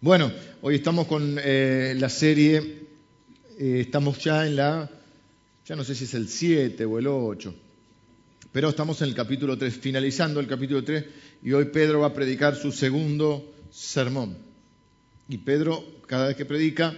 Bueno, 0.00 0.32
hoy 0.62 0.76
estamos 0.76 1.06
con 1.06 1.36
eh, 1.38 1.94
la 1.98 2.08
serie, 2.08 2.56
eh, 3.58 3.80
estamos 3.80 4.18
ya 4.18 4.46
en 4.46 4.56
la, 4.56 4.90
ya 5.66 5.76
no 5.76 5.84
sé 5.84 5.94
si 5.94 6.04
es 6.04 6.14
el 6.14 6.28
7 6.28 6.84
o 6.84 6.98
el 6.98 7.06
8, 7.06 7.54
pero 8.50 8.70
estamos 8.70 9.02
en 9.02 9.08
el 9.08 9.14
capítulo 9.14 9.58
3, 9.58 9.74
finalizando 9.78 10.40
el 10.40 10.46
capítulo 10.46 10.82
3, 10.82 11.04
y 11.42 11.52
hoy 11.52 11.66
Pedro 11.66 12.00
va 12.00 12.08
a 12.08 12.14
predicar 12.14 12.56
su 12.56 12.72
segundo 12.72 13.54
sermón. 13.70 14.36
Y 15.28 15.38
Pedro, 15.38 15.84
cada 16.06 16.28
vez 16.28 16.36
que 16.36 16.46
predica, 16.46 16.94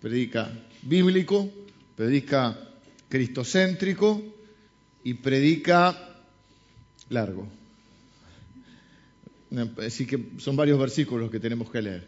predica 0.00 0.52
bíblico, 0.82 1.50
predica 1.96 2.58
cristocéntrico 3.08 4.22
y 5.02 5.14
predica 5.14 6.18
largo. 7.08 7.48
Así 9.78 10.06
que 10.06 10.18
son 10.38 10.56
varios 10.56 10.78
versículos 10.78 11.30
que 11.30 11.40
tenemos 11.40 11.70
que 11.70 11.82
leer. 11.82 12.06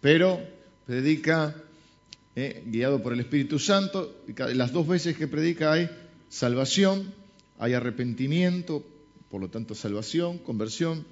Pero 0.00 0.40
predica 0.86 1.54
eh, 2.36 2.62
guiado 2.66 3.02
por 3.02 3.12
el 3.12 3.20
Espíritu 3.20 3.58
Santo. 3.58 4.22
Las 4.54 4.72
dos 4.72 4.86
veces 4.86 5.16
que 5.16 5.26
predica 5.26 5.72
hay 5.72 5.90
salvación, 6.28 7.12
hay 7.58 7.74
arrepentimiento, 7.74 8.84
por 9.30 9.40
lo 9.40 9.48
tanto 9.48 9.74
salvación, 9.74 10.38
conversión, 10.38 11.04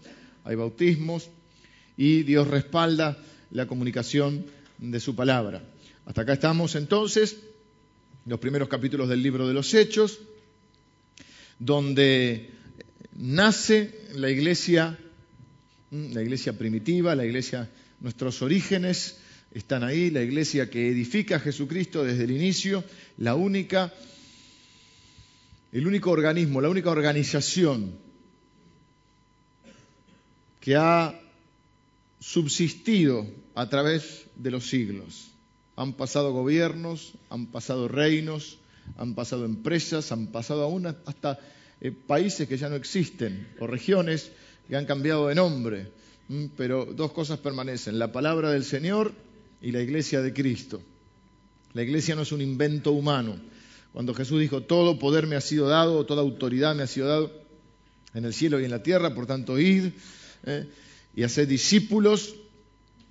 hay 0.44 0.56
bautismos 0.56 1.28
y 1.96 2.22
Dios 2.22 2.48
respalda 2.48 3.18
la 3.50 3.66
comunicación 3.66 4.46
de 4.78 5.00
su 5.00 5.14
palabra. 5.14 5.62
Hasta 6.06 6.22
acá 6.22 6.34
estamos 6.34 6.74
entonces, 6.74 7.38
los 8.24 8.38
primeros 8.38 8.68
capítulos 8.68 9.08
del 9.08 9.22
libro 9.22 9.46
de 9.46 9.54
los 9.54 9.74
Hechos, 9.74 10.20
donde 11.58 12.50
nace 13.16 14.08
la 14.14 14.30
iglesia 14.30 14.98
la 15.90 16.22
iglesia 16.22 16.52
primitiva, 16.52 17.14
la 17.14 17.24
iglesia, 17.24 17.68
nuestros 18.00 18.42
orígenes 18.42 19.18
están 19.52 19.82
ahí, 19.82 20.10
la 20.10 20.22
iglesia 20.22 20.68
que 20.68 20.88
edifica 20.88 21.36
a 21.36 21.40
Jesucristo 21.40 22.04
desde 22.04 22.24
el 22.24 22.30
inicio, 22.30 22.84
la 23.16 23.34
única, 23.34 23.92
el 25.72 25.86
único 25.86 26.10
organismo, 26.10 26.60
la 26.60 26.68
única 26.68 26.90
organización 26.90 27.96
que 30.60 30.76
ha 30.76 31.18
subsistido 32.20 33.26
a 33.54 33.68
través 33.68 34.26
de 34.36 34.50
los 34.50 34.68
siglos. 34.68 35.28
Han 35.76 35.94
pasado 35.94 36.32
gobiernos, 36.32 37.14
han 37.30 37.46
pasado 37.46 37.88
reinos, 37.88 38.58
han 38.96 39.14
pasado 39.14 39.44
empresas, 39.44 40.12
han 40.12 40.26
pasado 40.26 40.64
aún 40.64 40.86
hasta 40.86 41.38
eh, 41.80 41.92
países 41.92 42.48
que 42.48 42.58
ya 42.58 42.68
no 42.68 42.76
existen 42.76 43.48
o 43.60 43.66
regiones 43.66 44.32
que 44.68 44.76
han 44.76 44.84
cambiado 44.84 45.28
de 45.28 45.34
nombre, 45.34 45.90
pero 46.56 46.84
dos 46.84 47.12
cosas 47.12 47.38
permanecen, 47.38 47.98
la 47.98 48.12
palabra 48.12 48.50
del 48.50 48.64
Señor 48.64 49.12
y 49.62 49.72
la 49.72 49.80
iglesia 49.80 50.20
de 50.20 50.32
Cristo. 50.32 50.80
La 51.72 51.82
iglesia 51.82 52.14
no 52.14 52.22
es 52.22 52.32
un 52.32 52.42
invento 52.42 52.92
humano. 52.92 53.36
Cuando 53.92 54.14
Jesús 54.14 54.40
dijo, 54.40 54.62
todo 54.62 54.98
poder 54.98 55.26
me 55.26 55.36
ha 55.36 55.40
sido 55.40 55.68
dado, 55.68 56.04
toda 56.04 56.22
autoridad 56.22 56.74
me 56.74 56.82
ha 56.82 56.86
sido 56.86 57.08
dado 57.08 57.32
en 58.14 58.24
el 58.24 58.34
cielo 58.34 58.60
y 58.60 58.64
en 58.64 58.70
la 58.70 58.82
tierra, 58.82 59.14
por 59.14 59.26
tanto, 59.26 59.58
id 59.58 59.92
¿eh? 60.44 60.68
y 61.16 61.22
haced 61.22 61.48
discípulos 61.48 62.34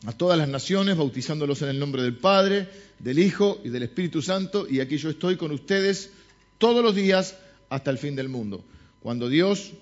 a 0.05 0.13
todas 0.13 0.37
las 0.37 0.47
naciones, 0.47 0.95
bautizándolos 0.95 1.63
en 1.63 1.69
el 1.69 1.79
nombre 1.79 2.03
del 2.03 2.17
Padre, 2.17 2.69
del 2.99 3.17
Hijo 3.17 3.59
y 3.63 3.69
del 3.69 3.83
Espíritu 3.83 4.21
Santo, 4.21 4.67
y 4.69 4.79
aquí 4.79 4.97
yo 4.97 5.09
estoy 5.09 5.37
con 5.37 5.51
ustedes 5.51 6.11
todos 6.59 6.83
los 6.83 6.95
días 6.95 7.35
hasta 7.69 7.89
el 7.89 7.97
fin 7.97 8.15
del 8.15 8.29
mundo. 8.29 8.63
Cuando 8.99 9.27
Dios 9.27 9.73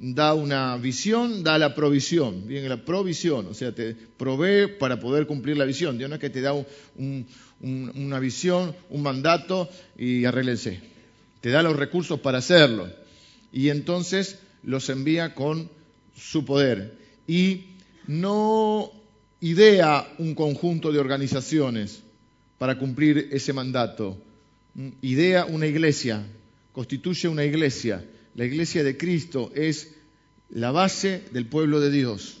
da 0.00 0.34
una 0.34 0.76
visión, 0.76 1.42
da 1.42 1.58
la 1.58 1.74
provisión. 1.74 2.46
Bien, 2.46 2.68
la 2.68 2.84
provisión, 2.84 3.46
o 3.46 3.54
sea, 3.54 3.74
te 3.74 3.94
provee 3.94 4.78
para 4.78 5.00
poder 5.00 5.26
cumplir 5.26 5.56
la 5.56 5.64
visión. 5.64 5.98
Dios 5.98 6.08
no 6.08 6.16
es 6.16 6.20
que 6.20 6.30
te 6.30 6.40
da 6.40 6.52
una 7.60 8.20
visión, 8.20 8.74
un 8.90 9.02
mandato 9.02 9.68
y 9.96 10.24
arréglense. 10.24 10.80
Te 11.40 11.50
da 11.50 11.62
los 11.62 11.76
recursos 11.76 12.20
para 12.20 12.38
hacerlo. 12.38 12.88
Y 13.52 13.70
entonces 13.70 14.38
los 14.62 14.88
envía 14.88 15.34
con 15.34 15.68
su 16.16 16.44
poder. 16.44 16.94
Y 17.26 17.64
no 18.06 18.92
idea 19.40 20.06
un 20.18 20.34
conjunto 20.34 20.92
de 20.92 20.98
organizaciones 20.98 22.02
para 22.58 22.78
cumplir 22.78 23.28
ese 23.32 23.52
mandato. 23.52 24.16
Idea 25.02 25.44
una 25.44 25.66
iglesia, 25.66 26.24
constituye 26.72 27.26
una 27.28 27.44
iglesia 27.44 28.04
la 28.38 28.44
iglesia 28.44 28.84
de 28.84 28.96
Cristo 28.96 29.50
es 29.56 29.96
la 30.48 30.70
base 30.70 31.24
del 31.32 31.46
pueblo 31.46 31.80
de 31.80 31.90
Dios. 31.90 32.38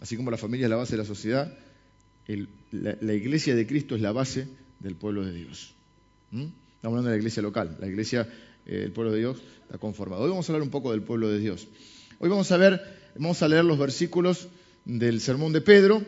Así 0.00 0.16
como 0.16 0.30
la 0.30 0.38
familia 0.38 0.64
es 0.64 0.70
la 0.70 0.76
base 0.76 0.92
de 0.92 1.02
la 1.02 1.04
sociedad, 1.04 1.54
la, 2.72 3.12
iglesia 3.12 3.54
de 3.54 3.66
Cristo 3.66 3.94
es 3.94 4.00
la 4.00 4.12
base 4.12 4.48
del 4.78 4.94
pueblo 4.94 5.22
de 5.22 5.34
Dios. 5.34 5.74
¿Mm? 6.30 6.44
Estamos 6.76 6.96
hablando 6.96 7.10
de 7.10 7.16
la 7.16 7.18
iglesia 7.18 7.42
local. 7.42 7.76
La 7.78 7.88
iglesia, 7.88 8.26
eh, 8.64 8.84
el 8.86 8.92
pueblo 8.92 9.12
de 9.12 9.18
Dios, 9.18 9.36
está 9.64 9.76
conformado. 9.76 10.22
Hoy 10.22 10.30
vamos 10.30 10.48
a 10.48 10.52
hablar 10.54 10.62
un 10.62 10.70
poco 10.70 10.92
del 10.92 11.02
pueblo 11.02 11.28
de 11.28 11.38
Dios. 11.38 11.68
Hoy 12.20 12.30
vamos 12.30 12.50
a 12.52 12.56
ver, 12.56 12.80
vamos 13.16 13.42
a 13.42 13.48
leer 13.48 13.66
los 13.66 13.78
versículos 13.78 14.48
del 14.86 15.20
sermón 15.20 15.52
de 15.52 15.60
Pedro, 15.60 16.02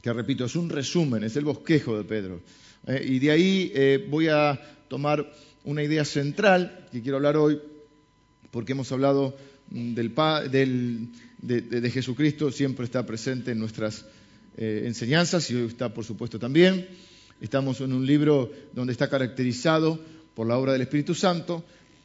que 0.00 0.12
repito, 0.12 0.44
es 0.44 0.54
un 0.54 0.70
resumen, 0.70 1.24
es 1.24 1.34
el 1.34 1.46
bosquejo 1.46 1.98
de 1.98 2.04
Pedro. 2.04 2.40
Eh, 2.86 3.04
y 3.04 3.18
de 3.18 3.32
ahí 3.32 3.72
eh, 3.74 4.06
voy 4.08 4.28
a 4.28 4.86
tomar 4.86 5.28
una 5.64 5.82
idea 5.82 6.04
central 6.04 6.86
que 6.90 7.02
quiero 7.02 7.16
hablar 7.16 7.36
hoy, 7.36 7.60
porque 8.50 8.72
hemos 8.72 8.90
hablado 8.92 9.36
mm, 9.70 9.94
del, 9.94 11.08
de, 11.40 11.90
Jesucristo, 11.90 12.50
siempre 12.50 12.84
está 12.84 13.04
presente 13.06 13.52
en 13.52 13.58
nuestras 13.58 14.04
eh, 14.56 14.84
enseñanzas 14.86 15.50
y 15.50 15.56
hoy 15.56 15.66
está, 15.66 15.92
por 15.92 16.04
supuesto, 16.04 16.38
también. 16.38 16.88
Estamos 17.40 17.80
en 17.80 17.92
un 17.92 18.06
libro 18.06 18.52
donde 18.72 18.92
está 18.92 19.08
caracterizado 19.08 19.98
por 20.34 20.46
la 20.46 20.56
obra 20.56 20.72
del 20.72 20.82
Espíritu 20.82 21.14
Santo, 21.14 21.64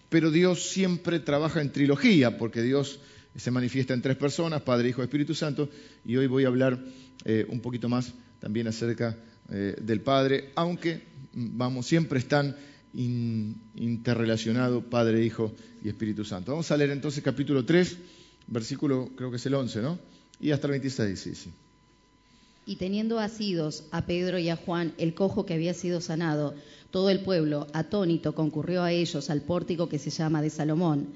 pero 0.10 0.32
Dios 0.32 0.70
siempre 0.70 1.20
trabaja 1.20 1.62
en 1.62 1.72
trilogía, 1.72 2.38
porque 2.38 2.62
Dios 2.62 3.00
se 3.36 3.52
manifiesta 3.52 3.94
en 3.94 4.02
tres 4.02 4.18
personas, 4.18 4.62
Padre, 4.64 4.90
Hijo, 4.90 5.04
Espíritu 5.04 5.36
Santo, 5.36 5.70
y 6.06 6.16
hoy 6.16 6.28
voy 6.28 6.46
a 6.46 6.48
hablar 6.48 6.80
eh, 7.26 7.46
un 7.50 7.60
poquito 7.60 7.88
más 7.88 8.14
también 8.40 8.68
acerca 8.68 9.16
eh, 9.50 9.76
del 9.80 10.02
Padre, 10.02 10.50
aunque 10.56 11.04
mm, 11.34 11.58
vamos, 11.58 11.86
siempre 11.86 12.20
están 12.20 12.56
interrelacionado 12.98 14.82
Padre, 14.82 15.24
Hijo 15.24 15.54
y 15.84 15.90
Espíritu 15.90 16.26
Santo. 16.26 16.52
Vamos 16.52 16.72
a 16.72 16.78
leer 16.78 16.92
entonces 16.92 17.24
capítulo 17.24 17.64
3, 17.64 17.98
versículo 18.48 19.10
creo 19.16 19.30
que 19.30 19.38
es 19.38 19.46
el 19.46 19.54
11, 19.54 19.82
¿no? 19.82 20.00
Y 20.40 20.52
hasta 20.52 20.68
el 20.68 20.72
26, 20.72 21.20
sí. 21.20 21.52
Y 22.66 22.76
teniendo 22.76 23.20
asidos 23.20 23.84
a 23.92 24.06
Pedro 24.06 24.40
y 24.40 24.50
a 24.50 24.58
Juan 24.58 24.94
el 24.98 25.14
cojo 25.14 25.46
que 25.46 25.54
había 25.54 25.74
sido 25.74 26.02
sanado, 26.02 26.54
todo 26.92 27.10
el 27.10 27.22
pueblo, 27.22 27.68
atónito, 27.74 28.34
concurrió 28.34 28.84
a 28.84 28.92
ellos 28.92 29.30
al 29.30 29.42
pórtico 29.42 29.88
que 29.88 30.00
se 30.00 30.10
llama 30.10 30.42
de 30.42 30.50
Salomón. 30.50 31.08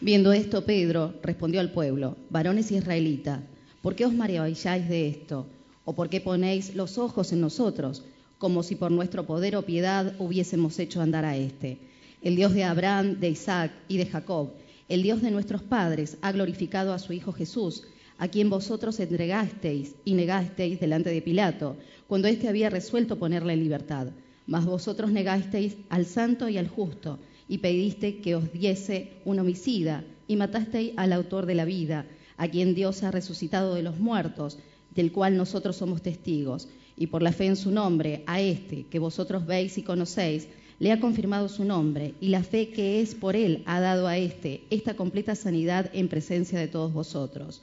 Viendo 0.00 0.32
esto, 0.32 0.64
Pedro 0.64 1.14
respondió 1.22 1.60
al 1.60 1.72
pueblo, 1.72 2.16
varones 2.28 2.70
israelitas, 2.70 3.40
¿por 3.82 3.94
qué 3.94 4.04
os 4.04 4.12
maravilláis 4.12 4.88
de 4.88 5.08
esto? 5.08 5.46
¿O 5.84 5.94
por 5.94 6.08
qué 6.08 6.20
ponéis 6.20 6.74
los 6.74 6.98
ojos 6.98 7.32
en 7.32 7.40
nosotros? 7.40 8.04
Como 8.42 8.64
si 8.64 8.74
por 8.74 8.90
nuestro 8.90 9.24
poder 9.24 9.54
o 9.54 9.62
piedad 9.62 10.16
hubiésemos 10.18 10.76
hecho 10.80 11.00
andar 11.00 11.24
a 11.24 11.36
éste. 11.36 11.78
El 12.22 12.34
Dios 12.34 12.52
de 12.52 12.64
Abraham, 12.64 13.20
de 13.20 13.28
Isaac 13.28 13.70
y 13.86 13.98
de 13.98 14.06
Jacob, 14.06 14.50
el 14.88 15.04
Dios 15.04 15.22
de 15.22 15.30
nuestros 15.30 15.62
padres, 15.62 16.18
ha 16.22 16.32
glorificado 16.32 16.92
a 16.92 16.98
su 16.98 17.12
Hijo 17.12 17.32
Jesús, 17.32 17.84
a 18.18 18.26
quien 18.26 18.50
vosotros 18.50 18.98
entregasteis 18.98 19.94
y 20.04 20.14
negasteis 20.14 20.80
delante 20.80 21.10
de 21.10 21.22
Pilato, 21.22 21.76
cuando 22.08 22.26
éste 22.26 22.48
había 22.48 22.68
resuelto 22.68 23.16
ponerle 23.16 23.52
en 23.52 23.62
libertad. 23.62 24.08
Mas 24.48 24.64
vosotros 24.64 25.12
negasteis 25.12 25.76
al 25.88 26.04
santo 26.04 26.48
y 26.48 26.58
al 26.58 26.66
justo, 26.66 27.20
y 27.46 27.58
pedisteis 27.58 28.16
que 28.22 28.34
os 28.34 28.52
diese 28.52 29.12
un 29.24 29.38
homicida, 29.38 30.02
y 30.26 30.34
matasteis 30.34 30.94
al 30.96 31.12
autor 31.12 31.46
de 31.46 31.54
la 31.54 31.64
vida, 31.64 32.06
a 32.38 32.48
quien 32.48 32.74
Dios 32.74 33.04
ha 33.04 33.12
resucitado 33.12 33.76
de 33.76 33.84
los 33.84 34.00
muertos, 34.00 34.58
del 34.96 35.12
cual 35.12 35.36
nosotros 35.36 35.76
somos 35.76 36.02
testigos 36.02 36.66
y 36.96 37.06
por 37.06 37.22
la 37.22 37.32
fe 37.32 37.46
en 37.46 37.56
su 37.56 37.70
nombre, 37.70 38.22
a 38.26 38.40
este 38.40 38.84
que 38.84 38.98
vosotros 38.98 39.46
veis 39.46 39.78
y 39.78 39.82
conocéis, 39.82 40.48
le 40.78 40.90
ha 40.90 41.00
confirmado 41.00 41.48
su 41.48 41.64
nombre, 41.64 42.14
y 42.20 42.28
la 42.28 42.42
fe 42.42 42.70
que 42.70 43.00
es 43.00 43.14
por 43.14 43.36
él 43.36 43.62
ha 43.66 43.80
dado 43.80 44.08
a 44.08 44.18
éste 44.18 44.64
esta 44.70 44.94
completa 44.94 45.34
sanidad 45.34 45.90
en 45.92 46.08
presencia 46.08 46.58
de 46.58 46.68
todos 46.68 46.92
vosotros. 46.92 47.60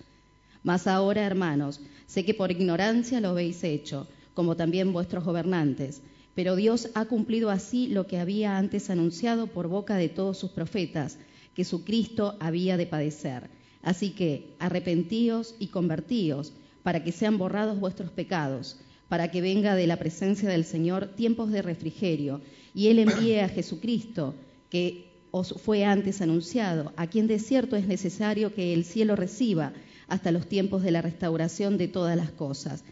Mas 0.63 0.87
ahora, 0.87 1.25
hermanos, 1.25 1.81
sé 2.07 2.23
que 2.23 2.33
por 2.33 2.51
ignorancia 2.51 3.19
lo 3.19 3.29
habéis 3.29 3.63
hecho, 3.63 4.07
como 4.33 4.55
también 4.55 4.93
vuestros 4.93 5.23
gobernantes, 5.23 6.01
pero 6.33 6.55
Dios 6.55 6.89
ha 6.93 7.05
cumplido 7.05 7.49
así 7.49 7.87
lo 7.87 8.07
que 8.07 8.19
había 8.19 8.57
antes 8.57 8.89
anunciado 8.89 9.47
por 9.47 9.67
boca 9.67 9.97
de 9.97 10.07
todos 10.07 10.37
sus 10.37 10.51
profetas, 10.51 11.17
que 11.55 11.65
su 11.65 11.83
Cristo 11.83 12.37
había 12.39 12.77
de 12.77 12.85
padecer. 12.85 13.49
Así 13.81 14.11
que 14.11 14.55
arrepentíos 14.59 15.55
y 15.59 15.67
convertíos, 15.67 16.53
para 16.83 17.03
que 17.03 17.11
sean 17.11 17.37
borrados 17.37 17.79
vuestros 17.79 18.11
pecados 18.11 18.77
para 19.09 19.31
que 19.31 19.41
venga 19.41 19.75
de 19.75 19.87
la 19.87 19.97
presencia 19.97 20.47
del 20.47 20.63
Señor 20.63 21.07
tiempos 21.15 21.51
de 21.51 21.61
refrigerio, 21.61 22.41
y 22.73 22.87
Él 22.87 22.99
envíe 22.99 23.39
a 23.39 23.49
Jesucristo, 23.49 24.35
que 24.69 25.09
os 25.31 25.53
fue 25.61 25.83
antes 25.83 26.21
anunciado, 26.21 26.93
a 26.95 27.07
quien 27.07 27.27
de 27.27 27.39
cierto 27.39 27.75
es 27.75 27.87
necesario 27.87 28.53
que 28.53 28.73
el 28.73 28.85
cielo 28.85 29.15
reciba, 29.15 29.73
hasta 30.07 30.31
los 30.31 30.47
tiempos 30.47 30.83
de 30.83 30.91
la 30.91 31.01
restauración 31.01 31.77
de 31.77 31.87
todas 31.87 32.15
las 32.15 32.31
cosas, 32.31 32.83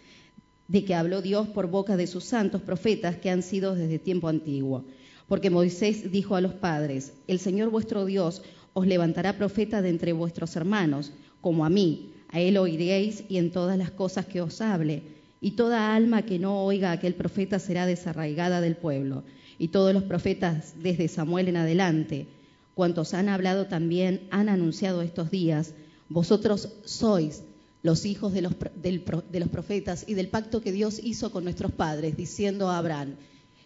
de 0.67 0.83
que 0.85 0.95
habló 0.95 1.21
Dios 1.21 1.47
por 1.47 1.67
boca 1.67 1.97
de 1.97 2.07
sus 2.07 2.23
santos 2.23 2.61
profetas 2.61 3.17
que 3.17 3.29
han 3.29 3.41
sido 3.41 3.75
desde 3.75 3.99
tiempo 3.99 4.27
antiguo. 4.27 4.85
Porque 5.27 5.49
Moisés 5.49 6.11
dijo 6.11 6.35
a 6.35 6.41
los 6.41 6.53
padres, 6.53 7.13
el 7.27 7.39
Señor 7.39 7.69
vuestro 7.69 8.05
Dios 8.05 8.41
os 8.73 8.85
levantará 8.85 9.37
profeta 9.37 9.81
de 9.81 9.89
entre 9.89 10.13
vuestros 10.13 10.55
hermanos, 10.55 11.11
como 11.41 11.65
a 11.65 11.69
mí, 11.69 12.11
a 12.29 12.39
él 12.39 12.57
oiréis 12.57 13.23
y 13.29 13.37
en 13.37 13.51
todas 13.51 13.77
las 13.77 13.91
cosas 13.91 14.25
que 14.25 14.41
os 14.41 14.61
hable, 14.61 15.16
y 15.39 15.51
toda 15.51 15.95
alma 15.95 16.23
que 16.23 16.39
no 16.39 16.63
oiga 16.63 16.89
a 16.89 16.93
aquel 16.93 17.15
profeta 17.15 17.59
será 17.59 17.85
desarraigada 17.85 18.61
del 18.61 18.75
pueblo, 18.75 19.23
y 19.59 19.69
todos 19.69 19.93
los 19.93 20.03
profetas 20.03 20.75
desde 20.81 21.07
Samuel 21.07 21.47
en 21.47 21.57
adelante, 21.57 22.27
cuantos 22.73 23.13
han 23.13 23.29
hablado 23.29 23.67
también, 23.67 24.27
han 24.29 24.49
anunciado 24.49 25.01
estos 25.01 25.31
días, 25.31 25.73
vosotros 26.09 26.69
sois 26.85 27.43
los 27.83 28.05
hijos 28.05 28.33
de 28.33 28.41
los, 28.41 29.49
profetas 29.49 30.05
y 30.07 30.13
del 30.13 30.29
pacto 30.29 30.61
que 30.61 30.71
Dios 30.71 30.99
hizo 31.01 31.31
con 31.31 31.43
nuestros 31.43 31.71
padres, 31.71 32.17
diciendo 32.17 32.69
a 32.69 32.77
Abraham, 32.77 33.15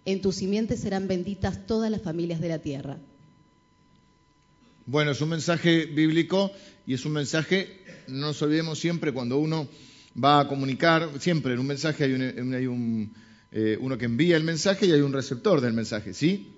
en 0.05 0.21
tus 0.21 0.35
simientes 0.35 0.79
serán 0.79 1.07
benditas 1.07 1.65
todas 1.65 1.89
las 1.91 2.01
familias 2.01 2.39
de 2.39 2.49
la 2.49 2.59
tierra. 2.59 2.97
Bueno, 4.85 5.11
es 5.11 5.21
un 5.21 5.29
mensaje 5.29 5.85
bíblico 5.85 6.51
y 6.85 6.93
es 6.93 7.05
un 7.05 7.13
mensaje, 7.13 7.81
no 8.07 8.27
nos 8.27 8.41
olvidemos 8.41 8.79
siempre 8.79 9.13
cuando 9.13 9.37
uno 9.37 9.67
va 10.15 10.41
a 10.41 10.47
comunicar, 10.47 11.09
siempre 11.19 11.53
en 11.53 11.59
un 11.59 11.67
mensaje 11.67 12.03
hay, 12.03 12.13
un, 12.13 13.13
eh, 13.51 13.77
uno 13.79 13.97
que 13.97 14.05
envía 14.05 14.37
el 14.37 14.43
mensaje 14.43 14.85
y 14.85 14.91
hay 14.91 15.01
un 15.01 15.13
receptor 15.13 15.61
del 15.61 15.73
mensaje, 15.73 16.13
¿sí? 16.13 16.53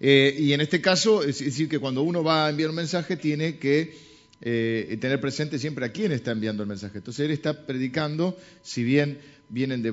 Eh, 0.00 0.36
y 0.38 0.52
en 0.52 0.60
este 0.60 0.80
caso, 0.80 1.22
es 1.22 1.38
decir, 1.38 1.68
que 1.68 1.78
cuando 1.78 2.02
uno 2.02 2.22
va 2.22 2.46
a 2.46 2.50
enviar 2.50 2.70
un 2.70 2.76
mensaje 2.76 3.16
tiene 3.16 3.58
que 3.58 3.96
eh, 4.42 4.98
tener 5.00 5.20
presente 5.20 5.58
siempre 5.58 5.86
a 5.86 5.92
quién 5.92 6.12
está 6.12 6.32
enviando 6.32 6.62
el 6.62 6.68
mensaje. 6.68 6.98
Entonces 6.98 7.24
él 7.24 7.30
está 7.30 7.66
predicando, 7.66 8.36
si 8.62 8.84
bien 8.84 9.18
vienen 9.48 9.82
de, 9.82 9.92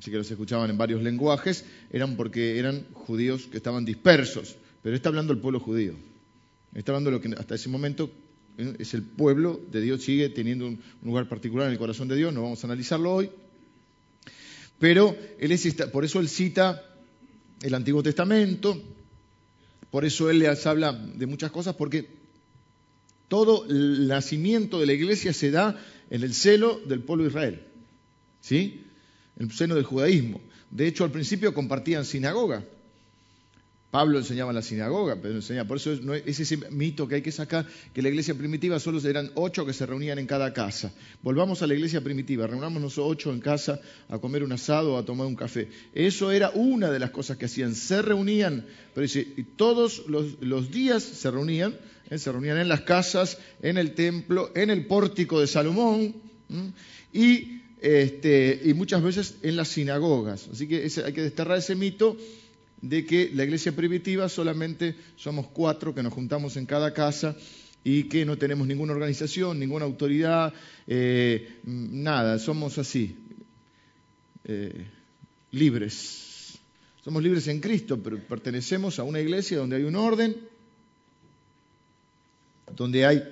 sí 0.00 0.10
que 0.10 0.16
los 0.16 0.30
escuchaban 0.30 0.70
en 0.70 0.78
varios 0.78 1.02
lenguajes, 1.02 1.64
eran 1.92 2.16
porque 2.16 2.58
eran 2.58 2.86
judíos 2.92 3.46
que 3.46 3.58
estaban 3.58 3.84
dispersos, 3.84 4.56
pero 4.82 4.96
está 4.96 5.10
hablando 5.10 5.32
el 5.32 5.38
pueblo 5.38 5.60
judío. 5.60 5.94
Está 6.74 6.92
hablando 6.92 7.10
lo 7.10 7.20
que 7.20 7.32
hasta 7.38 7.54
ese 7.54 7.68
momento 7.68 8.10
es 8.56 8.94
el 8.94 9.02
pueblo 9.02 9.60
de 9.70 9.80
Dios, 9.80 10.02
sigue 10.02 10.28
teniendo 10.28 10.66
un 10.66 10.80
lugar 11.02 11.28
particular 11.28 11.66
en 11.66 11.72
el 11.72 11.78
corazón 11.78 12.08
de 12.08 12.16
Dios, 12.16 12.32
no 12.32 12.42
vamos 12.42 12.62
a 12.64 12.66
analizarlo 12.66 13.12
hoy. 13.12 13.30
Pero 14.78 15.16
él 15.38 15.52
es, 15.52 15.74
por 15.92 16.04
eso 16.04 16.20
él 16.20 16.28
cita 16.28 16.82
el 17.62 17.74
Antiguo 17.74 18.02
Testamento, 18.02 18.80
por 19.90 20.04
eso 20.04 20.30
él 20.30 20.40
les 20.40 20.66
habla 20.66 20.92
de 20.92 21.26
muchas 21.26 21.50
cosas, 21.50 21.74
porque 21.74 22.08
todo 23.28 23.66
el 23.66 24.08
nacimiento 24.08 24.78
de 24.78 24.86
la 24.86 24.92
iglesia 24.92 25.32
se 25.32 25.50
da 25.50 25.80
en 26.10 26.22
el 26.22 26.34
celo 26.34 26.80
del 26.86 27.00
pueblo 27.00 27.24
de 27.24 27.30
Israel. 27.30 27.62
¿Sí? 28.40 28.84
En 29.38 29.46
el 29.46 29.52
seno 29.52 29.74
del 29.74 29.84
judaísmo. 29.84 30.40
De 30.70 30.86
hecho, 30.86 31.04
al 31.04 31.10
principio 31.10 31.54
compartían 31.54 32.04
sinagoga. 32.04 32.64
Pablo 33.96 34.18
enseñaba 34.18 34.50
en 34.50 34.56
la 34.56 34.60
sinagoga, 34.60 35.16
pero 35.22 35.36
enseñaba. 35.36 35.66
Por 35.66 35.78
eso 35.78 35.90
es, 35.90 36.38
ese 36.38 36.58
mito 36.70 37.08
que 37.08 37.14
hay 37.14 37.22
que 37.22 37.32
sacar, 37.32 37.64
que 37.94 38.02
la 38.02 38.10
iglesia 38.10 38.34
primitiva 38.34 38.78
solo 38.78 39.00
eran 39.00 39.30
ocho 39.36 39.64
que 39.64 39.72
se 39.72 39.86
reunían 39.86 40.18
en 40.18 40.26
cada 40.26 40.52
casa. 40.52 40.92
Volvamos 41.22 41.62
a 41.62 41.66
la 41.66 41.72
iglesia 41.72 42.02
primitiva, 42.02 42.46
reunámonos 42.46 42.98
ocho 42.98 43.32
en 43.32 43.40
casa 43.40 43.80
a 44.10 44.18
comer 44.18 44.42
un 44.42 44.52
asado 44.52 44.92
o 44.92 44.98
a 44.98 45.06
tomar 45.06 45.26
un 45.26 45.34
café. 45.34 45.70
Eso 45.94 46.30
era 46.30 46.50
una 46.50 46.90
de 46.90 46.98
las 46.98 47.08
cosas 47.08 47.38
que 47.38 47.46
hacían. 47.46 47.74
Se 47.74 48.02
reunían, 48.02 48.66
pero 48.92 49.00
dice, 49.00 49.28
todos 49.56 50.04
los, 50.08 50.70
días 50.70 51.02
se 51.02 51.30
reunían, 51.30 51.74
¿eh? 52.10 52.18
se 52.18 52.30
reunían 52.30 52.58
en 52.58 52.68
las 52.68 52.82
casas, 52.82 53.38
en 53.62 53.78
el 53.78 53.94
templo, 53.94 54.52
en 54.54 54.68
el 54.68 54.84
pórtico 54.84 55.40
de 55.40 55.46
Salomón, 55.46 56.16
este, 57.80 58.60
y 58.62 58.74
muchas 58.74 59.02
veces 59.02 59.36
en 59.40 59.56
las 59.56 59.68
sinagogas. 59.68 60.50
Así 60.52 60.68
que 60.68 60.86
hay 61.02 61.12
que 61.14 61.22
desterrar 61.22 61.56
ese 61.56 61.74
mito 61.74 62.18
de 62.88 63.04
que 63.04 63.30
la 63.34 63.44
iglesia 63.44 63.74
primitiva 63.74 64.28
solamente 64.28 64.94
somos 65.16 65.48
cuatro 65.48 65.94
que 65.94 66.02
nos 66.02 66.12
juntamos 66.12 66.56
en 66.56 66.66
cada 66.66 66.92
casa 66.92 67.36
y 67.82 68.04
que 68.04 68.24
no 68.24 68.36
tenemos 68.36 68.66
ninguna 68.66 68.92
organización, 68.92 69.58
ninguna 69.58 69.84
autoridad, 69.84 70.52
eh, 70.86 71.58
nada, 71.64 72.38
somos 72.38 72.78
así, 72.78 73.16
eh, 74.44 74.86
libres. 75.52 76.58
Somos 77.04 77.22
libres 77.22 77.46
en 77.48 77.60
Cristo, 77.60 78.02
pero 78.02 78.18
pertenecemos 78.18 78.98
a 78.98 79.04
una 79.04 79.20
iglesia 79.20 79.58
donde 79.58 79.76
hay 79.76 79.84
un 79.84 79.94
orden, 79.94 80.36
donde 82.74 83.06
hay 83.06 83.22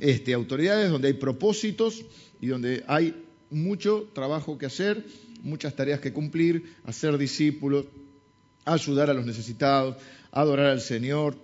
este, 0.00 0.32
autoridades, 0.32 0.90
donde 0.90 1.08
hay 1.08 1.14
propósitos 1.14 2.04
y 2.40 2.46
donde 2.46 2.84
hay 2.86 3.14
mucho 3.50 4.08
trabajo 4.14 4.56
que 4.56 4.66
hacer, 4.66 5.04
muchas 5.42 5.76
tareas 5.76 6.00
que 6.00 6.12
cumplir, 6.12 6.74
hacer 6.84 7.18
discípulos 7.18 7.86
ayudar 8.64 9.10
a 9.10 9.14
los 9.14 9.26
necesitados, 9.26 9.96
adorar 10.32 10.66
al 10.66 10.80
Señor, 10.80 11.36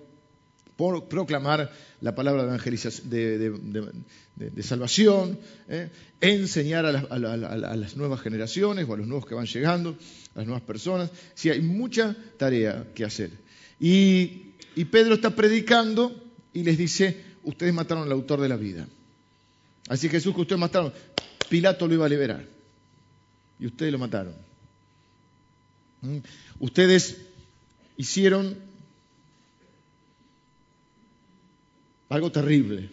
proclamar 1.09 1.71
la 2.01 2.15
palabra 2.15 2.43
de 2.43 2.49
evangelización, 2.49 3.11
de, 3.11 4.63
salvación, 4.63 5.39
¿eh? 5.69 5.91
enseñar 6.21 6.87
a 6.87 7.19
las, 7.19 7.97
nuevas 7.97 8.21
generaciones 8.21 8.87
o 8.89 8.95
a 8.95 8.97
los 8.97 9.07
nuevos 9.07 9.27
que 9.27 9.35
van 9.35 9.47
llegando, 9.47 9.97
a 10.35 10.39
las 10.39 10.47
nuevas 10.47 10.63
personas. 10.63 11.11
Sí, 11.35 11.51
hay 11.51 11.61
mucha 11.61 12.17
tarea 12.39 12.87
que 12.95 13.05
hacer. 13.05 13.31
Y, 13.79 14.55
y 14.75 14.87
Pedro 14.87 15.15
está 15.15 15.31
predicando 15.31 16.15
y 16.53 16.63
les 16.63 16.79
dice, 16.79 17.23
ustedes 17.45 17.75
mataron 17.75 18.05
al 18.05 18.13
autor 18.13 18.41
de 18.41 18.49
la 18.49 18.57
vida. 18.57 18.87
Así 19.89 20.09
Jesús 20.09 20.35
que 20.35 20.43
ustedes 20.43 20.61
mataron, 20.61 20.93
Pilato 21.49 21.87
lo 21.87 21.95
iba 21.95 22.07
a 22.07 22.09
liberar. 22.09 22.45
Y 23.59 23.67
ustedes 23.67 23.93
lo 23.93 23.99
mataron. 23.99 24.50
¿Mm? 26.03 26.19
Ustedes 26.59 27.19
hicieron 27.97 28.57
algo 32.09 32.33
terrible. 32.33 32.91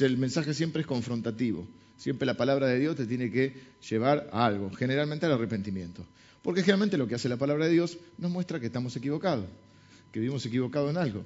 el 0.00 0.18
mensaje 0.18 0.54
siempre 0.54 0.82
es 0.82 0.86
confrontativo. 0.86 1.66
Siempre 1.96 2.26
la 2.26 2.36
palabra 2.36 2.68
de 2.68 2.78
Dios 2.78 2.96
te 2.96 3.06
tiene 3.06 3.30
que 3.30 3.54
llevar 3.88 4.28
a 4.32 4.46
algo, 4.46 4.70
generalmente 4.70 5.26
al 5.26 5.32
arrepentimiento. 5.32 6.04
Porque 6.42 6.60
generalmente 6.60 6.96
lo 6.96 7.08
que 7.08 7.16
hace 7.16 7.28
la 7.28 7.36
palabra 7.36 7.66
de 7.66 7.72
Dios 7.72 7.98
nos 8.18 8.30
muestra 8.30 8.60
que 8.60 8.66
estamos 8.66 8.94
equivocados, 8.94 9.46
que 10.12 10.20
vivimos 10.20 10.46
equivocados 10.46 10.90
en 10.90 10.96
algo. 10.96 11.24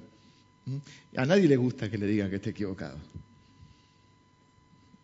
¿Mm? 0.65 0.77
A 1.17 1.25
nadie 1.25 1.47
le 1.47 1.57
gusta 1.57 1.91
que 1.91 1.97
le 1.97 2.07
digan 2.07 2.29
que 2.29 2.37
esté 2.37 2.49
equivocado. 2.51 2.97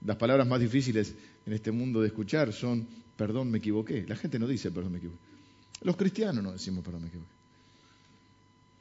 Las 0.05 0.15
palabras 0.15 0.47
más 0.47 0.59
difíciles 0.59 1.13
en 1.45 1.53
este 1.53 1.71
mundo 1.71 2.01
de 2.01 2.07
escuchar 2.07 2.53
son 2.53 2.87
perdón, 3.15 3.51
me 3.51 3.57
equivoqué. 3.57 4.05
La 4.07 4.15
gente 4.15 4.39
no 4.39 4.47
dice 4.47 4.71
perdón, 4.71 4.93
me 4.93 4.97
equivoqué. 4.97 5.28
Los 5.81 5.95
cristianos 5.95 6.43
no 6.43 6.51
decimos 6.51 6.83
perdón, 6.83 7.03
me 7.03 7.07
equivoqué. 7.07 7.29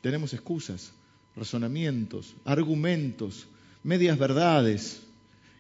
Tenemos 0.01 0.33
excusas, 0.33 0.93
razonamientos, 1.37 2.35
argumentos, 2.45 3.47
medias 3.83 4.19
verdades. 4.19 5.01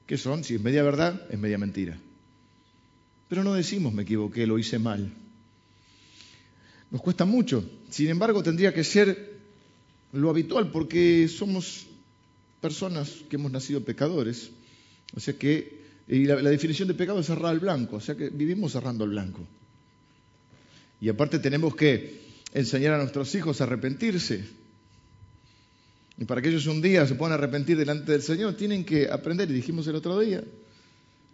¿Qué 0.06 0.16
son? 0.16 0.44
Si 0.44 0.54
es 0.54 0.60
media 0.60 0.82
verdad, 0.82 1.26
es 1.30 1.38
media 1.38 1.58
mentira. 1.58 1.98
Pero 3.28 3.44
no 3.44 3.54
decimos 3.54 3.92
me 3.92 4.02
equivoqué, 4.02 4.46
lo 4.46 4.58
hice 4.58 4.78
mal. 4.78 5.12
Nos 6.90 7.02
cuesta 7.02 7.24
mucho. 7.24 7.68
Sin 7.90 8.08
embargo, 8.08 8.42
tendría 8.42 8.72
que 8.72 8.84
ser 8.84 9.38
lo 10.12 10.30
habitual 10.30 10.70
porque 10.70 11.28
somos 11.28 11.86
personas 12.60 13.10
que 13.28 13.36
hemos 13.36 13.52
nacido 13.52 13.84
pecadores. 13.84 14.50
O 15.14 15.20
sea 15.20 15.34
que 15.36 15.78
y 16.08 16.24
la, 16.24 16.40
la 16.40 16.50
definición 16.50 16.88
de 16.88 16.94
pecado 16.94 17.20
es 17.20 17.26
cerrar 17.26 17.52
el 17.52 17.60
blanco. 17.60 17.96
O 17.96 18.00
sea 18.00 18.16
que 18.16 18.30
vivimos 18.30 18.72
cerrando 18.72 19.04
el 19.04 19.10
blanco. 19.10 19.46
Y 21.00 21.08
aparte 21.08 21.38
tenemos 21.38 21.74
que 21.74 22.20
enseñar 22.52 22.94
a 22.94 22.98
nuestros 22.98 23.34
hijos 23.34 23.60
a 23.60 23.64
arrepentirse. 23.64 24.44
Y 26.18 26.24
para 26.24 26.42
que 26.42 26.48
ellos 26.48 26.66
un 26.66 26.82
día 26.82 27.06
se 27.06 27.14
puedan 27.14 27.34
arrepentir 27.34 27.76
delante 27.76 28.12
del 28.12 28.22
Señor, 28.22 28.54
tienen 28.54 28.84
que 28.84 29.08
aprender, 29.08 29.48
y 29.50 29.54
dijimos 29.54 29.86
el 29.86 29.94
otro 29.94 30.18
día, 30.18 30.42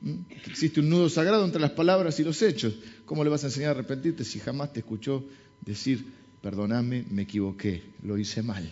que 0.02 0.50
existe 0.50 0.80
un 0.80 0.90
nudo 0.90 1.08
sagrado 1.08 1.44
entre 1.44 1.60
las 1.60 1.70
palabras 1.70 2.20
y 2.20 2.24
los 2.24 2.42
hechos. 2.42 2.74
¿Cómo 3.06 3.24
le 3.24 3.30
vas 3.30 3.44
a 3.44 3.46
enseñar 3.46 3.70
a 3.70 3.72
arrepentirte 3.72 4.24
si 4.24 4.38
jamás 4.40 4.72
te 4.72 4.80
escuchó 4.80 5.24
decir, 5.64 6.04
perdóname, 6.42 7.04
me 7.10 7.22
equivoqué, 7.22 7.82
lo 8.02 8.18
hice 8.18 8.42
mal? 8.42 8.70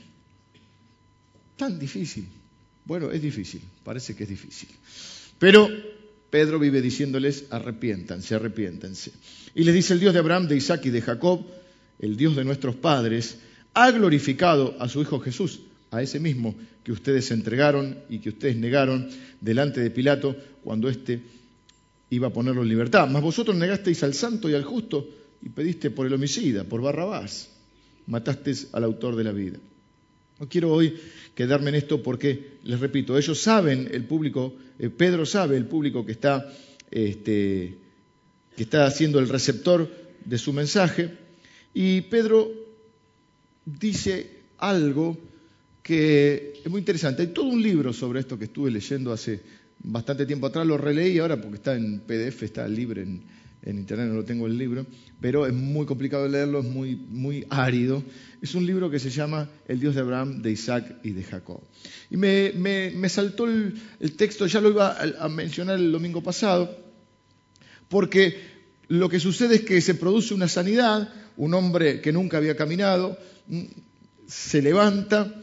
Tan 1.56 1.78
difícil. 1.78 2.28
Bueno, 2.84 3.10
es 3.10 3.22
difícil, 3.22 3.62
parece 3.82 4.14
que 4.14 4.24
es 4.24 4.28
difícil. 4.28 4.68
Pero 5.38 5.68
Pedro 6.32 6.58
vive 6.58 6.80
diciéndoles, 6.80 7.44
arrepiéntanse, 7.50 8.34
arrepiéntanse. 8.34 9.12
Y 9.54 9.64
les 9.64 9.74
dice 9.74 9.92
el 9.92 10.00
Dios 10.00 10.14
de 10.14 10.20
Abraham, 10.20 10.48
de 10.48 10.56
Isaac 10.56 10.86
y 10.86 10.90
de 10.90 11.02
Jacob, 11.02 11.44
el 11.98 12.16
Dios 12.16 12.34
de 12.34 12.42
nuestros 12.42 12.74
padres, 12.74 13.36
ha 13.74 13.90
glorificado 13.90 14.74
a 14.80 14.88
su 14.88 15.02
Hijo 15.02 15.20
Jesús, 15.20 15.60
a 15.90 16.00
ese 16.00 16.20
mismo 16.20 16.54
que 16.82 16.92
ustedes 16.92 17.30
entregaron 17.32 17.98
y 18.08 18.18
que 18.20 18.30
ustedes 18.30 18.56
negaron 18.56 19.10
delante 19.42 19.82
de 19.82 19.90
Pilato 19.90 20.34
cuando 20.64 20.88
éste 20.88 21.20
iba 22.08 22.28
a 22.28 22.32
ponerlo 22.32 22.62
en 22.62 22.70
libertad. 22.70 23.06
Mas 23.10 23.20
vosotros 23.20 23.54
negasteis 23.54 24.02
al 24.02 24.14
santo 24.14 24.48
y 24.48 24.54
al 24.54 24.64
justo 24.64 25.06
y 25.42 25.50
pediste 25.50 25.90
por 25.90 26.06
el 26.06 26.14
homicida, 26.14 26.64
por 26.64 26.80
Barrabás. 26.80 27.50
Matasteis 28.06 28.68
al 28.72 28.84
autor 28.84 29.16
de 29.16 29.24
la 29.24 29.32
vida. 29.32 29.58
No 30.38 30.48
quiero 30.48 30.72
hoy 30.72 30.94
quedarme 31.34 31.70
en 31.70 31.76
esto 31.76 32.02
porque, 32.02 32.58
les 32.64 32.80
repito, 32.80 33.16
ellos 33.16 33.40
saben, 33.40 33.88
el 33.92 34.04
público, 34.04 34.54
eh, 34.78 34.90
Pedro 34.90 35.24
sabe, 35.24 35.56
el 35.56 35.66
público 35.66 36.04
que 36.04 36.12
está, 36.12 36.52
este, 36.90 37.78
que 38.56 38.62
está 38.62 38.86
haciendo 38.86 39.18
el 39.18 39.28
receptor 39.28 39.90
de 40.24 40.38
su 40.38 40.52
mensaje, 40.52 41.10
y 41.74 42.02
Pedro 42.02 42.50
dice 43.64 44.42
algo 44.58 45.18
que 45.82 46.60
es 46.64 46.70
muy 46.70 46.80
interesante. 46.80 47.22
Hay 47.22 47.28
todo 47.28 47.46
un 47.46 47.62
libro 47.62 47.92
sobre 47.92 48.20
esto 48.20 48.38
que 48.38 48.44
estuve 48.44 48.70
leyendo 48.70 49.12
hace 49.12 49.40
bastante 49.82 50.26
tiempo 50.26 50.46
atrás, 50.46 50.66
lo 50.66 50.78
releí 50.78 51.18
ahora 51.18 51.40
porque 51.40 51.56
está 51.56 51.74
en 51.74 52.00
PDF, 52.00 52.42
está 52.42 52.68
libre 52.68 53.02
en, 53.02 53.22
internet, 53.64 54.08
no 54.08 54.14
lo 54.14 54.24
tengo 54.24 54.46
el 54.46 54.58
libro, 54.58 54.86
pero 55.20 55.46
es 55.46 55.52
muy 55.52 55.86
complicado 55.86 56.26
leerlo, 56.26 56.60
es 56.60 56.64
muy, 56.64 56.96
muy 56.96 57.46
árido. 57.48 58.02
Es 58.40 58.54
un 58.54 58.66
libro 58.66 58.90
que 58.90 58.98
se 58.98 59.10
llama 59.10 59.48
El 59.66 59.78
Dios 59.78 59.94
de 59.94 60.00
Abraham, 60.00 60.42
de 60.42 60.50
Isaac 60.50 60.96
y 61.02 61.10
de 61.10 61.22
Jacob. 61.22 61.60
Y 62.10 62.16
me, 62.16 63.08
saltó 63.08 63.46
el, 63.46 63.80
texto, 64.16 64.46
ya 64.46 64.60
lo 64.60 64.70
iba 64.70 64.96
a, 65.00 65.28
mencionar 65.28 65.78
el 65.78 65.92
domingo 65.92 66.22
pasado, 66.22 66.76
porque 67.88 68.36
lo 68.88 69.08
que 69.08 69.20
sucede 69.20 69.56
es 69.56 69.62
que 69.62 69.80
se 69.80 69.94
produce 69.94 70.34
una 70.34 70.48
sanidad, 70.48 71.12
un 71.36 71.54
hombre 71.54 72.00
que 72.00 72.12
nunca 72.12 72.38
había 72.38 72.56
caminado, 72.56 73.16
mm, 73.46 73.62
se 74.26 74.60
levanta, 74.60 75.41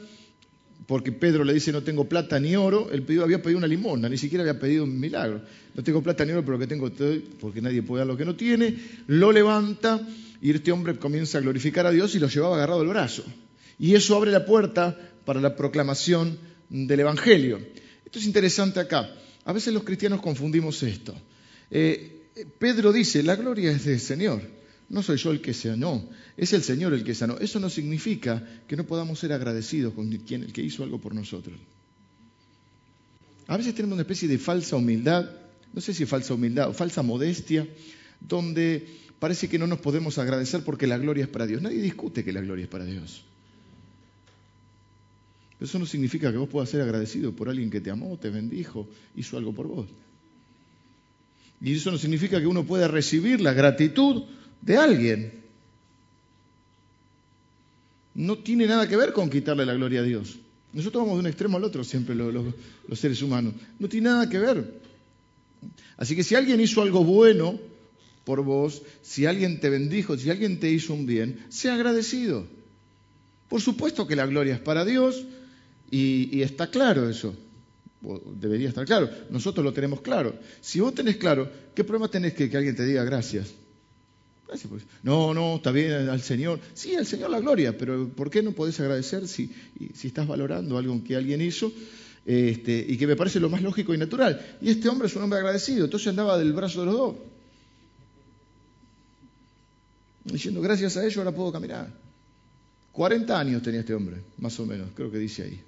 porque 0.89 1.12
Pedro 1.12 1.43
le 1.43 1.53
dice 1.53 1.72
no 1.72 1.84
tengo 1.84 2.10
plata 2.10 2.39
ni 2.39 2.55
oro, 2.55 2.89
él 2.91 3.05
había 3.22 3.39
pedido 3.43 3.60
una 3.60 3.67
limosna, 3.67 4.10
ni 4.10 4.17
siquiera 4.17 4.41
había 4.41 4.60
pedido 4.60 4.86
un 4.86 5.00
milagro. 5.00 5.39
No 5.75 5.84
tengo 5.84 6.01
plata 6.01 6.25
ni 6.25 6.31
oro, 6.31 6.41
pero 6.41 6.53
lo 6.53 6.60
que 6.60 6.65
tengo 6.65 6.91
porque 7.39 7.62
nadie 7.62 7.84
puede 7.84 8.01
dar 8.01 8.08
lo 8.08 8.17
que 8.17 8.25
no 8.25 8.36
tiene. 8.36 8.75
Lo 9.05 9.31
levanta 9.31 10.01
y 10.41 10.50
este 10.50 10.72
hombre 10.72 10.98
comienza 10.98 11.38
a 11.38 11.41
glorificar 11.41 11.86
a 11.86 11.91
Dios 11.91 12.15
y 12.15 12.19
lo 12.19 12.27
llevaba 12.27 12.55
agarrado 12.55 12.81
el 12.81 12.88
brazo. 12.88 13.24
Y 13.77 13.93
eso 13.93 14.15
abre 14.15 14.31
la 14.31 14.48
puerta 14.48 14.98
para 15.25 15.39
la 15.39 15.55
proclamación 15.55 16.39
del 16.69 17.01
Evangelio. 17.01 17.60
Esto 18.03 18.17
es 18.17 18.25
interesante 18.25 18.79
acá. 18.79 19.13
A 19.46 19.53
veces 19.53 19.72
los 19.72 19.84
cristianos 19.84 20.22
confundimos 20.22 20.81
esto. 20.81 21.13
Eh, 21.69 22.24
Pedro 22.58 22.91
dice, 22.91 23.22
la 23.22 23.36
gloria 23.36 23.69
es 23.69 23.86
del 23.86 24.00
Señor. 24.00 24.41
No 24.89 25.03
soy 25.03 25.17
yo 25.17 25.29
el 25.29 25.39
que 25.39 25.53
sanó, 25.53 26.10
es 26.39 26.53
el 26.53 26.63
Señor 26.63 26.93
el 26.93 27.03
que 27.03 27.13
sanó. 27.13 27.38
Eso 27.38 27.60
no 27.60 27.69
significa 27.69 28.41
que 28.65 28.77
no 28.77 28.86
podamos 28.86 29.19
ser 29.19 29.34
agradecidos 29.34 29.93
con 29.93 30.10
quien, 30.10 30.43
el 30.43 30.53
que 30.53 30.62
hizo 30.62 30.84
algo 30.84 30.98
por 30.98 31.13
nosotros. 31.13 31.60
A 33.48 33.58
veces 33.58 33.75
tenemos 33.75 33.96
una 33.96 34.03
especie 34.03 34.29
de 34.29 34.38
falsa 34.38 34.77
humildad, 34.77 35.29
no 35.74 35.81
sé 35.81 35.93
si 35.93 36.05
falsa 36.05 36.34
humildad 36.34 36.69
o 36.69 36.74
falsa 36.74 37.03
modestia, 37.03 37.67
donde 38.22 38.88
parece 39.19 39.50
que 39.50 39.60
no 39.60 39.67
nos 39.67 39.79
podemos 39.79 40.17
agradecer 40.17 40.63
porque 40.63 40.88
la 40.88 40.98
gloria 40.98 41.25
es 41.25 41.29
para 41.29 41.46
Dios. 41.46 41.62
Nadie 41.62 41.81
discute 41.81 42.24
que 42.24 42.31
la 42.31 42.39
gloria 42.39 42.63
es 42.63 42.69
para 42.69 42.86
Dios. 42.86 43.25
Eso 45.60 45.77
no 45.77 45.86
significa 45.86 46.31
que 46.31 46.38
vos 46.38 46.48
puedas 46.48 46.69
ser 46.69 46.79
agradecido 46.79 47.36
por 47.36 47.50
alguien 47.50 47.69
que 47.69 47.81
te 47.81 47.91
amó, 47.91 48.17
te 48.17 48.29
bendijo, 48.29 48.88
hizo 49.13 49.38
algo 49.38 49.51
por 49.51 49.67
vos. 49.67 49.88
Y 51.60 51.74
eso 51.74 51.91
no 51.91 51.98
significa 51.98 52.39
que 52.39 52.48
uno 52.48 52.63
pueda 52.63 52.88
recibir 52.88 53.41
la 53.41 53.51
gratitud 53.51 54.24
de 54.62 54.77
alguien. 54.77 55.49
No 58.16 58.38
tiene 58.38 58.68
nada 58.68 58.88
que 58.88 58.98
ver 58.98 59.13
con 59.13 59.30
quitarle 59.30 59.66
la 59.66 59.74
gloria 59.74 60.01
a 60.01 60.04
Dios. 60.04 60.39
Nosotros 60.74 61.04
vamos 61.04 61.18
de 61.18 61.22
un 61.22 61.28
extremo 61.28 61.58
al 61.58 61.63
otro 61.63 61.84
siempre 61.84 62.16
los, 62.16 62.54
seres 63.00 63.22
humanos. 63.22 63.54
No 63.80 63.89
tiene 63.89 64.10
nada 64.10 64.30
que 64.30 64.39
ver. 64.39 64.82
Así 65.98 66.16
que 66.16 66.24
si 66.24 66.36
alguien 66.36 66.62
hizo 66.62 66.82
algo 66.82 67.04
bueno 67.04 67.60
por 68.24 68.44
vos, 68.44 68.84
si 69.01 69.25
alguien 69.25 69.60
te 69.60 69.70
bendijo, 69.70 70.18
si 70.18 70.30
alguien 70.30 70.60
te 70.60 70.70
hizo 70.70 70.94
un 70.94 71.06
bien, 71.06 71.39
sea 71.50 71.74
agradecido. 71.74 72.46
Por 73.48 73.62
supuesto 73.62 74.06
que 74.08 74.16
la 74.16 74.28
gloria 74.28 74.54
es 74.54 74.60
para 74.60 74.86
Dios 74.86 75.25
y, 75.89 76.42
está 76.42 76.70
claro 76.70 77.10
eso. 77.10 77.36
Debería 78.39 78.70
estar 78.70 78.86
claro. 78.86 79.10
Nosotros 79.30 79.66
lo 79.66 79.74
tenemos 79.74 80.01
claro. 80.01 80.36
Si 80.62 80.80
vos 80.80 80.94
tenés 80.94 81.18
claro, 81.18 81.51
¿qué 81.74 81.84
problema 81.84 82.10
tenés 82.10 82.34
que, 82.34 82.50
que 82.50 82.58
alguien 82.58 82.75
te 82.75 82.86
diga 82.86 83.04
gracias? 83.04 83.48
Pues. 84.68 84.84
No, 85.03 85.34
no, 85.34 85.58
está 85.58 85.72
bien 85.72 86.10
al 86.10 86.22
Señor. 86.22 86.60
Sí, 86.74 86.96
al 86.96 87.06
Señor 87.06 87.29
la 87.29 87.39
gloria, 87.39 87.77
pero 87.77 88.10
¿por 88.10 88.32
qué 88.32 88.41
no 88.41 88.51
podés 88.53 88.79
agradecer 88.79 89.27
si, 89.27 89.51
estás 90.03 90.27
valorando 90.27 90.77
algo 90.77 91.03
que 91.03 91.15
alguien 91.15 91.41
hizo? 91.41 91.72
Este, 92.25 92.84
y 92.88 92.98
que 92.98 93.06
me 93.06 93.15
parece 93.15 93.39
lo 93.39 93.50
más 93.50 93.62
lógico 93.62 93.94
y 93.94 93.98
natural. 93.98 94.58
Y 94.62 94.72
este 94.72 94.89
hombre 94.89 95.08
es 95.08 95.15
un 95.15 95.24
hombre 95.24 95.39
agradecido, 95.39 95.86
entonces 95.86 96.08
andaba 96.08 96.38
del 96.38 96.53
brazo 96.53 96.79
de 96.79 96.86
los 96.88 96.96
dos. 96.96 97.15
Diciendo, 100.25 100.62
gracias 100.62 100.98
a 100.98 101.06
ello 101.06 101.22
ahora 101.22 101.32
puedo 101.32 101.51
caminar. 101.51 101.88
40 102.91 103.39
años 103.39 103.62
tenía 103.62 103.82
este 103.82 103.94
hombre, 103.94 104.18
más 104.39 104.60
o 104.60 104.65
menos, 104.65 104.89
creo 104.96 105.12
que 105.12 105.20
dice 105.20 105.44
ahí. 105.44 105.62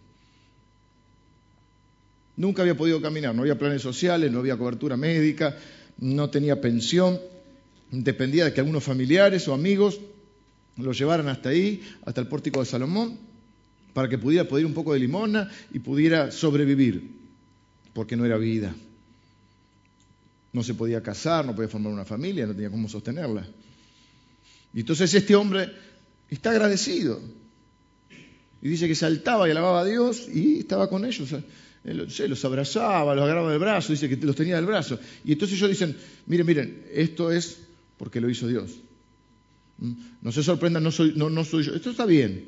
Nunca 2.36 2.64
había 2.64 2.76
podido 2.76 3.00
caminar, 3.00 3.36
no 3.36 3.42
había 3.42 3.58
planes 3.58 3.84
sociales, 3.84 4.32
no 4.32 4.40
había 4.40 4.58
cobertura 4.58 4.98
médica, 4.98 5.56
no 6.00 6.32
tenía 6.32 6.60
pensión 6.60 7.20
dependía 7.92 8.46
de 8.46 8.54
que 8.54 8.62
algunos 8.62 8.84
familiares 8.84 9.48
o 9.48 9.54
amigos 9.54 10.00
lo 10.78 10.94
llevaran 10.94 11.28
hasta 11.28 11.50
ahí, 11.50 11.84
hasta 12.06 12.22
el 12.22 12.28
pórtico 12.28 12.62
de 12.62 12.66
Salomón, 12.66 13.18
para 13.94 14.08
que 14.08 14.18
pudiera 14.18 14.48
pedir 14.48 14.66
un 14.66 14.74
poco 14.74 14.94
de 14.94 15.00
limona 15.00 15.52
y 15.74 15.80
pudiera 15.80 16.32
sobrevivir, 16.32 17.12
porque 17.94 18.16
no 18.16 18.26
era 18.26 18.38
vida. 18.38 18.74
No 20.54 20.64
se 20.64 20.74
podía 20.74 21.04
casar, 21.04 21.46
no 21.46 21.56
podía 21.56 21.70
formar 21.70 21.92
una 21.92 22.06
familia, 22.06 22.46
no 22.46 22.54
tenía 22.54 22.70
cómo 22.70 22.88
sostenerla. 22.88 23.46
Y 24.74 24.80
entonces 24.80 25.14
este 25.14 25.36
hombre 25.36 25.70
está 26.30 26.52
agradecido. 26.52 27.20
Y 28.62 28.70
dice 28.70 28.88
que 28.88 28.96
saltaba 28.96 29.48
y 29.48 29.52
alababa 29.52 29.82
a 29.82 29.86
Dios 29.86 30.28
y 30.34 30.60
estaba 30.60 30.90
con 30.90 31.04
ellos. 31.04 31.34
Los 31.84 32.46
abrazaba, 32.46 33.16
los 33.16 33.24
agarraba 33.24 33.50
del 33.50 33.60
brazo, 33.60 33.92
dice 33.92 34.08
que 34.08 34.16
los 34.18 34.36
tenía 34.36 34.56
del 34.56 34.66
brazo. 34.66 35.00
Y 35.26 35.34
entonces 35.34 35.58
ellos 35.58 35.70
dicen, 35.70 35.98
miren, 36.28 36.46
miren, 36.46 36.86
esto 36.94 37.32
es 37.32 37.60
porque 38.02 38.20
lo 38.20 38.32
hizo 38.32 38.48
Dios. 38.48 38.72
¿Mm? 39.78 39.94
No 40.24 40.32
se 40.32 40.42
sorprendan, 40.42 40.82
no 40.82 40.90
soy, 40.90 41.14
no, 41.16 41.46
soy 41.46 41.66
yo. 41.66 41.76
Esto 41.76 41.92
está 41.92 42.08
bien. 42.08 42.46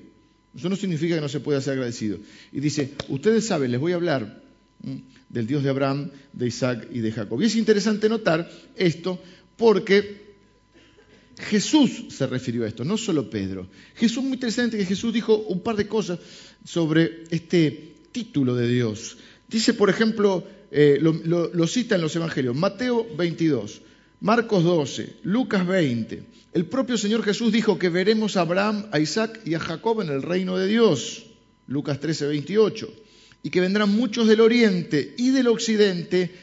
Eso 0.58 0.68
no 0.68 0.76
significa 0.76 1.14
que 1.14 1.22
no 1.22 1.30
se 1.30 1.42
pueda 1.42 1.62
ser 1.62 1.74
agradecido. 1.74 2.18
Y 2.52 2.60
dice, 2.60 2.96
ustedes 3.10 3.46
saben, 3.46 3.70
les 3.70 3.80
voy 3.80 3.92
a 3.92 3.96
hablar 3.98 4.42
del 5.30 5.46
Dios 5.46 5.62
de 5.62 5.70
Abraham, 5.70 6.10
de 6.34 6.48
Isaac 6.48 6.88
y 6.92 7.02
de 7.02 7.12
Jacob. 7.12 7.40
Y 7.40 7.46
es 7.46 7.56
interesante 7.56 8.10
notar 8.10 8.50
esto 8.76 9.22
porque 9.56 10.34
Jesús 11.38 12.06
se 12.10 12.26
refirió 12.26 12.64
a 12.64 12.68
esto, 12.68 12.84
no 12.84 12.98
solo 12.98 13.30
Pedro. 13.30 13.68
Jesús, 13.94 14.24
muy 14.24 14.34
interesante 14.34 14.76
que 14.76 14.88
Jesús 14.88 15.14
dijo 15.14 15.38
un 15.38 15.62
par 15.62 15.76
de 15.76 15.88
cosas 15.88 16.18
sobre 16.66 17.26
este 17.30 17.94
título 18.12 18.56
de 18.56 18.68
Dios. 18.68 19.18
Dice, 19.48 19.76
por 19.76 19.92
ejemplo, 19.92 20.48
eh, 20.72 20.98
lo, 21.00 21.14
lo 21.54 21.68
cita 21.68 21.94
en 21.94 22.02
los 22.02 22.16
Evangelios, 22.16 22.56
Mateo 22.56 23.06
22. 23.16 23.82
Marcos 24.24 24.64
12, 24.64 25.18
Lucas 25.24 25.68
20. 25.68 26.24
El 26.54 26.66
propio 26.68 26.98
Señor 26.98 27.24
Jesús 27.24 27.52
dijo 27.52 27.78
que 27.78 27.90
veremos 27.90 28.38
a 28.38 28.42
Abraham, 28.42 28.86
a 28.94 29.00
Isaac 29.00 29.42
y 29.44 29.54
a 29.54 29.60
Jacob 29.60 30.00
en 30.00 30.08
el 30.08 30.22
reino 30.22 30.58
de 30.58 30.66
Dios. 30.66 31.26
Lucas 31.68 32.00
13, 32.00 32.28
28. 32.28 32.94
Y 33.44 33.50
que 33.50 33.60
vendrán 33.60 33.90
muchos 33.90 34.26
del 34.26 34.40
oriente 34.40 35.14
y 35.18 35.32
del 35.32 35.50
occidente 35.50 36.34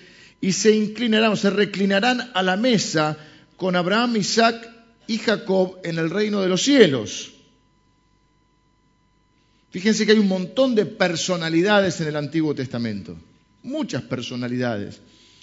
y 0.42 0.52
se 0.52 0.76
inclinarán 0.76 1.32
o 1.32 1.36
se 1.36 1.48
reclinarán 1.48 2.30
a 2.34 2.42
la 2.42 2.58
mesa 2.58 3.16
con 3.56 3.74
Abraham, 3.74 4.16
Isaac 4.16 4.70
y 5.06 5.16
Jacob 5.16 5.78
en 5.82 5.98
el 5.98 6.10
reino 6.10 6.42
de 6.42 6.50
los 6.50 6.60
cielos. 6.60 7.32
Fíjense 9.70 10.04
que 10.04 10.12
hay 10.12 10.18
un 10.18 10.28
montón 10.28 10.74
de 10.74 10.84
personalidades 10.84 11.98
en 12.02 12.08
el 12.08 12.16
Antiguo 12.16 12.54
Testamento, 12.54 13.16
muchas 13.62 14.02
personalidades, 14.02 15.00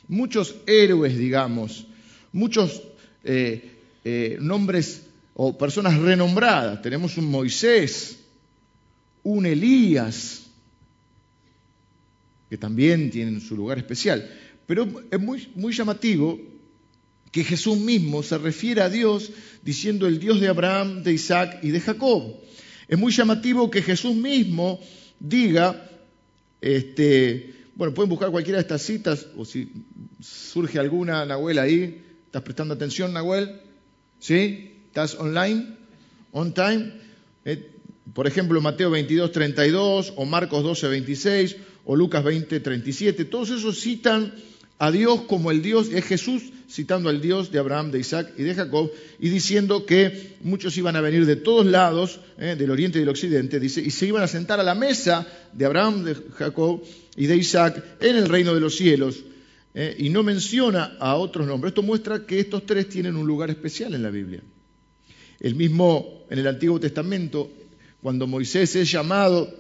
muchos 0.08 0.54
héroes, 0.68 1.18
digamos, 1.18 1.88
muchos 2.32 2.82
eh, 3.24 3.72
eh, 4.04 4.38
nombres 4.40 5.04
o 5.34 5.58
personas 5.58 5.98
renombradas. 6.00 6.82
Tenemos 6.82 7.18
un 7.18 7.30
Moisés, 7.30 8.20
un 9.24 9.46
Elías, 9.46 10.48
que 12.50 12.58
también 12.58 13.12
tienen 13.12 13.42
su 13.42 13.56
lugar 13.56 13.78
especial. 13.78 14.30
Pero 14.66 14.88
es 15.12 15.20
muy, 15.20 15.48
muy 15.56 15.74
llamativo 15.74 16.40
que 17.32 17.44
Jesús 17.44 17.78
mismo 17.78 18.24
se 18.24 18.38
refiere 18.38 18.82
a 18.82 18.90
Dios 18.90 19.32
diciendo 19.62 20.08
el 20.08 20.20
Dios 20.20 20.40
de 20.40 20.48
Abraham, 20.48 21.04
de 21.04 21.14
Isaac 21.14 21.60
y 21.62 21.70
de 21.72 21.80
Jacob. 21.80 22.36
Es 22.88 22.98
muy 22.98 23.12
llamativo 23.12 23.70
que 23.70 23.82
Jesús 23.82 24.16
mismo 24.16 24.80
diga, 25.20 25.90
este, 26.62 27.54
bueno, 27.76 27.94
pueden 27.94 28.10
buscar 28.10 28.32
cualquiera 28.32 28.58
de 28.58 28.62
estas 28.62 28.82
citas, 28.82 29.28
o 29.36 29.46
si 29.46 29.72
surge 30.22 30.80
alguna, 30.80 31.26
Nahuel, 31.26 31.60
ahí, 31.60 32.04
¿Estás 32.38 32.46
prestando 32.46 32.76
atención, 32.76 33.14
Nahuel? 33.14 33.50
¿Sí? 34.20 34.72
¿Estás 34.90 35.16
online? 35.16 35.74
¿On 36.34 36.54
time? 36.54 36.94
Eh, 37.44 37.72
por 38.14 38.28
ejemplo, 38.28 38.62
Mateo 38.62 38.92
22, 38.92 39.32
32, 39.32 40.14
o 40.16 40.26
Marcos 40.26 40.64
12, 40.64 40.88
26, 40.88 41.56
o 41.86 41.96
Lucas 41.96 42.24
20, 42.24 42.60
37. 42.60 43.26
Todos 43.26 43.50
esos 43.50 43.80
citan 43.82 44.36
a 44.78 44.92
Dios 44.92 45.22
como 45.22 45.50
el 45.50 45.64
Dios, 45.64 45.90
es 45.92 46.06
Jesús 46.06 46.44
citando 46.70 47.10
al 47.10 47.22
Dios 47.22 47.52
de 47.52 47.58
Abraham, 47.58 47.90
de 47.90 48.02
Isaac 48.02 48.32
y 48.38 48.44
de 48.44 48.54
Jacob, 48.54 48.92
y 49.18 49.30
diciendo 49.30 49.88
que 49.88 50.36
muchos 50.42 50.78
iban 50.78 50.96
a 50.96 51.02
venir 51.02 51.26
de 51.26 51.38
todos 51.38 51.66
lados, 51.66 52.20
eh, 52.38 52.56
del 52.56 52.70
oriente 52.70 53.00
y 53.00 53.02
del 53.02 53.10
occidente, 53.10 53.60
dice, 53.60 53.82
y 53.82 53.90
se 53.90 54.06
iban 54.06 54.22
a 54.22 54.28
sentar 54.28 54.60
a 54.60 54.64
la 54.64 54.76
mesa 54.76 55.26
de 55.54 55.66
Abraham, 55.66 56.04
de 56.04 56.16
Jacob 56.38 56.84
y 57.16 57.26
de 57.26 57.36
Isaac 57.36 57.84
en 58.00 58.16
el 58.16 58.30
reino 58.30 58.54
de 58.54 58.60
los 58.60 58.76
cielos. 58.76 59.24
Eh, 59.80 59.96
y 60.00 60.10
no 60.10 60.24
menciona 60.24 60.98
a 61.00 61.14
otros 61.18 61.46
nombres. 61.46 61.70
Esto 61.70 61.84
muestra 61.84 62.26
que 62.26 62.40
estos 62.40 62.66
tres 62.66 62.90
tienen 62.90 63.16
un 63.16 63.28
lugar 63.28 63.52
especial 63.52 63.94
en 63.94 64.02
la 64.02 64.10
Biblia. 64.10 64.42
El 65.40 65.54
mismo 65.54 66.26
en 66.32 66.40
el 66.40 66.48
Antiguo 66.48 66.80
Testamento, 66.80 67.52
cuando 68.02 68.26
Moisés 68.26 68.76
es 68.76 68.90
llamado 68.92 69.54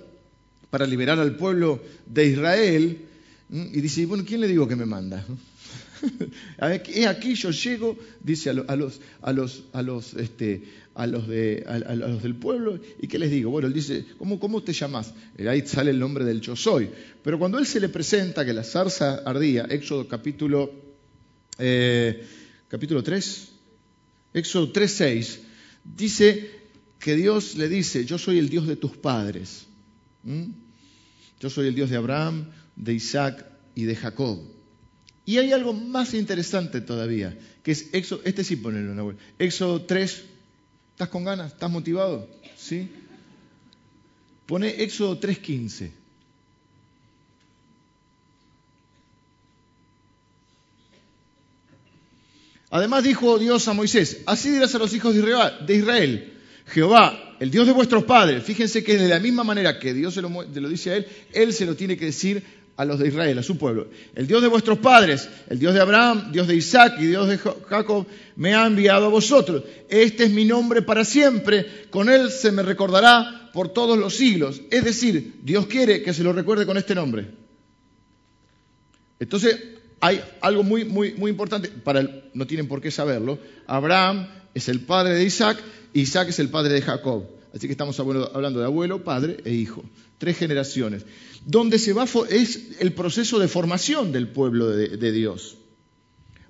para 0.71 0.87
liberar 0.87 1.19
al 1.19 1.35
pueblo 1.35 1.83
de 2.07 2.25
Israel, 2.25 2.97
y 3.51 3.79
dice, 3.79 4.07
bueno, 4.07 4.23
¿quién 4.25 4.41
le 4.41 4.47
digo 4.47 4.67
que 4.67 4.75
me 4.75 4.87
manda? 4.87 5.23
Es 6.87 7.05
aquí 7.05 7.35
yo 7.35 7.51
llego, 7.51 7.95
dice 8.19 8.49
a 8.49 8.53
los, 8.53 8.99
a 9.21 9.33
los, 9.33 9.63
a 9.71 9.81
los, 9.83 10.13
este, 10.15 10.63
a 10.97 11.05
los, 11.05 11.27
de, 11.27 11.63
a, 11.67 11.93
los 11.95 12.23
del 12.23 12.35
pueblo, 12.35 12.79
¿y 12.99 13.07
qué 13.07 13.19
les 13.19 13.29
digo? 13.29 13.51
Bueno, 13.51 13.67
él 13.67 13.73
dice, 13.73 14.03
¿cómo, 14.17 14.39
cómo 14.39 14.63
te 14.63 14.73
llamas? 14.73 15.13
Ahí 15.47 15.61
sale 15.67 15.91
el 15.91 15.99
nombre 15.99 16.25
del 16.25 16.41
yo 16.41 16.55
soy. 16.55 16.89
Pero 17.23 17.37
cuando 17.37 17.59
él 17.59 17.67
se 17.67 17.79
le 17.79 17.89
presenta 17.89 18.43
que 18.43 18.51
la 18.51 18.63
zarza 18.63 19.21
ardía, 19.23 19.65
Éxodo 19.69 20.07
capítulo, 20.07 20.71
eh, 21.59 22.25
capítulo 22.67 23.03
3, 23.03 23.47
Éxodo 24.33 24.71
3, 24.71 24.91
6, 24.91 25.39
dice 25.83 26.49
que 26.97 27.15
Dios 27.15 27.57
le 27.57 27.69
dice, 27.69 28.03
yo 28.03 28.17
soy 28.17 28.39
el 28.39 28.49
Dios 28.49 28.67
de 28.67 28.75
tus 28.75 28.97
padres. 28.97 29.67
Yo 31.39 31.49
soy 31.51 31.67
el 31.67 31.75
Dios 31.75 31.91
de 31.91 31.97
Abraham, 31.97 32.49
de 32.75 32.93
Isaac 32.93 33.45
y 33.75 33.83
de 33.83 33.95
Jacob. 33.95 34.39
Y 35.27 35.37
hay 35.37 35.51
algo 35.51 35.73
más 35.73 36.15
interesante 36.15 36.81
todavía, 36.81 37.37
que 37.61 37.73
es 37.73 37.89
Éxodo, 37.93 38.21
este 38.23 38.43
sí 38.43 38.55
ponelo 38.55 39.15
Éxodo 39.37 39.83
3, 39.83 40.36
¿estás 40.97 41.09
con 41.09 41.23
ganas? 41.23 41.53
¿Estás 41.53 41.69
motivado? 41.69 42.27
¿Sí? 42.57 42.89
Pone 44.47 44.81
Éxodo 44.81 45.19
3.15. 45.19 45.91
Además 52.71 53.03
dijo 53.03 53.37
Dios 53.37 53.67
a 53.67 53.73
Moisés, 53.73 54.23
así 54.25 54.49
dirás 54.49 54.73
a 54.73 54.79
los 54.79 54.91
hijos 54.95 55.13
de 55.13 55.75
Israel, 55.75 56.33
Jehová, 56.65 57.35
el 57.39 57.51
Dios 57.51 57.67
de 57.67 57.73
vuestros 57.73 58.03
padres, 58.05 58.43
fíjense 58.43 58.83
que 58.83 58.97
de 58.97 59.07
la 59.07 59.19
misma 59.19 59.43
manera 59.43 59.77
que 59.77 59.93
Dios 59.93 60.15
se 60.15 60.23
lo, 60.23 60.29
lo 60.29 60.69
dice 60.69 60.91
a 60.91 60.95
él, 60.95 61.07
él 61.31 61.53
se 61.53 61.67
lo 61.67 61.75
tiene 61.75 61.95
que 61.95 62.05
decir 62.05 62.43
a 62.77 62.85
los 62.85 62.99
de 62.99 63.07
Israel, 63.07 63.37
a 63.39 63.43
su 63.43 63.57
pueblo. 63.57 63.87
El 64.15 64.27
Dios 64.27 64.41
de 64.41 64.47
vuestros 64.47 64.77
padres, 64.77 65.27
el 65.49 65.57
Dios 65.57 65.73
de 65.73 65.81
Abraham, 65.81 66.31
Dios 66.31 66.47
de 66.47 66.55
Isaac 66.55 66.93
y 66.99 67.07
Dios 67.07 67.27
de 67.27 67.39
Jacob, 67.39 68.05
me 68.35 68.53
ha 68.53 68.67
enviado 68.67 69.07
a 69.07 69.09
vosotros. 69.09 69.63
Este 69.89 70.25
es 70.25 70.29
mi 70.29 70.45
nombre 70.45 70.83
para 70.83 71.03
siempre, 71.03 71.65
con 71.89 72.07
él 72.07 72.29
se 72.29 72.51
me 72.51 72.61
recordará 72.61 73.49
por 73.51 73.69
todos 73.69 73.97
los 73.97 74.15
siglos. 74.15 74.61
Es 74.69 74.85
decir, 74.85 75.39
Dios 75.41 75.65
quiere 75.65 76.03
que 76.03 76.13
se 76.13 76.23
lo 76.23 76.33
recuerde 76.33 76.67
con 76.67 76.77
este 76.77 76.93
nombre. 76.93 77.25
Entonces, 79.19 79.57
hay 79.99 80.21
algo 80.41 80.61
muy, 80.61 80.85
muy, 80.85 81.13
muy 81.15 81.31
importante, 81.31 81.69
para 81.69 82.07
no 82.35 82.45
tienen 82.45 82.67
por 82.67 82.79
qué 82.79 82.91
saberlo. 82.91 83.39
Abraham 83.65 84.27
es 84.53 84.69
el 84.69 84.81
padre 84.81 85.15
de 85.15 85.23
Isaac, 85.23 85.57
Isaac 85.93 86.29
es 86.29 86.37
el 86.37 86.49
padre 86.49 86.75
de 86.75 86.83
Jacob. 86.83 87.36
Así 87.57 87.65
que 87.65 87.71
estamos 87.71 87.99
hablando 87.99 88.59
de 88.59 88.65
abuelo, 88.65 89.03
padre 89.03 89.37
e 89.43 89.51
hijo. 89.51 89.83
Tres 90.19 90.37
generaciones 90.37 91.07
donde 91.43 91.79
se 91.79 91.91
va 91.91 92.05
es 92.29 92.79
el 92.79 92.93
proceso 92.93 93.39
de 93.39 93.47
formación 93.47 94.11
del 94.11 94.27
pueblo 94.27 94.69
de, 94.69 95.11
Dios. 95.11 95.57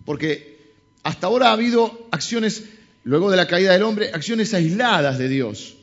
Porque 0.04 0.76
hasta 1.04 1.28
ahora 1.28 1.48
ha 1.48 1.54
habido 1.54 2.10
acciones, 2.12 2.66
luego 3.06 3.32
de 3.32 3.38
la 3.38 3.48
caída 3.48 3.72
del 3.72 3.84
hombre, 3.84 4.12
acciones 4.14 4.54
aisladas 4.54 5.18
de 5.18 5.30
Dios. 5.30 5.78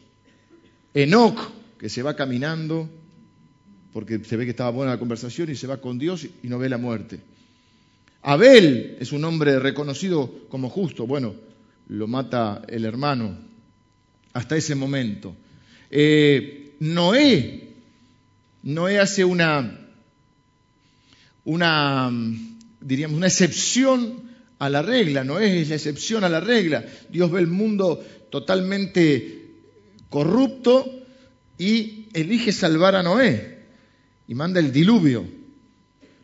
Enoch, 0.93 1.53
que 1.79 1.89
se 1.89 2.03
va 2.03 2.17
caminando, 2.17 2.91
porque 3.95 4.23
se 4.25 4.37
ve 4.37 4.45
que 4.45 4.51
estaba 4.51 4.71
buena 4.73 4.93
la 4.93 4.99
conversación 4.99 5.49
y 5.49 5.55
se 5.55 5.67
va 5.67 5.79
con 5.79 5.99
Dios 5.99 6.27
y 6.43 6.49
no 6.49 6.59
ve 6.59 6.69
la 6.69 6.77
muerte. 6.77 7.19
Abel 8.21 8.99
es 9.01 9.11
un 9.13 9.25
hombre 9.25 9.59
reconocido 9.59 10.31
como 10.51 10.69
justo, 10.69 11.07
bueno, 11.07 11.35
lo 11.89 12.07
mata 12.09 12.61
el 12.69 12.85
hermano 12.85 13.54
hasta 14.35 14.57
ese 14.57 14.75
momento. 14.75 15.35
Eh, 15.91 16.75
Noé 16.81 17.65
Noé 18.65 18.99
hace 18.99 19.27
una, 19.27 19.79
una, 21.45 22.11
diríamos, 22.81 23.17
una 23.19 23.27
excepción 23.27 24.23
a 24.59 24.71
la 24.71 24.81
regla, 24.81 25.23
Noé 25.23 25.61
es 25.61 25.69
la 25.69 25.75
excepción 25.75 26.25
a 26.25 26.31
la 26.31 26.41
regla. 26.41 26.83
Dios 27.11 27.31
ve 27.31 27.41
el 27.41 27.47
mundo 27.47 28.03
totalmente 28.31 29.51
corrupto 30.09 31.03
y 31.59 32.07
elige 32.15 32.53
salvar 32.53 32.97
a 32.97 33.03
Noé 33.03 33.67
y 34.27 34.35
manda 34.35 34.61
el 34.61 34.73
diluvio. 34.73 35.27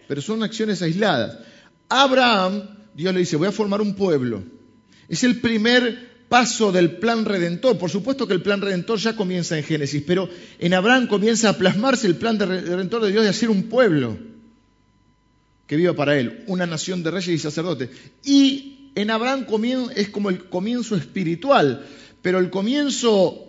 Pero 0.08 0.22
son 0.22 0.42
acciones 0.42 0.80
aisladas. 0.80 1.40
Abraham, 1.90 2.62
Dios 2.94 3.12
le 3.12 3.20
dice, 3.20 3.36
voy 3.36 3.48
a 3.48 3.52
formar 3.52 3.82
un 3.82 3.94
pueblo. 3.94 4.42
Es 5.10 5.24
el 5.24 5.40
primer 5.42 6.09
paso 6.30 6.70
del 6.70 6.92
plan 6.92 7.24
redentor. 7.26 7.76
Por 7.76 7.90
supuesto 7.90 8.26
que 8.26 8.32
el 8.32 8.40
plan 8.40 8.62
redentor 8.62 8.98
ya 8.98 9.16
comienza 9.16 9.58
en 9.58 9.64
Génesis, 9.64 10.02
pero 10.06 10.30
en 10.58 10.72
Abraham 10.72 11.08
comienza 11.08 11.50
a 11.50 11.58
plasmarse 11.58 12.06
el 12.06 12.14
plan 12.14 12.38
de 12.38 12.46
redentor 12.46 13.02
de 13.02 13.10
Dios 13.10 13.24
de 13.24 13.30
hacer 13.30 13.50
un 13.50 13.64
pueblo 13.64 14.16
que 15.66 15.76
viva 15.76 15.92
para 15.94 16.16
él, 16.18 16.44
una 16.46 16.66
nación 16.66 17.02
de 17.02 17.10
reyes 17.10 17.34
y 17.34 17.38
sacerdotes. 17.38 17.90
Y 18.24 18.92
en 18.94 19.10
Abraham 19.10 19.44
es 19.94 20.08
como 20.08 20.30
el 20.30 20.44
comienzo 20.44 20.94
espiritual, 20.94 21.84
pero 22.22 22.38
el 22.38 22.48
comienzo 22.48 23.48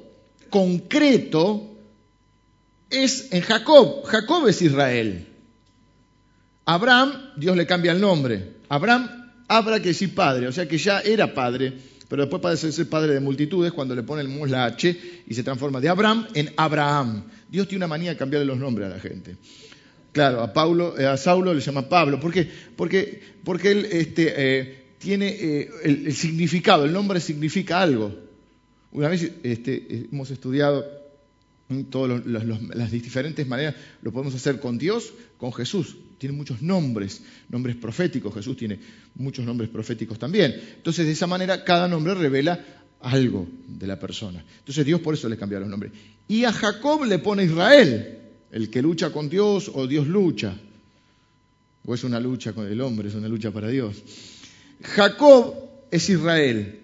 concreto 0.50 1.78
es 2.90 3.32
en 3.32 3.42
Jacob. 3.42 4.04
Jacob 4.06 4.48
es 4.48 4.62
Israel. 4.62 5.28
Abraham, 6.66 7.14
Dios 7.38 7.56
le 7.56 7.68
cambia 7.68 7.92
el 7.92 8.02
nombre. 8.02 8.54
Abraham, 8.70 9.22
Abra 9.48 9.82
que 9.82 9.90
decir 9.90 10.16
padre, 10.16 10.48
o 10.48 10.52
sea 10.54 10.66
que 10.66 10.78
ya 10.78 11.02
era 11.02 11.34
padre 11.34 11.74
pero 12.12 12.24
después 12.24 12.42
parece 12.42 12.74
ser 12.74 12.90
padre 12.90 13.14
de 13.14 13.22
multitudes 13.22 13.72
cuando 13.72 13.96
le 13.96 14.04
ponen 14.04 14.52
la 14.52 14.66
H 14.66 15.24
y 15.26 15.34
se 15.34 15.44
transforma 15.44 15.80
de 15.80 15.88
Abraham 15.88 16.28
en 16.34 16.52
Abraham. 16.58 17.24
Dios 17.50 17.70
tiene 17.70 17.86
una 17.86 17.88
manía 17.88 18.10
de 18.10 18.18
cambiarle 18.18 18.46
los 18.46 18.58
nombres 18.58 18.88
a 18.88 18.96
la 18.96 19.00
gente. 19.00 19.38
Claro, 20.12 20.42
a, 20.42 20.52
Paulo, 20.52 21.00
eh, 21.00 21.06
a 21.06 21.16
Saulo 21.16 21.54
le 21.54 21.62
llama 21.62 21.88
Pablo. 21.88 22.20
¿Por 22.20 22.34
qué? 22.34 22.52
Porque, 22.76 23.22
porque 23.46 23.72
él 23.72 23.88
este, 23.90 24.34
eh, 24.36 24.84
tiene 24.98 25.30
eh, 25.30 25.70
el, 25.84 26.14
significado, 26.14 26.84
el 26.84 26.92
nombre 26.92 27.22
significa 27.22 27.82
algo. 27.82 28.14
Una 28.92 29.08
vez 29.08 29.32
este, 29.44 30.10
hemos 30.12 30.32
estudiado 30.32 30.86
todas 31.90 32.26
las 32.26 32.92
diferentes 32.92 33.48
maneras, 33.48 33.76
lo 34.02 34.12
podemos 34.12 34.36
hacer 34.36 34.60
con 34.60 34.78
Dios, 34.78 35.14
con 35.38 35.54
Jesús 35.54 35.96
tiene 36.22 36.38
muchos 36.38 36.62
nombres, 36.62 37.24
nombres 37.50 37.76
proféticos, 37.78 38.32
Jesús 38.32 38.56
tiene 38.56 38.78
muchos 39.16 39.44
nombres 39.44 39.72
proféticos 39.72 40.20
también. 40.20 40.54
Entonces, 40.76 41.08
de 41.08 41.14
esa 41.14 41.26
manera, 41.26 41.64
cada 41.64 41.88
nombre 41.88 42.14
revela 42.14 42.64
algo 43.00 43.48
de 43.68 43.88
la 43.88 44.00
persona. 44.00 44.46
Entonces, 44.60 44.86
Dios 44.86 45.02
por 45.02 45.16
eso 45.16 45.28
le 45.28 45.36
cambia 45.36 45.60
los 45.60 45.68
nombres. 45.68 45.92
Y 46.28 46.44
a 46.44 46.54
Jacob 46.54 47.06
le 47.06 47.18
pone 47.18 47.46
Israel, 47.46 48.20
el 48.52 48.70
que 48.70 48.84
lucha 48.84 49.10
con 49.10 49.30
Dios 49.30 49.72
o 49.74 49.88
Dios 49.88 50.06
lucha. 50.06 50.56
O 51.86 51.96
es 51.96 52.04
una 52.04 52.20
lucha 52.20 52.54
con 52.54 52.68
el 52.68 52.80
hombre, 52.82 53.08
es 53.08 53.16
una 53.16 53.28
lucha 53.28 53.50
para 53.50 53.70
Dios. 53.70 54.04
Jacob 54.84 55.56
es 55.90 56.08
Israel. 56.08 56.82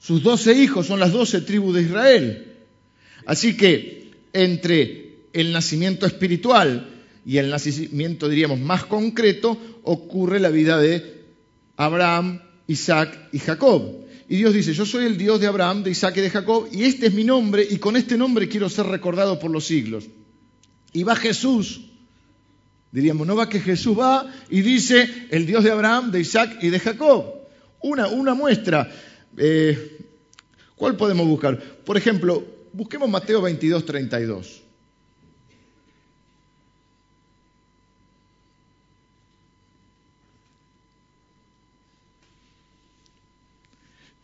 Sus 0.00 0.20
doce 0.24 0.52
hijos 0.52 0.88
son 0.88 0.98
las 0.98 1.12
doce 1.12 1.42
tribus 1.42 1.76
de 1.76 1.82
Israel. 1.82 2.54
Así 3.24 3.56
que 3.56 4.10
entre 4.32 5.28
el 5.32 5.52
nacimiento 5.52 6.06
espiritual 6.06 6.90
y 7.24 7.38
el 7.38 7.50
nacimiento, 7.50 8.28
diríamos, 8.28 8.60
más 8.60 8.84
concreto, 8.84 9.58
ocurre 9.82 10.40
la 10.40 10.50
vida 10.50 10.78
de 10.78 11.24
Abraham, 11.76 12.42
Isaac 12.66 13.28
y 13.32 13.38
Jacob. 13.38 14.04
Y 14.28 14.36
Dios 14.36 14.54
dice, 14.54 14.72
yo 14.72 14.86
soy 14.86 15.06
el 15.06 15.16
Dios 15.16 15.40
de 15.40 15.46
Abraham, 15.46 15.82
de 15.82 15.90
Isaac 15.90 16.16
y 16.16 16.20
de 16.20 16.30
Jacob, 16.30 16.68
y 16.72 16.84
este 16.84 17.06
es 17.06 17.14
mi 17.14 17.24
nombre, 17.24 17.66
y 17.68 17.78
con 17.78 17.96
este 17.96 18.16
nombre 18.16 18.48
quiero 18.48 18.68
ser 18.68 18.86
recordado 18.86 19.38
por 19.38 19.50
los 19.50 19.66
siglos. 19.66 20.04
Y 20.92 21.02
va 21.02 21.16
Jesús, 21.16 21.82
diríamos, 22.92 23.26
no 23.26 23.36
va 23.36 23.48
que 23.48 23.60
Jesús 23.60 23.98
va 23.98 24.30
y 24.48 24.60
dice, 24.60 25.28
el 25.30 25.46
Dios 25.46 25.64
de 25.64 25.70
Abraham, 25.70 26.10
de 26.10 26.20
Isaac 26.20 26.58
y 26.62 26.68
de 26.68 26.78
Jacob. 26.78 27.34
Una, 27.82 28.08
una 28.08 28.34
muestra. 28.34 28.90
Eh, 29.36 29.98
¿Cuál 30.74 30.96
podemos 30.96 31.26
buscar? 31.26 31.60
Por 31.84 31.96
ejemplo, 31.96 32.44
busquemos 32.72 33.08
Mateo 33.10 33.42
22, 33.42 33.84
32. 33.84 34.63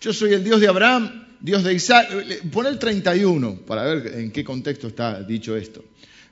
Yo 0.01 0.13
soy 0.13 0.33
el 0.33 0.43
Dios 0.43 0.61
de 0.61 0.69
Abraham, 0.69 1.27
Dios 1.41 1.63
de 1.63 1.75
Isaac. 1.75 2.09
Pon 2.51 2.67
el 2.67 2.79
31 2.79 3.61
para 3.67 3.85
ver 3.85 4.19
en 4.19 4.33
qué 4.33 4.43
contexto 4.43 4.89
está 4.89 5.23
dicho 5.23 5.57
esto. 5.57 5.85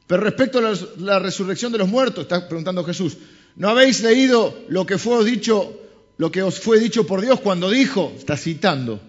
Pero 0.06 0.22
respecto 0.22 0.58
a 0.58 0.74
la 0.98 1.18
resurrección 1.18 1.70
de 1.70 1.78
los 1.78 1.88
muertos, 1.88 2.22
está 2.22 2.48
preguntando 2.48 2.82
Jesús, 2.82 3.18
¿No 3.58 3.68
habéis 3.70 4.02
leído 4.02 4.66
lo 4.68 4.86
que 4.86 4.98
fue 4.98 5.24
dicho, 5.24 5.80
lo 6.16 6.30
que 6.30 6.42
os 6.42 6.60
fue 6.60 6.78
dicho 6.78 7.04
por 7.04 7.20
Dios 7.20 7.40
cuando 7.40 7.68
dijo, 7.68 8.14
está 8.16 8.36
citando, 8.36 9.00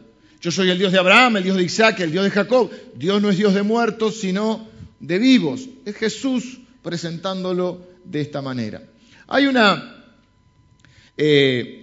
yo 0.41 0.49
soy 0.49 0.71
el 0.71 0.79
Dios 0.79 0.91
de 0.91 0.97
Abraham, 0.97 1.37
el 1.37 1.43
Dios 1.43 1.57
de 1.57 1.63
Isaac, 1.63 1.99
el 1.99 2.11
Dios 2.11 2.23
de 2.23 2.31
Jacob. 2.31 2.71
Dios 2.95 3.21
no 3.21 3.29
es 3.29 3.37
Dios 3.37 3.53
de 3.53 3.61
muertos, 3.61 4.19
sino 4.19 4.67
de 4.99 5.19
vivos. 5.19 5.67
Es 5.85 5.95
Jesús 5.97 6.59
presentándolo 6.81 7.85
de 8.05 8.21
esta 8.21 8.41
manera. 8.41 8.81
Hay 9.27 9.45
una, 9.45 10.03
eh, 11.15 11.78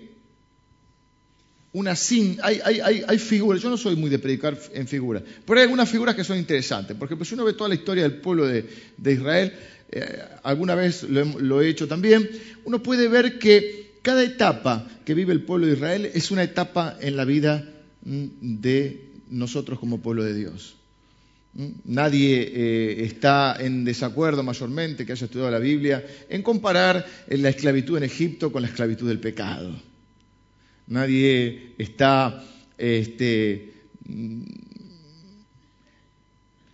una 1.76 1.94
sin, 1.94 2.38
hay, 2.42 2.58
hay, 2.64 3.04
hay, 3.06 3.18
figuras, 3.18 3.60
yo 3.60 3.68
no 3.68 3.76
soy 3.76 3.96
muy 3.96 4.08
de 4.08 4.18
predicar 4.18 4.58
en 4.72 4.88
figuras, 4.88 5.22
pero 5.44 5.60
hay 5.60 5.64
algunas 5.64 5.86
figuras 5.86 6.14
que 6.14 6.24
son 6.24 6.38
interesantes. 6.38 6.96
Porque 6.98 7.22
si 7.22 7.34
uno 7.34 7.44
ve 7.44 7.52
toda 7.52 7.68
la 7.68 7.74
historia 7.74 8.02
del 8.02 8.14
pueblo 8.14 8.46
de, 8.46 8.64
Israel, 9.04 9.52
eh, 9.92 10.22
alguna 10.42 10.74
vez 10.74 11.02
lo 11.02 11.60
he 11.60 11.68
hecho 11.68 11.86
también, 11.86 12.30
uno 12.64 12.82
puede 12.82 13.08
ver 13.08 13.38
que 13.38 13.98
cada 14.00 14.22
etapa 14.22 14.88
que 15.04 15.12
vive 15.12 15.34
el 15.34 15.42
pueblo 15.42 15.66
de 15.66 15.74
Israel 15.74 16.10
es 16.14 16.30
una 16.30 16.44
etapa 16.44 16.96
en 16.98 17.14
la 17.14 17.26
vida 17.26 17.68
de 18.00 19.10
nosotros 19.28 19.78
como 19.78 20.00
pueblo 20.00 20.24
de 20.24 20.32
Dios. 20.32 20.76
Nadie 21.84 22.52
eh, 22.54 23.04
está 23.04 23.54
en 23.60 23.84
desacuerdo 23.84 24.42
mayormente 24.42 25.04
que 25.04 25.12
haya 25.12 25.26
estudiado 25.26 25.50
la 25.50 25.58
Biblia 25.58 26.02
en 26.30 26.42
comparar 26.42 27.06
la 27.28 27.50
esclavitud 27.50 27.98
en 27.98 28.04
Egipto 28.04 28.50
con 28.50 28.62
la 28.62 28.68
esclavitud 28.68 29.06
del 29.06 29.20
pecado. 29.20 29.74
Nadie 30.86 31.74
está 31.78 32.44
este, 32.78 33.72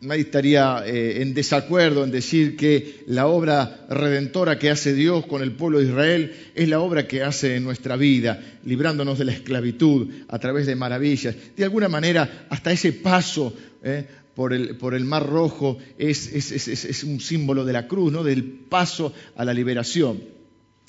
nadie 0.02 0.22
estaría 0.22 0.82
eh, 0.84 1.22
en 1.22 1.32
desacuerdo 1.32 2.02
en 2.02 2.10
decir 2.10 2.56
que 2.56 3.04
la 3.06 3.28
obra 3.28 3.86
redentora 3.88 4.58
que 4.58 4.70
hace 4.70 4.94
Dios 4.94 5.26
con 5.26 5.42
el 5.42 5.52
pueblo 5.52 5.78
de 5.78 5.86
Israel 5.86 6.34
es 6.54 6.68
la 6.68 6.80
obra 6.80 7.06
que 7.06 7.22
hace 7.22 7.56
en 7.56 7.64
nuestra 7.64 7.96
vida, 7.96 8.42
librándonos 8.64 9.18
de 9.18 9.24
la 9.26 9.32
esclavitud 9.32 10.08
a 10.28 10.38
través 10.40 10.66
de 10.66 10.74
maravillas. 10.74 11.36
De 11.56 11.64
alguna 11.64 11.88
manera, 11.88 12.46
hasta 12.50 12.72
ese 12.72 12.92
paso 12.92 13.54
eh, 13.84 14.06
por, 14.34 14.52
el, 14.52 14.76
por, 14.76 14.94
el, 14.94 15.04
Mar 15.04 15.24
Rojo 15.24 15.78
es, 15.98 16.32
es, 16.32 17.04
un 17.04 17.20
símbolo 17.20 17.64
de 17.64 17.72
la 17.72 17.86
cruz, 17.86 18.12
¿no? 18.12 18.24
del 18.24 18.42
paso 18.44 19.14
a 19.36 19.44
la 19.44 19.54
liberación. 19.54 20.20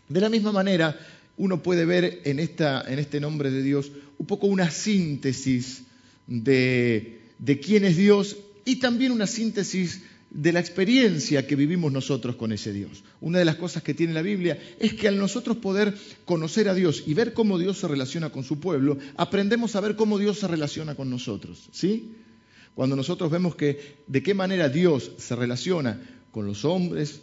De 0.09 0.21
la 0.21 0.29
misma 0.29 0.51
manera, 0.51 0.97
uno 1.37 1.63
puede 1.63 1.85
ver 1.85 2.21
en, 2.25 2.39
este 2.39 3.19
nombre 3.19 3.51
de 3.51 3.63
Dios 3.63 3.91
un 4.17 4.25
poco 4.25 4.47
una 4.47 4.69
síntesis 4.69 5.83
de, 6.27 7.21
de 7.39 7.59
quién 7.59 7.85
es 7.85 7.97
Dios 7.97 8.37
y 8.65 8.77
también 8.77 9.11
una 9.11 9.27
síntesis 9.27 10.01
de 10.33 10.51
la 10.51 10.59
experiencia 10.59 11.45
que 11.45 11.55
vivimos 11.55 11.91
nosotros 11.91 12.35
con 12.35 12.51
ese 12.51 12.73
Dios. 12.73 13.03
Una 13.21 13.39
de 13.39 13.45
las 13.45 13.55
cosas 13.55 13.83
que 13.83 13.93
tiene 13.93 14.13
la 14.13 14.23
Biblia 14.23 14.59
es 14.79 14.93
que 14.93 15.07
al 15.07 15.17
nosotros 15.17 15.57
poder 15.57 15.95
conocer 16.25 16.69
a 16.69 16.73
Dios 16.73 17.03
y 17.05 17.13
ver 17.13 17.33
cómo 17.33 17.59
Dios 17.59 17.77
se 17.77 17.87
relaciona 17.87 18.31
con 18.31 18.43
su 18.43 18.59
pueblo, 18.59 18.97
aprendemos 19.15 19.75
a 19.75 19.81
ver 19.81 19.95
cómo 19.95 20.17
Dios 20.17 20.39
se 20.39 20.47
relaciona 20.47 20.95
con 20.95 21.09
nosotros. 21.09 21.69
¿Sí? 21.71 22.13
Cuando 22.73 22.95
nosotros 22.95 23.29
vemos 23.29 23.55
que 23.55 23.97
de 24.07 24.23
qué 24.23 24.33
manera 24.33 24.69
Dios 24.69 25.11
se 25.17 25.35
relaciona 25.35 26.01
con 26.31 26.47
los 26.47 26.65
hombres 26.65 27.21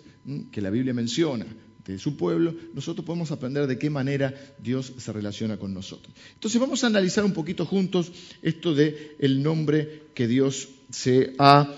que 0.52 0.60
la 0.60 0.70
Biblia 0.70 0.94
menciona, 0.94 1.46
de 1.84 1.98
su 1.98 2.16
pueblo, 2.16 2.54
nosotros 2.74 3.04
podemos 3.04 3.30
aprender 3.30 3.66
de 3.66 3.78
qué 3.78 3.90
manera 3.90 4.34
Dios 4.58 4.92
se 4.98 5.12
relaciona 5.12 5.56
con 5.56 5.72
nosotros. 5.72 6.14
Entonces 6.34 6.60
vamos 6.60 6.84
a 6.84 6.88
analizar 6.88 7.24
un 7.24 7.32
poquito 7.32 7.64
juntos 7.66 8.12
esto 8.42 8.74
de 8.74 9.16
el 9.18 9.42
nombre 9.42 10.08
que 10.14 10.26
Dios 10.26 10.68
se 10.90 11.34
ha 11.38 11.74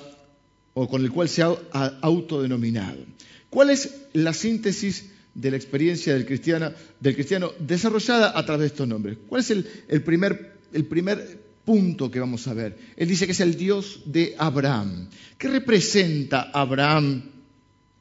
o 0.75 0.89
con 0.89 1.03
el 1.03 1.11
cual 1.11 1.29
se 1.29 1.43
ha 1.43 1.55
autodenominado. 2.01 3.05
¿Cuál 3.51 3.71
es 3.71 4.07
la 4.15 4.33
síntesis 4.33 5.11
de 5.35 5.51
la 5.51 5.57
experiencia 5.57 6.15
del 6.15 6.27
cristiano, 6.27 6.73
del 7.01 7.15
cristiano 7.15 7.53
desarrollada 7.59 8.37
a 8.37 8.45
través 8.47 8.61
de 8.61 8.67
estos 8.69 8.89
nombres? 8.89 9.19
¿Cuál 9.29 9.43
es 9.43 9.51
el, 9.51 10.03
primer, 10.03 10.57
el 10.73 10.87
primer 10.87 11.39
punto 11.65 12.11
que 12.11 12.19
vamos 12.21 12.49
a 12.49 12.55
ver? 12.55 12.79
Él 12.97 13.09
dice 13.09 13.27
que 13.27 13.33
es 13.33 13.41
el 13.41 13.57
Dios 13.57 14.01
de 14.07 14.35
Abraham. 14.39 15.09
¿Qué 15.37 15.49
representa 15.49 16.51
Abraham 16.53 17.23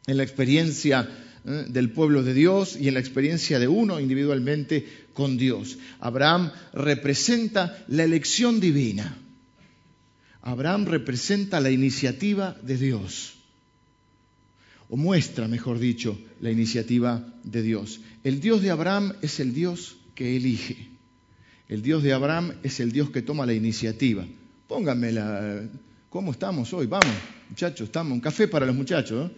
en 0.08 0.18
la 0.18 0.24
experiencia 0.24 1.08
¿eh? 1.45 1.65
del 1.67 1.91
pueblo 1.91 2.23
de 2.23 2.34
Dios 2.34 2.77
y 2.80 2.88
en 2.88 2.93
la 2.93 2.99
experiencia 2.99 3.60
de 3.60 3.67
uno 3.67 3.99
individualmente 3.99 4.86
con 5.13 5.38
Dios. 5.38 5.77
Abraham 5.99 6.51
representa 6.73 7.84
la 7.88 8.04
elección 8.04 8.60
divina. 8.60 9.17
Abraham 10.41 10.86
representa 10.86 11.60
la 11.60 11.69
iniciativa 11.69 12.58
de 12.63 12.77
Dios, 12.77 13.36
o 14.89 14.97
muestra, 14.97 15.47
mejor 15.47 15.80
dicho, 15.80 16.19
la 16.41 16.49
iniciativa 16.49 17.23
de 17.43 17.62
Dios. 17.62 18.01
El 18.23 18.41
Dios 18.41 18.62
de 18.62 18.71
Abraham 18.71 19.13
es 19.21 19.39
el 19.39 19.54
Dios 19.54 19.97
que 20.15 20.36
elige. 20.36 20.89
El 21.69 21.82
Dios 21.82 22.04
de 22.04 22.12
Abraham 22.12 22.54
es 22.63 22.80
el 22.80 22.91
Dios 22.91 23.12
que 23.12 23.21
toma 23.21 23.45
la 23.45 23.54
iniciativa. 23.54 24.25
Pónganme 24.67 25.12
la... 25.12 25.63
¿Cómo 26.10 26.34
estamos 26.34 26.73
hoy? 26.73 26.88
Vamos, 26.88 27.15
muchachos, 27.49 27.86
estamos. 27.86 28.12
Un 28.12 28.19
café 28.19 28.49
para 28.49 28.65
los 28.65 28.75
muchachos. 28.75 29.32
¿eh? 29.32 29.34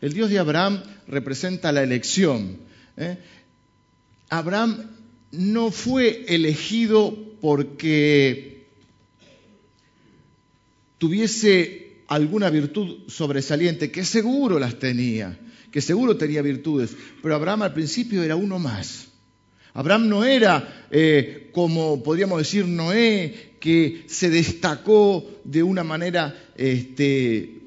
El 0.00 0.12
Dios 0.12 0.30
de 0.30 0.38
Abraham 0.38 0.82
representa 1.08 1.72
la 1.72 1.82
elección. 1.82 2.58
¿eh? 2.96 3.18
Abraham 4.30 4.90
no 5.32 5.70
fue 5.70 6.24
elegido 6.28 7.16
porque 7.40 8.66
tuviese 10.98 12.02
alguna 12.08 12.50
virtud 12.50 13.08
sobresaliente, 13.08 13.90
que 13.90 14.04
seguro 14.04 14.58
las 14.58 14.78
tenía, 14.78 15.38
que 15.70 15.80
seguro 15.80 16.16
tenía 16.16 16.42
virtudes, 16.42 16.96
pero 17.22 17.34
Abraham 17.34 17.62
al 17.62 17.74
principio 17.74 18.22
era 18.22 18.36
uno 18.36 18.58
más. 18.58 19.08
Abraham 19.72 20.08
no 20.08 20.24
era, 20.24 20.86
eh, 20.90 21.50
como 21.52 22.02
podríamos 22.02 22.38
decir, 22.38 22.66
Noé, 22.66 23.54
que 23.60 24.04
se 24.08 24.30
destacó 24.30 25.24
de 25.44 25.62
una 25.62 25.84
manera 25.84 26.34
este, 26.56 27.60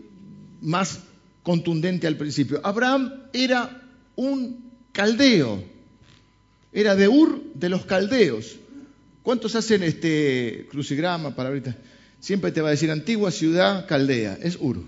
más 0.62 1.00
contundente 1.44 2.08
al 2.08 2.18
principio. 2.18 2.62
Abraham 2.64 3.28
era 3.34 3.82
un 4.16 4.72
caldeo, 4.92 5.64
era 6.72 6.96
de 6.96 7.08
Ur 7.08 7.44
de 7.54 7.70
los 7.70 7.86
caldeos. 7.86 8.58
¿Cuántos 9.22 9.56
hacen 9.56 9.84
este 9.84 10.68
crucigrama 10.72 11.36
para 11.36 11.50
ahorita? 11.50 11.76
Siempre 12.20 12.52
te 12.52 12.62
va 12.62 12.70
a 12.70 12.72
decir 12.72 12.90
antigua 12.90 13.32
ciudad 13.32 13.88
caldea, 13.88 14.38
es 14.42 14.58
Ur. 14.60 14.82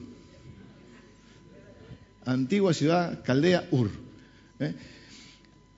Antigua 2.26 2.74
ciudad 2.74 3.24
caldea, 3.24 3.68
Ur. 3.72 3.92
¿eh? 4.60 4.74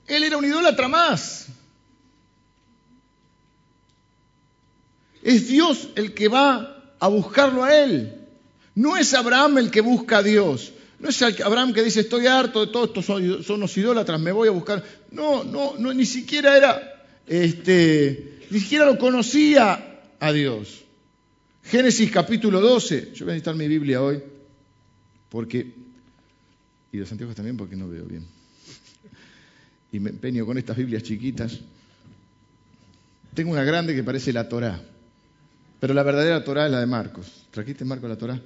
Él 0.08 0.24
era 0.24 0.38
un 0.38 0.46
idólatra 0.46 0.88
más. 0.88 1.48
Es 5.22 5.48
Dios 5.48 5.90
el 5.96 6.14
que 6.14 6.30
va 6.30 6.94
a 7.00 7.08
buscarlo 7.10 7.64
a 7.64 7.76
él. 7.76 8.17
No 8.78 8.96
es 8.96 9.16
Abraham 9.16 9.58
el 9.58 9.72
que 9.72 9.82
busca 9.82 10.20
a 10.20 10.24
Dios. 10.24 10.72
No 11.00 11.10
es 11.10 11.20
Abraham 11.24 11.74
que 11.74 11.82
dice, 11.82 12.02
estoy 12.02 12.28
harto 12.28 12.64
de 12.64 12.72
todos 12.72 12.90
estos 12.90 13.06
son, 13.06 13.60
los 13.60 13.76
idólatras, 13.76 14.22
me 14.22 14.32
voy 14.32 14.50
a 14.50 14.52
buscar. 14.52 14.84
No, 15.10 15.44
no, 15.44 15.74
no, 15.80 15.92
ni 15.96 16.06
siquiera 16.06 16.56
era, 16.56 17.04
este, 17.26 18.42
ni 18.52 18.60
siquiera 18.60 18.86
lo 18.86 19.00
conocía 19.00 20.02
a 20.20 20.32
Dios. 20.32 20.84
Génesis 21.64 22.12
capítulo 22.12 22.62
12. 22.62 23.14
Yo 23.16 23.26
voy 23.26 23.32
a 23.32 23.34
necesitar 23.34 23.56
mi 23.56 23.68
Biblia 23.68 24.00
hoy, 24.00 24.22
porque, 25.30 25.74
y 26.92 26.98
los 26.98 27.12
antiguos 27.12 27.36
también 27.36 27.58
porque 27.58 27.76
no 27.76 27.90
veo 27.90 28.06
bien. 28.06 28.28
Y 29.92 30.00
me 30.00 30.12
empeño 30.12 30.46
con 30.46 30.60
estas 30.60 30.78
Biblias 30.78 31.02
chiquitas. 31.02 31.62
Tengo 33.34 33.54
una 33.54 33.64
grande 33.64 33.96
que 33.96 34.04
parece 34.04 34.32
la 34.32 34.48
Torá, 34.48 34.80
pero 35.80 35.96
la 35.96 36.04
verdadera 36.04 36.44
Torá 36.44 36.68
es 36.68 36.72
la 36.72 36.80
de 36.80 36.86
Marcos. 36.86 37.48
¿Trajiste 37.50 37.84
Marcos 37.84 38.08
la 38.08 38.18
Torá? 38.18 38.40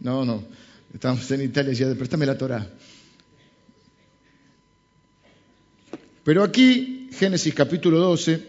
No, 0.00 0.24
no. 0.24 0.44
Estábamos 0.92 1.30
en 1.30 1.42
Italia 1.42 1.72
y 1.72 1.76
decía, 1.76 2.26
la 2.26 2.38
Torah. 2.38 2.70
Pero 6.24 6.42
aquí, 6.42 7.08
Génesis 7.12 7.54
capítulo 7.54 7.98
12, 7.98 8.42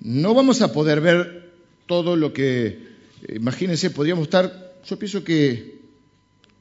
no 0.00 0.34
vamos 0.34 0.62
a 0.62 0.72
poder 0.72 1.00
ver 1.00 1.52
todo 1.86 2.16
lo 2.16 2.32
que, 2.32 2.86
imagínense, 3.28 3.90
podríamos 3.90 4.24
estar, 4.24 4.74
yo 4.84 4.98
pienso 4.98 5.22
que 5.24 5.78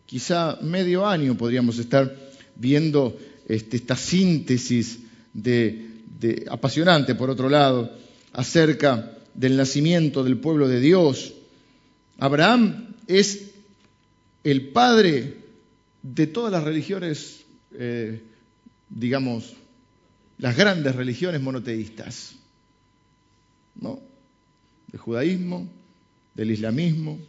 quizá 0.06 0.58
medio 0.62 1.06
año 1.06 1.36
podríamos 1.36 1.80
estar 1.80 2.16
viendo 2.56 3.18
este, 3.48 3.78
esta 3.78 3.96
síntesis 3.96 5.00
de, 5.34 6.46
apasionante, 6.50 7.16
por 7.16 7.30
otro 7.30 7.50
lado, 7.50 7.92
acerca 8.34 9.18
del 9.34 9.56
nacimiento 9.56 10.24
del 10.24 10.38
pueblo 10.38 10.68
de 10.68 10.80
Dios. 10.80 11.34
Abraham 12.18 12.96
es 13.08 13.47
el 14.52 14.70
padre 14.70 15.36
de 16.02 16.28
todas 16.28 16.54
las 16.54 16.64
religiones, 16.64 17.44
eh, 17.74 18.22
digamos, 18.88 19.54
las 20.38 20.56
grandes 20.56 20.96
religiones 20.96 21.42
monoteístas, 21.42 22.36
¿no? 23.76 24.00
Del 24.88 25.02
judaísmo, 25.02 25.68
del 26.34 26.52
islamismo 26.52 27.20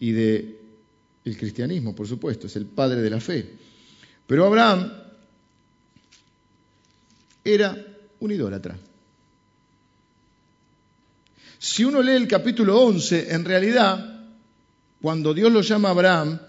y 0.00 0.10
del 0.10 0.56
cristianismo, 1.38 1.94
por 1.94 2.08
supuesto, 2.08 2.48
es 2.48 2.56
el 2.56 2.66
padre 2.66 3.00
de 3.00 3.10
la 3.10 3.20
fe. 3.20 3.48
Pero 4.26 4.44
Abraham 4.44 4.90
era 7.44 7.76
un 8.18 8.32
idólatra. 8.32 8.76
Si 11.60 11.84
uno 11.84 12.02
lee 12.02 12.16
el 12.16 12.26
capítulo 12.26 12.80
11, 12.80 13.32
en 13.32 13.44
realidad, 13.44 14.17
cuando 15.00 15.32
Dios 15.34 15.52
lo 15.52 15.60
llama 15.60 15.88
a 15.88 15.92
Abraham, 15.92 16.40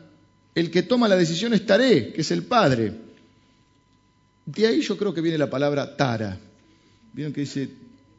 el 0.55 0.71
que 0.71 0.83
toma 0.83 1.07
la 1.07 1.15
decisión 1.15 1.53
es 1.53 1.65
Taré, 1.65 2.11
que 2.11 2.21
es 2.21 2.31
el 2.31 2.43
padre. 2.43 2.93
De 4.45 4.67
ahí 4.67 4.81
yo 4.81 4.97
creo 4.97 5.13
que 5.13 5.21
viene 5.21 5.37
la 5.37 5.49
palabra 5.49 5.95
Tara. 5.95 6.37
Vieron 7.13 7.33
que 7.33 7.41
dice, 7.41 7.69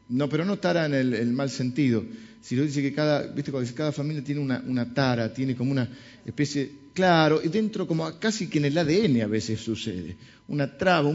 no, 0.09 0.29
pero 0.29 0.45
no 0.45 0.57
Tara 0.59 0.85
en 0.85 0.93
el, 0.93 1.31
mal 1.33 1.49
sentido, 1.49 2.03
sino 2.41 2.63
dice 2.63 2.81
que 2.81 2.93
cada, 2.93 3.27
¿viste? 3.27 3.51
cada 3.73 3.91
familia 3.91 4.23
tiene 4.23 4.41
una, 4.41 4.93
Tara, 4.93 5.33
tiene 5.33 5.55
como 5.55 5.71
una 5.71 5.89
especie, 6.25 6.71
claro, 6.93 7.41
y 7.43 7.49
dentro 7.49 7.85
como 7.85 8.17
casi 8.19 8.47
que 8.47 8.59
en 8.59 8.65
el 8.65 8.77
ADN 8.77 9.21
a 9.21 9.27
veces 9.27 9.59
sucede, 9.59 10.15
una 10.47 10.77
traba, 10.77 11.11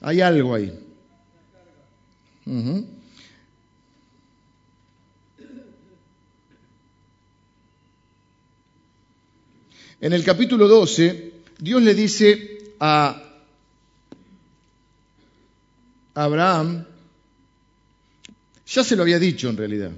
hay 0.00 0.20
algo 0.20 0.54
ahí. 0.54 0.72
En 10.00 10.14
el 10.14 10.24
capítulo 10.24 10.66
12, 10.66 11.32
Dios 11.58 11.82
le 11.82 11.94
dice 11.94 12.58
a 12.80 13.22
Abraham, 16.14 16.86
ya 18.66 18.82
se 18.82 18.96
lo 18.96 19.02
había 19.02 19.18
dicho 19.18 19.50
en 19.50 19.58
realidad, 19.58 19.90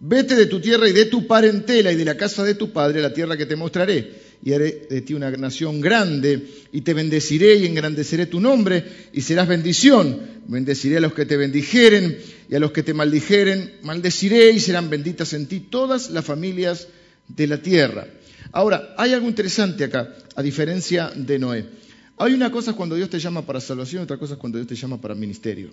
vete 0.00 0.34
de 0.34 0.46
tu 0.46 0.60
tierra 0.60 0.88
y 0.88 0.92
de 0.92 1.04
tu 1.04 1.28
parentela 1.28 1.92
y 1.92 1.96
de 1.96 2.04
la 2.04 2.16
casa 2.16 2.42
de 2.42 2.56
tu 2.56 2.72
padre 2.72 2.98
a 2.98 3.02
la 3.02 3.14
tierra 3.14 3.36
que 3.36 3.46
te 3.46 3.54
mostraré, 3.54 4.26
y 4.42 4.52
haré 4.52 4.88
de 4.90 5.00
ti 5.02 5.14
una 5.14 5.30
nación 5.30 5.80
grande, 5.80 6.42
y 6.72 6.80
te 6.80 6.92
bendeciré 6.92 7.54
y 7.54 7.66
engrandeceré 7.66 8.26
tu 8.26 8.40
nombre, 8.40 8.84
y 9.12 9.20
serás 9.20 9.46
bendición. 9.46 10.36
Bendeciré 10.48 10.96
a 10.96 11.00
los 11.00 11.14
que 11.14 11.24
te 11.24 11.36
bendijeren, 11.36 12.18
y 12.48 12.54
a 12.56 12.58
los 12.58 12.72
que 12.72 12.82
te 12.82 12.94
maldijeren, 12.94 13.78
maldeciré, 13.82 14.50
y 14.50 14.58
serán 14.58 14.90
benditas 14.90 15.32
en 15.34 15.46
ti 15.46 15.60
todas 15.60 16.10
las 16.10 16.24
familias 16.24 16.88
de 17.28 17.46
la 17.46 17.62
tierra. 17.62 18.08
Ahora, 18.56 18.94
hay 18.96 19.12
algo 19.12 19.28
interesante 19.28 19.84
acá, 19.84 20.14
a 20.34 20.42
diferencia 20.42 21.12
de 21.14 21.38
Noé. 21.38 21.68
Hay 22.16 22.32
una 22.32 22.50
cosa 22.50 22.72
cuando 22.72 22.94
Dios 22.94 23.10
te 23.10 23.18
llama 23.18 23.44
para 23.44 23.60
salvación, 23.60 24.04
otra 24.04 24.16
cosa 24.16 24.36
cuando 24.36 24.56
Dios 24.56 24.66
te 24.66 24.74
llama 24.74 24.98
para 24.98 25.14
ministerio. 25.14 25.68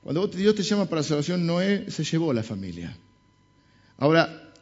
Cuando 0.00 0.28
Dios 0.28 0.54
te 0.54 0.62
llama 0.62 0.86
para 0.86 1.02
salvación, 1.02 1.44
Noé 1.44 1.90
se 1.90 2.04
llevó 2.04 2.30
a 2.30 2.34
la 2.34 2.44
familia. 2.44 2.96
Ahora, 3.98 4.52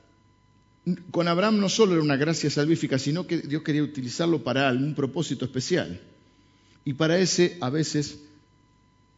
con 1.10 1.28
Abraham 1.28 1.60
no 1.60 1.68
solo 1.68 1.92
era 1.92 2.02
una 2.02 2.16
gracia 2.16 2.48
salvífica, 2.48 2.98
sino 2.98 3.26
que 3.26 3.36
Dios 3.36 3.62
quería 3.62 3.82
utilizarlo 3.82 4.42
para 4.42 4.66
algún 4.66 4.94
propósito 4.94 5.44
especial. 5.44 6.00
Y 6.86 6.94
para 6.94 7.18
ese 7.18 7.58
a 7.60 7.68
veces 7.68 8.18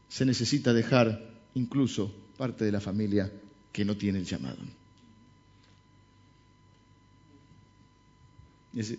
se 0.08 0.26
necesita 0.26 0.72
dejar 0.72 1.24
incluso 1.54 2.12
parte 2.36 2.64
de 2.64 2.72
la 2.72 2.80
familia 2.80 3.30
que 3.70 3.84
no 3.84 3.96
tiene 3.96 4.18
el 4.18 4.24
llamado. 4.24 4.58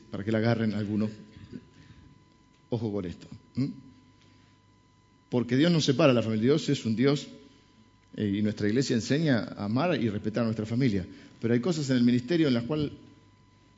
Para 0.10 0.24
que 0.24 0.32
la 0.32 0.40
agarren 0.40 0.74
algunos. 0.74 1.10
Ojo 2.70 2.92
con 2.92 3.06
esto. 3.06 3.28
Porque 5.30 5.58
Dios 5.58 5.72
no 5.72 5.82
separa 5.82 6.12
a 6.12 6.16
la 6.16 6.24
familia. 6.24 6.44
Dios 6.44 6.70
es 6.70 6.86
un 6.86 6.96
Dios 6.96 7.28
eh, 8.16 8.36
y 8.38 8.42
nuestra 8.42 8.68
iglesia 8.68 8.96
enseña 8.96 9.40
a 9.40 9.66
amar 9.66 9.96
y 10.02 10.10
respetar 10.10 10.44
a 10.44 10.46
nuestra 10.46 10.66
familia. 10.66 11.06
Pero 11.40 11.54
hay 11.54 11.60
cosas 11.60 11.90
en 11.90 11.98
el 11.98 12.04
ministerio 12.04 12.48
en 12.48 12.54
las 12.54 12.64
cuales 12.64 12.92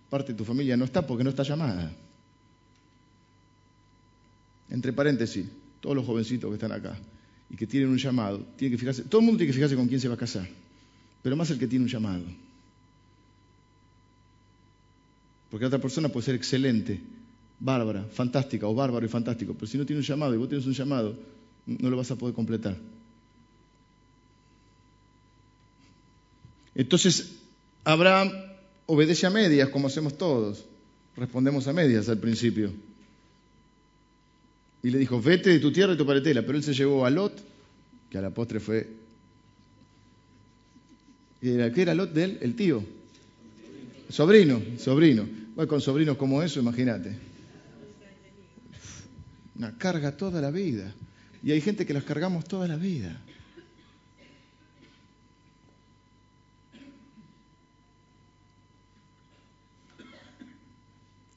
parte 0.09 0.33
de 0.33 0.37
tu 0.37 0.45
familia 0.45 0.77
no 0.77 0.85
está 0.85 1.05
porque 1.05 1.23
no 1.23 1.29
está 1.29 1.43
llamada. 1.43 1.91
Entre 4.69 4.93
paréntesis, 4.93 5.45
todos 5.79 5.95
los 5.95 6.05
jovencitos 6.05 6.49
que 6.49 6.55
están 6.55 6.71
acá 6.71 6.97
y 7.49 7.55
que 7.55 7.67
tienen 7.67 7.89
un 7.89 7.97
llamado, 7.97 8.39
tienen 8.57 8.75
que 8.75 8.79
fijarse, 8.79 9.03
todo 9.03 9.21
el 9.21 9.25
mundo 9.25 9.37
tiene 9.37 9.51
que 9.51 9.55
fijarse 9.55 9.75
con 9.75 9.87
quién 9.87 9.99
se 9.99 10.07
va 10.07 10.15
a 10.15 10.17
casar, 10.17 10.47
pero 11.21 11.35
más 11.35 11.49
el 11.51 11.59
que 11.59 11.67
tiene 11.67 11.85
un 11.85 11.91
llamado. 11.91 12.23
Porque 15.53 15.67
otra 15.67 15.77
persona 15.77 16.09
puede 16.09 16.25
ser 16.25 16.33
excelente, 16.33 16.99
bárbara, 17.59 18.03
fantástica, 18.11 18.65
o 18.65 18.73
bárbaro 18.73 19.05
y 19.05 19.07
fantástico, 19.07 19.53
pero 19.53 19.67
si 19.67 19.77
no 19.77 19.85
tiene 19.85 19.99
un 19.99 20.03
llamado 20.03 20.33
y 20.33 20.37
vos 20.37 20.49
tienes 20.49 20.65
un 20.65 20.73
llamado, 20.73 21.15
no 21.67 21.91
lo 21.91 21.97
vas 21.97 22.09
a 22.09 22.15
poder 22.15 22.33
completar. 22.33 22.75
Entonces, 26.73 27.35
Abraham 27.83 28.31
obedece 28.87 29.27
a 29.27 29.29
medias, 29.29 29.69
como 29.69 29.85
hacemos 29.85 30.17
todos. 30.17 30.65
Respondemos 31.15 31.67
a 31.67 31.73
medias 31.73 32.09
al 32.09 32.17
principio. 32.17 32.71
Y 34.81 34.89
le 34.89 34.97
dijo, 34.97 35.21
vete 35.21 35.51
de 35.51 35.59
tu 35.59 35.71
tierra 35.71 35.93
y 35.93 35.97
tu 35.97 36.05
paretela. 36.07 36.41
Pero 36.41 36.57
él 36.57 36.63
se 36.63 36.73
llevó 36.73 37.05
a 37.05 37.11
Lot, 37.11 37.43
que 38.09 38.17
a 38.17 38.21
la 38.21 38.31
postre 38.31 38.59
fue... 38.59 38.89
¿Qué 41.39 41.71
era 41.75 41.93
Lot 41.93 42.11
de 42.11 42.23
él? 42.23 42.37
El 42.41 42.55
tío. 42.55 42.83
Sobrino, 44.09 44.59
sobrino. 44.79 45.42
Bueno, 45.55 45.69
con 45.69 45.81
sobrinos 45.81 46.17
como 46.17 46.41
eso, 46.41 46.59
imagínate. 46.59 47.15
Una 49.55 49.77
carga 49.77 50.17
toda 50.17 50.41
la 50.41 50.49
vida. 50.49 50.93
Y 51.43 51.51
hay 51.51 51.61
gente 51.61 51.85
que 51.85 51.93
las 51.93 52.03
cargamos 52.03 52.45
toda 52.45 52.67
la 52.67 52.75
vida. 52.75 53.21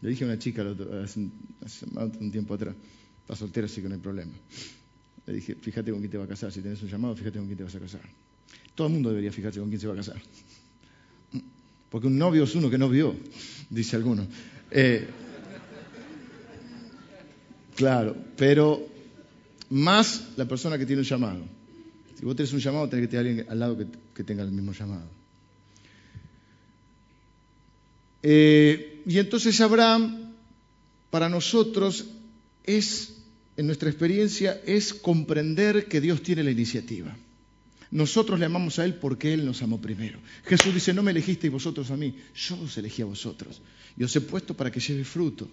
Le 0.00 0.11
dije 0.11 0.24
a 0.24 0.29
una 0.29 0.38
chica 0.38 0.64
hace, 1.02 1.18
un, 1.18 2.31
tiempo 2.31 2.55
atrás, 2.55 2.76
está 3.22 3.35
soltera 3.35 3.66
así 3.66 3.83
que 3.83 3.88
no 3.88 3.96
hay 3.96 4.00
problema. 4.00 4.33
Le 5.26 5.35
dije, 5.35 5.57
fíjate 5.57 5.90
con 5.90 5.98
quién 5.98 6.12
te 6.12 6.16
va 6.16 6.24
a 6.24 6.29
casar, 6.29 6.52
si 6.52 6.61
tienes 6.61 6.81
un 6.83 6.88
llamado, 6.88 7.16
fíjate 7.16 7.38
con 7.38 7.46
quién 7.46 7.59
te 7.59 7.64
vas 7.64 7.74
a 7.74 7.81
casar. 7.81 8.02
Todo 8.76 8.87
el 8.87 8.92
mundo 8.92 9.09
debería 9.09 9.33
fijarse 9.33 9.59
con 9.59 9.68
quién 9.68 9.81
se 9.81 9.88
va 9.88 9.94
a 9.94 9.96
casar. 9.96 10.22
Porque 11.90 12.07
un 12.07 12.18
novio 12.18 12.44
es 12.44 12.55
uno 12.55 12.70
que 12.70 12.79
no 12.79 12.88
vio, 12.88 13.16
dice 13.70 13.96
alguno. 13.96 14.26
Eh, 14.70 15.07
claro, 17.74 18.16
pero 18.37 18.87
más 19.70 20.29
la 20.37 20.46
persona 20.46 20.79
que 20.79 20.87
tiene 20.87 21.02
un 21.02 21.09
llamado. 21.09 21.44
Si 22.18 22.24
vos 22.24 22.35
tenés 22.35 22.52
un 22.52 22.61
llamado, 22.61 22.88
tenés 22.88 23.07
que 23.07 23.11
tener 23.11 23.26
alguien 23.26 23.46
al 23.50 23.59
lado 23.59 23.79
que, 24.14 24.24
tenga 24.24 24.42
el 24.42 24.50
mismo 24.50 24.72
llamado. 24.72 25.09
Eh, 28.22 29.02
y 29.07 29.18
entonces 29.18 29.61
Abraham, 29.61 30.35
para 31.11 31.29
nosotros, 31.29 32.07
es, 32.64 33.18
en 33.57 33.66
nuestra 33.66 33.90
experiencia, 33.90 34.61
es 34.66 34.94
comprender 34.94 35.87
que 35.87 36.00
Dios 36.00 36.22
tiene 36.22 36.42
la 36.42 36.50
iniciativa. 36.50 37.14
Nosotros 37.90 38.38
le 38.38 38.46
amamos 38.46 38.79
a 38.79 38.85
Él 38.85 38.94
porque 38.94 39.33
Él 39.33 39.44
nos 39.44 39.62
amó 39.62 39.81
primero. 39.81 40.18
Jesús 40.44 40.75
dice, 40.75 40.92
no 40.92 41.03
me 41.03 41.12
elegisteis 41.12 41.53
vosotros 41.53 41.90
a 41.90 41.96
mí, 41.96 42.14
yo 42.35 42.61
os 42.61 42.77
elegí 42.79 43.03
a 43.03 43.07
vosotros. 43.07 43.61
Y 43.96 44.05
os 44.05 44.14
he 44.16 44.20
puesto 44.20 44.55
para 44.55 44.70
que 44.70 44.81
lleve 44.81 45.05
fruto. 45.05 45.49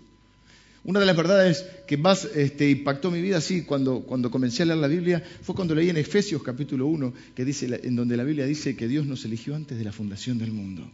Una 0.85 0.99
de 0.99 1.05
las 1.05 1.15
verdades 1.15 1.65
que 1.87 1.95
más 1.95 2.25
este, 2.35 2.69
impactó 2.69 3.09
mi 3.09 3.21
vida 3.21 3.37
así 3.37 3.63
cuando, 3.63 4.01
cuando 4.01 4.29
comencé 4.29 4.63
a 4.63 4.65
leer 4.65 4.79
la 4.79 4.87
Biblia 4.87 5.23
fue 5.41 5.55
cuando 5.55 5.73
leí 5.75 5.89
en 5.89 5.97
Efesios 5.97 6.43
capítulo 6.43 6.87
1, 6.87 7.13
que 7.33 7.45
dice, 7.45 7.79
en 7.83 7.95
donde 7.95 8.17
la 8.17 8.25
Biblia 8.25 8.45
dice 8.45 8.75
que 8.75 8.89
Dios 8.89 9.05
nos 9.05 9.23
eligió 9.23 9.55
antes 9.55 9.77
de 9.77 9.83
la 9.85 9.93
fundación 9.93 10.37
del 10.39 10.51
mundo. 10.51 10.89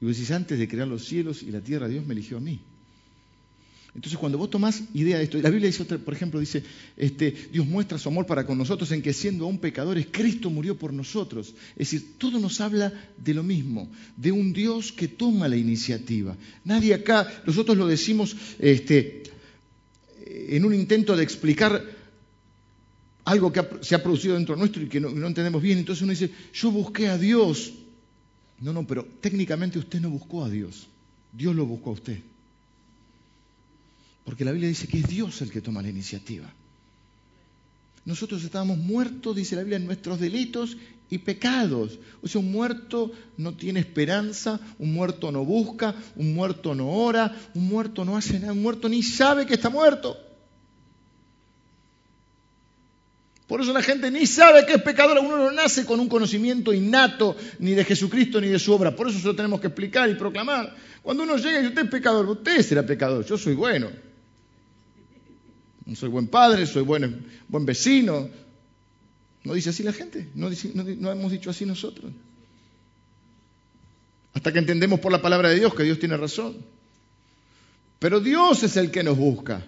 Y 0.00 0.04
vos 0.04 0.16
decís, 0.16 0.30
antes 0.32 0.58
de 0.58 0.68
crear 0.68 0.86
los 0.86 1.04
cielos 1.04 1.42
y 1.42 1.50
la 1.50 1.60
tierra, 1.60 1.88
Dios 1.88 2.06
me 2.06 2.12
eligió 2.12 2.36
a 2.36 2.40
mí. 2.40 2.60
Entonces, 3.98 4.16
cuando 4.16 4.38
vos 4.38 4.48
tomás 4.48 4.84
idea 4.94 5.18
de 5.18 5.24
esto, 5.24 5.38
la 5.38 5.50
Biblia 5.50 5.66
dice, 5.66 5.84
por 5.84 6.14
ejemplo, 6.14 6.38
dice, 6.38 6.62
este, 6.96 7.34
Dios 7.50 7.66
muestra 7.66 7.98
su 7.98 8.08
amor 8.08 8.26
para 8.26 8.46
con 8.46 8.56
nosotros 8.56 8.92
en 8.92 9.02
que 9.02 9.12
siendo 9.12 9.44
aún 9.44 9.58
pecadores, 9.58 10.06
Cristo 10.08 10.50
murió 10.50 10.78
por 10.78 10.92
nosotros. 10.92 11.52
Es 11.70 11.90
decir, 11.90 12.16
todo 12.16 12.38
nos 12.38 12.60
habla 12.60 12.92
de 13.16 13.34
lo 13.34 13.42
mismo, 13.42 13.90
de 14.16 14.30
un 14.30 14.52
Dios 14.52 14.92
que 14.92 15.08
toma 15.08 15.48
la 15.48 15.56
iniciativa. 15.56 16.36
Nadie 16.64 16.94
acá, 16.94 17.42
nosotros 17.44 17.76
lo 17.76 17.88
decimos 17.88 18.36
este, 18.60 19.24
en 20.24 20.64
un 20.64 20.74
intento 20.74 21.16
de 21.16 21.24
explicar 21.24 21.82
algo 23.24 23.52
que 23.52 23.66
se 23.80 23.96
ha 23.96 24.02
producido 24.04 24.36
dentro 24.36 24.54
nuestro 24.54 24.80
y 24.80 24.86
que 24.86 25.00
no, 25.00 25.10
no 25.10 25.26
entendemos 25.26 25.60
bien. 25.60 25.76
Entonces 25.76 26.02
uno 26.02 26.12
dice, 26.12 26.30
yo 26.54 26.70
busqué 26.70 27.08
a 27.08 27.18
Dios. 27.18 27.72
No, 28.60 28.72
no, 28.72 28.86
pero 28.86 29.04
técnicamente 29.20 29.76
usted 29.76 30.00
no 30.00 30.08
buscó 30.08 30.44
a 30.44 30.48
Dios. 30.48 30.86
Dios 31.32 31.56
lo 31.56 31.66
buscó 31.66 31.90
a 31.90 31.94
usted. 31.94 32.20
Porque 34.28 34.44
la 34.44 34.52
Biblia 34.52 34.68
dice 34.68 34.86
que 34.86 34.98
es 34.98 35.08
Dios 35.08 35.40
el 35.40 35.50
que 35.50 35.62
toma 35.62 35.80
la 35.80 35.88
iniciativa. 35.88 36.52
Nosotros 38.04 38.44
estábamos 38.44 38.76
muertos, 38.76 39.34
dice 39.34 39.56
la 39.56 39.62
Biblia, 39.62 39.78
en 39.78 39.86
nuestros 39.86 40.20
delitos 40.20 40.76
y 41.08 41.16
pecados. 41.16 41.98
O 42.20 42.28
sea, 42.28 42.42
un 42.42 42.52
muerto 42.52 43.10
no 43.38 43.54
tiene 43.54 43.80
esperanza, 43.80 44.60
un 44.78 44.92
muerto 44.92 45.32
no 45.32 45.46
busca, 45.46 45.94
un 46.14 46.34
muerto 46.34 46.74
no 46.74 46.90
ora, 46.90 47.34
un 47.54 47.68
muerto 47.68 48.04
no 48.04 48.18
hace 48.18 48.38
nada, 48.38 48.52
un 48.52 48.60
muerto 48.60 48.86
ni 48.90 49.02
sabe 49.02 49.46
que 49.46 49.54
está 49.54 49.70
muerto. 49.70 50.14
Por 53.46 53.62
eso 53.62 53.72
la 53.72 53.80
gente 53.80 54.10
ni 54.10 54.26
sabe 54.26 54.66
que 54.66 54.74
es 54.74 54.82
pecador, 54.82 55.20
uno 55.20 55.38
no 55.38 55.52
nace 55.52 55.86
con 55.86 56.00
un 56.00 56.08
conocimiento 56.10 56.74
innato 56.74 57.34
ni 57.60 57.70
de 57.70 57.82
Jesucristo 57.82 58.42
ni 58.42 58.48
de 58.48 58.58
su 58.58 58.74
obra. 58.74 58.94
Por 58.94 59.08
eso 59.08 59.18
se 59.18 59.26
lo 59.26 59.34
tenemos 59.34 59.58
que 59.58 59.68
explicar 59.68 60.10
y 60.10 60.16
proclamar. 60.16 60.76
Cuando 61.00 61.22
uno 61.22 61.38
llega 61.38 61.62
y 61.62 61.68
usted 61.68 61.84
es 61.84 61.90
pecador, 61.90 62.28
usted 62.28 62.60
será 62.60 62.84
pecador, 62.84 63.24
yo 63.24 63.38
soy 63.38 63.54
bueno. 63.54 63.88
Soy 65.94 66.08
buen 66.08 66.26
padre, 66.26 66.66
soy 66.66 66.82
buen, 66.82 67.26
buen 67.48 67.64
vecino. 67.64 68.28
¿No 69.44 69.54
dice 69.54 69.70
así 69.70 69.82
la 69.82 69.92
gente? 69.92 70.28
¿No, 70.34 70.50
no 70.74 71.12
hemos 71.12 71.32
dicho 71.32 71.50
así 71.50 71.64
nosotros? 71.64 72.12
Hasta 74.34 74.52
que 74.52 74.58
entendemos 74.58 75.00
por 75.00 75.10
la 75.10 75.22
palabra 75.22 75.48
de 75.48 75.56
Dios 75.56 75.74
que 75.74 75.84
Dios 75.84 75.98
tiene 75.98 76.16
razón. 76.16 76.56
Pero 77.98 78.20
Dios 78.20 78.62
es 78.62 78.76
el 78.76 78.90
que 78.90 79.02
nos 79.02 79.16
busca. 79.16 79.64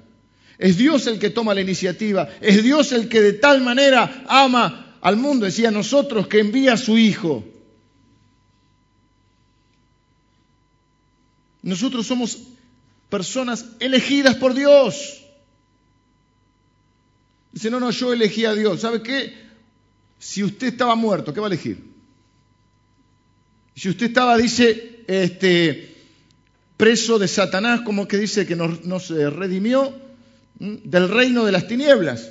Es 0.58 0.76
Dios 0.76 1.06
el 1.06 1.18
que 1.18 1.30
toma 1.30 1.54
la 1.54 1.62
iniciativa. 1.62 2.28
Es 2.40 2.62
Dios 2.62 2.92
el 2.92 3.08
que 3.08 3.22
de 3.22 3.32
tal 3.32 3.62
manera 3.62 4.24
ama 4.28 4.98
al 5.00 5.16
mundo, 5.16 5.46
decía 5.46 5.70
nosotros, 5.70 6.28
que 6.28 6.40
envía 6.40 6.74
a 6.74 6.76
su 6.76 6.98
Hijo. 6.98 7.44
Nosotros 11.62 12.06
somos 12.06 12.38
personas 13.08 13.64
elegidas 13.80 14.36
por 14.36 14.54
Dios. 14.54 15.19
Dice, 17.52 17.70
no, 17.70 17.80
no, 17.80 17.90
yo 17.90 18.12
elegí 18.12 18.44
a 18.44 18.54
Dios. 18.54 18.80
¿Sabe 18.80 19.02
qué? 19.02 19.34
Si 20.18 20.42
usted 20.44 20.68
estaba 20.68 20.94
muerto, 20.94 21.32
¿qué 21.32 21.40
va 21.40 21.46
a 21.46 21.50
elegir? 21.50 21.82
Si 23.74 23.88
usted 23.88 24.06
estaba, 24.06 24.36
dice, 24.36 25.04
este, 25.06 25.96
preso 26.76 27.18
de 27.18 27.28
Satanás, 27.28 27.80
como 27.80 28.06
que 28.06 28.18
dice 28.18 28.46
que 28.46 28.56
nos, 28.56 28.84
nos 28.84 29.08
redimió 29.08 29.94
del 30.58 31.08
reino 31.08 31.44
de 31.44 31.52
las 31.52 31.66
tinieblas. 31.66 32.30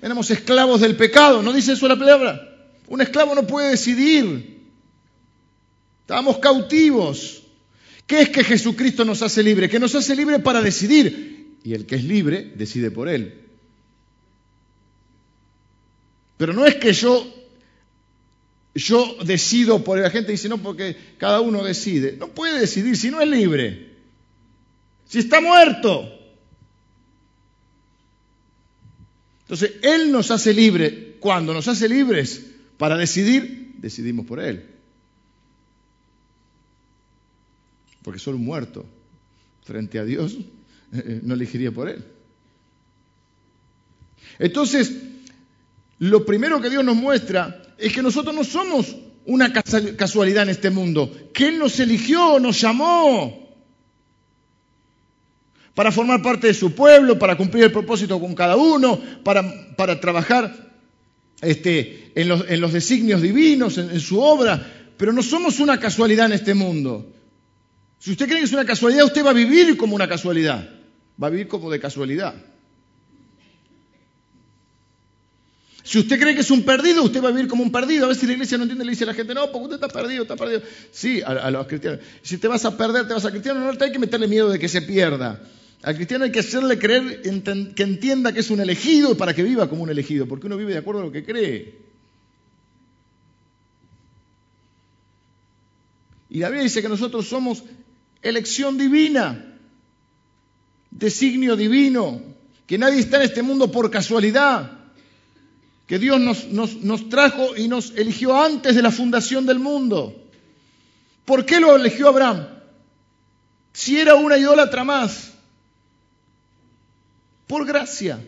Éramos 0.00 0.30
esclavos 0.30 0.80
del 0.80 0.96
pecado, 0.96 1.42
¿no 1.42 1.52
dice 1.52 1.72
eso 1.72 1.88
la 1.88 1.98
palabra? 1.98 2.48
Un 2.86 3.00
esclavo 3.02 3.34
no 3.34 3.46
puede 3.46 3.70
decidir. 3.70 4.58
Estábamos 6.00 6.38
cautivos. 6.38 7.42
¿Qué 8.06 8.22
es 8.22 8.30
que 8.30 8.42
Jesucristo 8.42 9.04
nos 9.04 9.20
hace 9.20 9.42
libre? 9.42 9.68
Que 9.68 9.78
nos 9.78 9.94
hace 9.94 10.16
libre 10.16 10.38
para 10.38 10.62
decidir. 10.62 11.37
Y 11.68 11.74
el 11.74 11.84
que 11.84 11.96
es 11.96 12.04
libre 12.04 12.50
decide 12.56 12.90
por 12.90 13.10
él. 13.10 13.42
Pero 16.38 16.54
no 16.54 16.64
es 16.64 16.76
que 16.76 16.94
yo 16.94 17.30
yo 18.74 19.18
decido 19.22 19.84
por 19.84 19.98
la 19.98 20.08
gente 20.08 20.32
dice 20.32 20.48
no 20.48 20.56
porque 20.56 20.96
cada 21.18 21.42
uno 21.42 21.62
decide. 21.62 22.16
No 22.16 22.28
puede 22.28 22.58
decidir 22.58 22.96
si 22.96 23.10
no 23.10 23.20
es 23.20 23.28
libre. 23.28 23.96
Si 25.06 25.18
está 25.18 25.42
muerto. 25.42 26.10
Entonces, 29.42 29.72
Él 29.82 30.10
nos 30.10 30.30
hace 30.30 30.54
libre. 30.54 31.16
Cuando 31.20 31.52
nos 31.52 31.68
hace 31.68 31.86
libres 31.86 32.46
para 32.78 32.96
decidir, 32.96 33.74
decidimos 33.76 34.24
por 34.24 34.40
Él. 34.40 34.64
Porque 38.02 38.18
solo 38.18 38.38
un 38.38 38.46
muerto 38.46 38.86
frente 39.64 39.98
a 39.98 40.04
Dios 40.06 40.38
no 40.90 41.34
elegiría 41.34 41.70
por 41.70 41.88
Él. 41.88 42.04
Entonces, 44.38 44.92
lo 45.98 46.24
primero 46.24 46.60
que 46.60 46.70
Dios 46.70 46.84
nos 46.84 46.96
muestra 46.96 47.62
es 47.76 47.92
que 47.92 48.02
nosotros 48.02 48.34
no 48.34 48.44
somos 48.44 48.96
una 49.26 49.52
casualidad 49.52 50.44
en 50.44 50.50
este 50.50 50.70
mundo, 50.70 51.14
que 51.34 51.48
Él 51.48 51.58
nos 51.58 51.78
eligió, 51.80 52.38
nos 52.38 52.60
llamó 52.60 53.46
para 55.74 55.92
formar 55.92 56.22
parte 56.22 56.48
de 56.48 56.54
su 56.54 56.74
pueblo, 56.74 57.18
para 57.18 57.36
cumplir 57.36 57.64
el 57.64 57.70
propósito 57.70 58.18
con 58.18 58.34
cada 58.34 58.56
uno, 58.56 58.98
para, 59.22 59.76
para 59.76 60.00
trabajar 60.00 60.52
este, 61.40 62.10
en, 62.16 62.28
los, 62.60 62.72
designios 62.72 63.22
divinos, 63.22 63.78
en, 63.78 63.90
en 63.90 64.00
su 64.00 64.20
obra, 64.20 64.92
pero 64.96 65.12
no 65.12 65.22
somos 65.22 65.60
una 65.60 65.78
casualidad 65.78 66.26
en 66.26 66.32
este 66.32 66.54
mundo. 66.54 67.12
Si 68.00 68.10
usted 68.12 68.26
cree 68.26 68.38
que 68.38 68.46
es 68.46 68.52
una 68.52 68.64
casualidad, 68.64 69.04
usted 69.04 69.24
va 69.24 69.30
a 69.30 69.34
vivir 69.34 69.76
como 69.76 69.94
una 69.94 70.08
casualidad, 70.08 70.68
va 71.22 71.26
a 71.26 71.30
vivir 71.30 71.48
como 71.48 71.70
de 71.70 71.80
casualidad. 71.80 72.34
Si 75.88 75.98
usted 75.98 76.20
cree 76.20 76.34
que 76.34 76.42
es 76.42 76.50
un 76.50 76.64
perdido, 76.64 77.02
usted 77.02 77.22
va 77.22 77.28
a 77.28 77.32
vivir 77.32 77.48
como 77.48 77.62
un 77.62 77.72
perdido. 77.72 78.04
A 78.04 78.08
veces 78.08 78.24
la 78.24 78.34
iglesia 78.34 78.58
no 78.58 78.64
entiende, 78.64 78.84
le 78.84 78.90
dice 78.90 79.04
a 79.04 79.06
la 79.06 79.14
gente, 79.14 79.32
no, 79.32 79.50
porque 79.50 79.74
usted 79.74 79.76
está 79.76 79.88
perdido, 79.88 80.22
está 80.22 80.36
perdido. 80.36 80.60
Sí, 80.92 81.22
a, 81.22 81.50
los 81.50 81.66
cristianos. 81.66 82.00
Si 82.20 82.36
te 82.36 82.46
vas 82.46 82.66
a 82.66 82.76
perder, 82.76 83.08
te 83.08 83.14
vas 83.14 83.24
a 83.24 83.30
cristiano, 83.30 83.60
no 83.60 83.72
hay 83.80 83.90
que 83.90 83.98
meterle 83.98 84.28
miedo 84.28 84.50
de 84.50 84.58
que 84.58 84.68
se 84.68 84.82
pierda. 84.82 85.40
Al 85.82 85.94
cristiano 85.94 86.24
hay 86.24 86.30
que 86.30 86.40
hacerle 86.40 86.78
creer 86.78 87.22
que 87.22 87.82
entienda 87.82 88.32
que 88.32 88.40
es 88.40 88.50
un 88.50 88.60
elegido 88.60 89.16
para 89.16 89.32
que 89.32 89.42
viva 89.42 89.70
como 89.70 89.82
un 89.82 89.88
elegido, 89.88 90.26
porque 90.26 90.46
uno 90.46 90.58
vive 90.58 90.72
de 90.72 90.78
acuerdo 90.78 91.00
a 91.00 91.04
lo 91.04 91.12
que 91.12 91.24
cree. 91.24 91.78
Y 96.28 96.40
la 96.40 96.48
Biblia 96.48 96.64
dice 96.64 96.82
que 96.82 96.88
nosotros 96.90 97.26
somos 97.26 97.64
elección 98.20 98.76
divina, 98.76 99.57
designio 100.90 101.56
divino, 101.56 102.20
que 102.66 102.78
nadie 102.78 103.00
está 103.00 103.16
en 103.18 103.22
este 103.24 103.42
mundo 103.42 103.70
por 103.70 103.90
casualidad 103.90 104.78
que 105.88 105.98
Dios 105.98 106.20
nos, 106.20 107.08
trajo 107.08 107.56
y 107.56 107.66
nos 107.66 107.92
eligió 107.96 108.38
antes 108.38 108.76
de 108.76 108.82
la 108.82 108.90
fundación 108.90 109.46
del 109.46 109.58
mundo. 109.58 110.14
¿Por 111.24 111.46
qué 111.46 111.60
lo 111.60 111.74
eligió 111.76 112.08
Abraham? 112.08 112.46
Si 113.72 113.98
era 113.98 114.14
una 114.14 114.36
idólatra 114.36 114.84
más. 114.84 115.32
Por 117.46 117.66
gracia. 117.66 118.20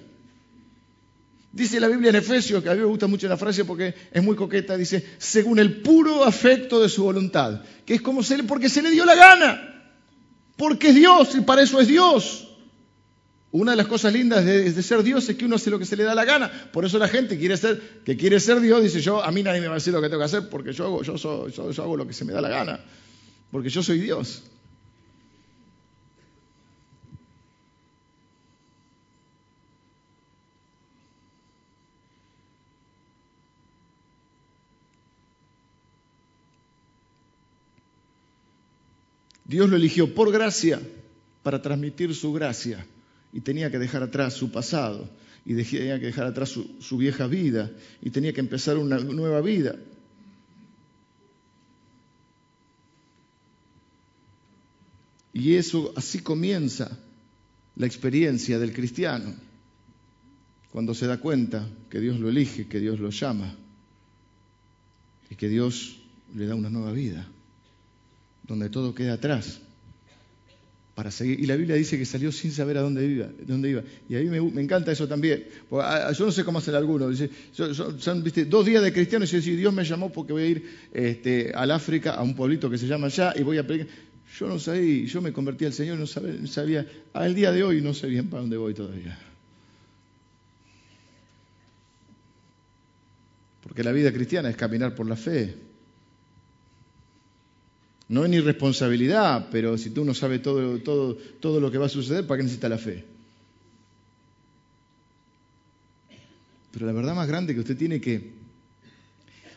Dice 1.53 1.79
la 1.81 1.89
Biblia 1.89 2.09
en 2.09 2.17
Efesios, 2.17 2.63
que 2.63 2.71
a 2.71 2.75
mí 2.75 2.81
me 2.81 2.87
gusta 2.87 3.07
mucho 3.07 3.29
la 3.29 3.37
frase 3.37 3.67
porque 3.67 3.95
es 4.11 4.23
muy 4.23 4.37
coqueta, 4.37 4.79
dice, 4.79 5.05
según 5.19 5.59
el 5.59 5.83
puro 5.83 6.25
afecto 6.25 6.81
de 6.81 6.89
su 6.89 7.03
voluntad, 7.03 7.61
que 7.85 7.93
es 7.93 8.01
como 8.01 8.23
se 8.23 8.43
porque 8.45 8.71
se 8.71 8.81
le 8.81 8.91
dio 8.91 9.05
la 9.05 9.17
gana, 9.17 9.93
porque 10.57 10.89
es 10.91 10.95
Dios 10.95 11.35
y 11.35 11.43
para 11.43 11.61
eso 11.61 11.79
es 11.79 11.89
Dios. 11.89 12.50
Una 13.53 13.73
de 13.73 13.77
las 13.77 13.89
cosas 13.89 14.13
lindas 14.13 14.45
de, 14.45 14.83
ser 14.83 15.03
Dios 15.03 15.29
es 15.29 15.37
que 15.37 15.45
uno 15.45 15.57
hace 15.57 15.71
lo 15.71 15.79
que 15.79 15.85
se 15.85 15.97
le 15.97 16.05
da 16.05 16.15
la 16.15 16.25
gana. 16.25 16.51
Por 16.73 16.85
eso 16.85 16.99
la 16.99 17.09
gente 17.09 17.37
quiere 17.37 17.57
ser, 17.57 17.81
que 18.05 18.17
quiere 18.17 18.39
ser 18.39 18.61
Dios 18.61 18.81
dice, 18.81 19.01
yo, 19.01 19.23
a 19.23 19.33
mí 19.33 19.43
nadie 19.43 19.61
me 19.61 19.67
va 19.67 19.73
a 19.73 19.79
decir 19.79 19.93
lo 19.93 20.01
que 20.01 20.09
tengo 20.09 20.21
que 20.21 20.27
hacer 20.27 20.49
porque 20.49 20.73
yo 20.73 20.85
hago, 20.87 21.03
yo, 21.03 21.49
yo 21.49 21.83
hago 21.83 21.97
lo 21.97 22.07
que 22.07 22.13
se 22.13 22.25
me 22.25 22.33
da 22.33 22.41
la 22.41 22.49
gana. 22.49 22.81
Porque 23.51 23.69
yo 23.69 23.83
soy 23.83 23.99
Dios. 23.99 24.45
Dios 39.45 39.69
lo 39.69 39.75
eligió 39.75 40.15
por 40.15 40.31
gracia 40.31 40.81
para 41.43 41.61
transmitir 41.61 42.15
su 42.15 42.33
gracia 42.33 42.87
y 43.33 43.41
tenía 43.41 43.71
que 43.71 43.79
dejar 43.79 44.03
atrás 44.03 44.35
su 44.35 44.51
pasado 44.51 45.09
y 45.45 45.55
tenía 45.55 45.99
que 45.99 46.07
dejar 46.07 46.27
atrás 46.27 46.51
su, 46.51 46.97
vieja 46.97 47.27
vida 47.27 47.71
y 48.03 48.11
tenía 48.11 48.33
que 48.33 48.41
empezar 48.41 48.77
una 48.77 48.99
nueva 48.99 49.41
vida. 49.41 49.77
Y 55.33 55.55
eso 55.55 55.93
así 55.97 56.19
comienza 56.19 56.99
la 57.77 57.87
experiencia 57.87 58.59
del 58.59 58.75
cristiano, 58.75 59.35
cuando 60.73 60.95
se 60.95 61.07
da 61.07 61.19
cuenta 61.19 61.67
que 61.89 62.01
Dios 62.01 62.19
lo 62.21 62.29
elige, 62.29 62.67
que 62.67 62.81
Dios 62.81 63.01
lo 63.01 63.11
llama 63.11 63.57
y 65.31 65.37
que 65.37 65.49
Dios 65.49 66.01
le 66.35 66.47
da 66.47 66.55
una 66.55 66.69
nueva 66.69 66.93
vida, 66.93 67.27
donde 68.47 68.69
todo 68.69 68.95
queda 68.95 69.15
atrás 69.15 69.61
Y 71.21 71.47
la 71.47 71.57
Biblia 71.57 71.77
dice 71.77 71.99
que 71.99 72.05
salió 72.05 72.31
sin 72.33 72.53
saber 72.53 72.79
a 72.79 72.83
dónde 72.83 73.07
iba. 73.07 73.29
Dónde 73.47 73.71
iba. 73.71 73.83
Y 74.09 74.17
a 74.17 74.21
mí 74.21 74.51
me, 74.51 74.61
encanta 74.61 74.93
eso 74.93 75.09
también. 75.09 75.47
yo 75.71 76.27
no 76.27 76.33
sé 76.33 76.45
cómo 76.45 76.59
hacen 76.59 76.75
algunos. 76.75 77.11
Dice, 77.11 77.31
son, 77.53 78.25
dos 78.49 78.67
días 78.67 78.83
de 78.83 78.93
cristianos 78.93 79.33
y 79.33 79.37
decir, 79.37 79.57
Dios 79.57 79.73
me 79.73 79.85
llamó 79.85 80.13
porque 80.13 80.33
voy 80.33 80.43
a 80.43 80.47
ir 80.47 80.65
este, 80.93 81.53
al 81.55 81.71
África, 81.71 82.15
a 82.15 82.23
un 82.23 82.35
pueblito 82.35 82.69
que 82.69 82.79
se 82.79 82.87
llama 82.87 83.07
allá, 83.07 83.33
y 83.37 83.43
voy 83.43 83.59
a 83.59 83.67
predicar. 83.67 83.89
Yo 84.39 84.47
no 84.47 84.59
sabía, 84.59 85.07
yo 85.07 85.21
me 85.21 85.33
convertí 85.33 85.65
al 85.65 85.73
Señor, 85.73 85.99
no 85.99 86.07
sabía, 86.07 86.35
no 86.35 86.47
sabía, 86.47 86.87
al 87.13 87.35
día 87.35 87.51
de 87.51 87.65
hoy 87.65 87.81
no 87.81 87.93
sé 87.95 88.07
bien 88.07 88.29
para 88.29 88.43
dónde 88.43 88.57
voy 88.57 88.75
todavía. 88.75 89.19
Porque 93.63 93.83
la 93.83 93.93
vida 93.93 94.13
cristiana 94.13 94.51
es 94.51 94.57
caminar 94.57 94.95
por 94.95 95.07
la 95.07 95.17
fe. 95.17 95.70
No 98.11 98.25
es 98.25 98.31
ni 98.31 98.41
responsabilidad, 98.41 99.51
pero 99.53 99.79
si 99.79 99.91
tú 99.91 100.05
no 100.05 100.15
sabes 100.15 100.43
todo, 100.43 100.81
todo, 100.81 101.15
todo 101.15 101.61
lo 101.61 101.71
que 101.71 101.79
va 101.79 101.87
a 101.87 101.89
suceder, 101.89 102.27
¿para 102.27 102.39
qué 102.39 102.43
necesitas 102.43 102.69
la 102.69 102.77
fe? 102.77 103.05
Pero 106.73 106.87
la 106.87 106.93
verdad 106.93 107.15
más 107.15 107.29
grande 107.29 107.55
que 107.55 107.61
usted 107.61 107.77
tiene 107.77 108.01
que, 108.01 108.33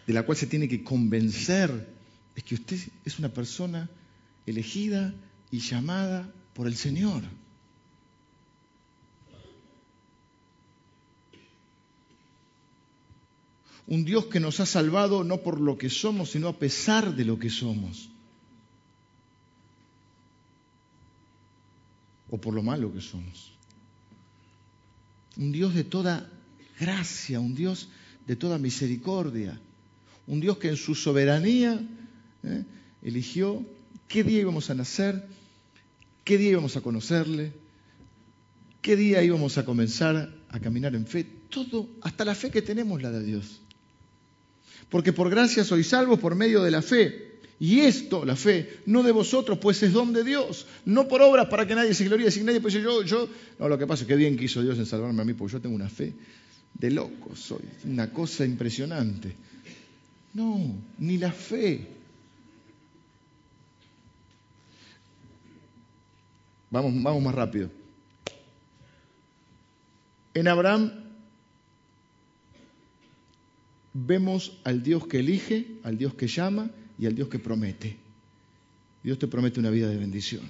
de 0.06 0.14
la 0.14 0.22
cual 0.22 0.38
se 0.38 0.46
tiene 0.46 0.68
que 0.68 0.84
convencer, 0.84 1.96
es 2.36 2.44
que 2.44 2.54
usted 2.54 2.78
es 3.04 3.18
una 3.18 3.30
persona 3.30 3.90
elegida 4.46 5.16
y 5.50 5.58
llamada 5.58 6.32
por 6.54 6.68
el 6.68 6.76
Señor. 6.76 7.24
Un 13.88 14.06
Dios 14.06 14.28
que 14.28 14.40
nos 14.40 14.60
ha 14.60 14.68
salvado 14.68 15.24
no 15.24 15.42
por 15.42 15.60
lo 15.60 15.76
que 15.76 15.90
somos, 15.90 16.30
sino 16.30 16.50
a 16.50 16.60
pesar 16.60 17.16
de 17.16 17.26
lo 17.26 17.40
que 17.40 17.50
somos. 17.50 18.13
O 22.34 22.42
por 22.42 22.56
lo 22.56 22.64
malo 22.64 22.92
que 22.92 23.00
somos. 23.00 23.54
un 25.38 25.52
Dios 25.52 25.76
de 25.76 25.84
toda 25.84 26.28
gracia, 26.80 27.40
un 27.40 27.54
Dios 27.54 27.90
de 28.26 28.36
toda 28.36 28.58
misericordia, 28.58 29.62
un 30.26 30.40
Dios 30.42 30.58
que 30.58 30.70
en 30.70 30.76
su 30.78 30.96
soberanía 30.96 31.80
¿eh? 32.42 32.64
eligió 33.04 33.64
qué 34.08 34.24
día 34.24 34.42
íbamos 34.42 34.72
a 34.72 34.74
nacer, 34.74 35.28
qué 36.24 36.40
día 36.40 36.50
íbamos 36.50 36.76
a 36.76 36.82
conocerle, 36.82 37.54
qué 38.82 38.96
día 38.96 39.22
íbamos 39.22 39.60
a 39.60 39.66
comenzar 39.66 40.34
a 40.50 40.60
caminar 40.60 40.96
en 40.96 41.06
fe, 41.06 41.28
todo, 41.50 41.88
hasta 42.02 42.26
la 42.26 42.34
fe 42.34 42.50
que 42.50 42.64
tenemos 42.64 43.00
la 43.00 43.12
de 43.12 43.24
Dios. 43.24 43.62
Porque 44.90 45.14
por 45.14 45.30
gracia 45.30 45.64
sois 45.64 45.88
salvos 45.88 46.18
por 46.20 46.34
medio 46.34 46.64
de 46.64 46.72
la 46.72 46.82
fe. 46.82 47.33
Y 47.64 47.80
esto, 47.80 48.26
la 48.26 48.36
fe, 48.36 48.82
no 48.88 49.04
de 49.04 49.14
vosotros, 49.14 49.58
pues 49.58 49.82
es 49.84 49.94
don 49.94 50.12
de 50.12 50.26
Dios. 50.26 50.68
No 50.84 51.08
por 51.08 51.22
obras 51.22 51.48
para 51.48 51.66
que 51.66 51.74
nadie 51.74 51.94
se 51.94 52.04
gloríe, 52.04 52.30
sin 52.30 52.46
nadie 52.46 52.60
pues 52.60 52.74
yo, 52.74 53.04
yo. 53.04 53.30
No, 53.58 53.70
lo 53.70 53.78
que 53.78 53.88
pasa 53.88 54.04
es 54.04 54.08
que 54.10 54.18
bien 54.18 54.36
quiso 54.36 54.62
Dios 54.62 54.78
en 54.80 54.86
salvarme 54.86 55.22
a 55.22 55.24
mí, 55.24 55.34
porque 55.34 55.54
yo 55.54 55.62
tengo 55.62 55.74
una 55.74 55.88
fe 55.88 56.14
de 56.74 56.92
loco, 56.92 57.38
soy 57.38 57.62
una 57.86 58.12
cosa 58.12 58.44
impresionante. 58.44 59.34
No, 60.34 60.76
ni 60.98 61.18
la 61.18 61.32
fe. 61.32 61.88
Vamos, 66.70 67.02
vamos 67.02 67.24
más 67.24 67.34
rápido. 67.34 67.70
En 70.34 70.50
Abraham 70.50 70.92
vemos 73.94 74.60
al 74.66 74.84
Dios 74.84 75.08
que 75.08 75.20
elige, 75.20 75.78
al 75.84 75.98
Dios 75.98 76.14
que 76.14 76.28
llama 76.28 76.70
y 76.98 77.06
al 77.06 77.16
Dios 77.16 77.28
que 77.28 77.40
promete. 77.40 77.98
Dios 79.04 79.20
te 79.20 79.28
promete 79.28 79.60
una 79.60 79.70
vida 79.70 79.90
de 79.90 79.98
bendición. 79.98 80.44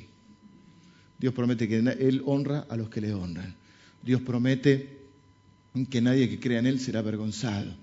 Dios 1.18 1.34
promete 1.34 1.68
que 1.68 1.78
Él 1.78 2.22
honra 2.26 2.66
a 2.70 2.76
los 2.76 2.90
que 2.90 3.02
le 3.02 3.14
honran. 3.14 3.56
Dios 4.04 4.22
promete 4.22 5.00
que 5.90 6.02
nadie 6.02 6.30
que 6.30 6.40
crea 6.40 6.60
en 6.60 6.68
Él 6.68 6.80
será 6.80 7.00
avergonzado. 7.00 7.74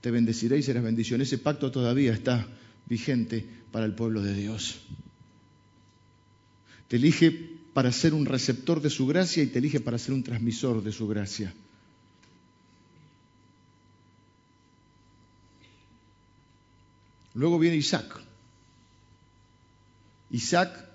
Te 0.00 0.10
bendeciré 0.10 0.58
y 0.58 0.62
serás 0.62 0.82
bendición. 0.82 1.20
Ese 1.20 1.38
pacto 1.38 1.70
todavía 1.70 2.12
está 2.12 2.46
vigente 2.86 3.46
para 3.70 3.86
el 3.86 3.94
pueblo 3.94 4.22
de 4.22 4.34
Dios. 4.34 4.80
Te 6.88 6.96
elige 6.96 7.30
para 7.72 7.90
ser 7.90 8.12
un 8.12 8.26
receptor 8.26 8.82
de 8.82 8.90
su 8.90 9.06
gracia 9.06 9.42
y 9.42 9.46
te 9.46 9.58
elige 9.58 9.80
para 9.80 9.98
ser 9.98 10.14
un 10.14 10.22
transmisor 10.22 10.82
de 10.84 10.92
su 10.92 11.08
gracia. 11.08 11.54
Luego 17.34 17.58
viene 17.58 17.76
Isaac. 17.76 18.20
Isaac 20.30 20.88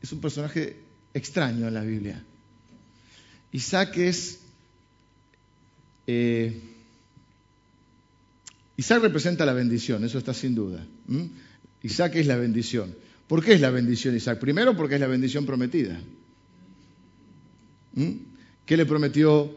es 0.00 0.12
un 0.12 0.20
personaje 0.20 0.76
extraño 1.12 1.68
en 1.68 1.74
la 1.74 1.82
Biblia. 1.82 2.22
Isaac 3.52 3.96
es... 3.98 4.40
Eh, 6.06 6.60
Isaac 8.76 9.02
representa 9.02 9.46
la 9.46 9.52
bendición, 9.52 10.04
eso 10.04 10.18
está 10.18 10.34
sin 10.34 10.54
duda. 10.54 10.84
Isaac 11.82 12.16
es 12.16 12.26
la 12.26 12.36
bendición. 12.36 12.94
¿Por 13.28 13.42
qué 13.44 13.54
es 13.54 13.60
la 13.60 13.70
bendición 13.70 14.16
Isaac? 14.16 14.38
Primero 14.40 14.76
porque 14.76 14.96
es 14.96 15.00
la 15.00 15.06
bendición 15.06 15.46
prometida. 15.46 16.00
¿Qué 18.66 18.76
le 18.76 18.86
prometió 18.86 19.56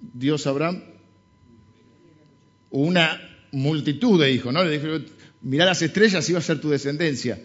Dios 0.00 0.46
a 0.46 0.50
Abraham? 0.50 0.82
Una 2.70 3.20
multitud 3.50 4.20
de 4.20 4.30
hijos, 4.30 4.52
¿no? 4.52 4.64
Le 4.64 4.78
dijo, 4.78 5.04
mirá 5.42 5.64
las 5.64 5.82
estrellas 5.82 6.32
va 6.32 6.38
a 6.38 6.42
ser 6.42 6.60
tu 6.60 6.70
descendencia. 6.70 7.38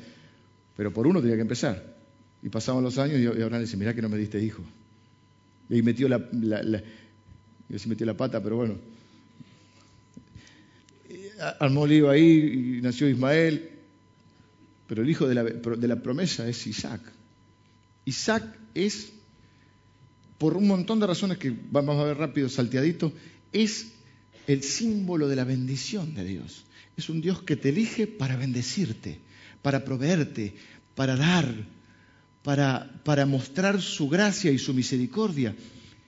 Pero 0.76 0.93
por 0.93 1.08
uno 1.08 1.22
tenía 1.22 1.36
que 1.36 1.41
empezar. 1.41 1.98
Y 2.43 2.50
pasaban 2.50 2.84
los 2.84 2.98
años 2.98 3.20
y 3.20 3.26
Abraham 3.26 3.62
dice, 3.62 3.78
mirá 3.78 3.93
que 3.93 4.02
no 4.02 4.10
me 4.10 4.18
diste 4.18 4.41
hijo. 4.41 4.64
Y 5.70 5.76
ahí 5.76 5.82
metió 5.82 6.08
la, 6.08 6.20
metió 7.86 8.06
la 8.06 8.16
pata, 8.16 8.41
pero 8.41 8.58
bueno. 8.58 8.76
Armó 11.60 11.86
lío 11.86 12.10
ahí 12.10 12.78
y 12.78 12.82
nació 12.82 13.10
Ismael. 13.10 13.72
Pero 14.88 15.02
el 15.02 15.10
hijo 15.10 15.28
de 15.28 15.36
la, 15.36 15.43
de 15.43 15.88
la 15.88 16.02
promesa 16.02 16.48
es 16.48 16.66
Isaac. 16.68 17.02
Isaac 18.06 18.43
es, 18.74 19.12
por 20.38 20.56
un 20.56 20.68
montón 20.68 21.00
de 21.00 21.08
razones 21.08 21.38
que 21.38 21.54
vamos 21.72 22.00
a 22.00 22.06
ver 22.06 22.18
rápido, 22.18 22.48
salteadito, 22.48 23.12
es 23.52 23.88
el 24.45 24.64
símbolo 24.64 25.28
de 25.28 25.36
la 25.36 25.43
bendición 25.43 26.14
de 26.16 26.24
Dios. 26.24 26.66
Es 26.98 27.10
un 27.10 27.22
Dios 27.22 27.43
que 27.43 27.56
te 27.56 27.70
elige 27.70 28.08
para 28.08 28.36
bendecirte, 28.36 29.20
para 29.62 29.86
proveerte, 29.86 30.56
para 30.95 31.16
dar, 31.16 31.45
para, 32.41 32.91
para 33.04 33.28
mostrar 33.28 33.80
su 33.82 34.10
gracia 34.10 34.52
y 34.52 34.58
su 34.58 34.74
misericordia. 34.74 35.56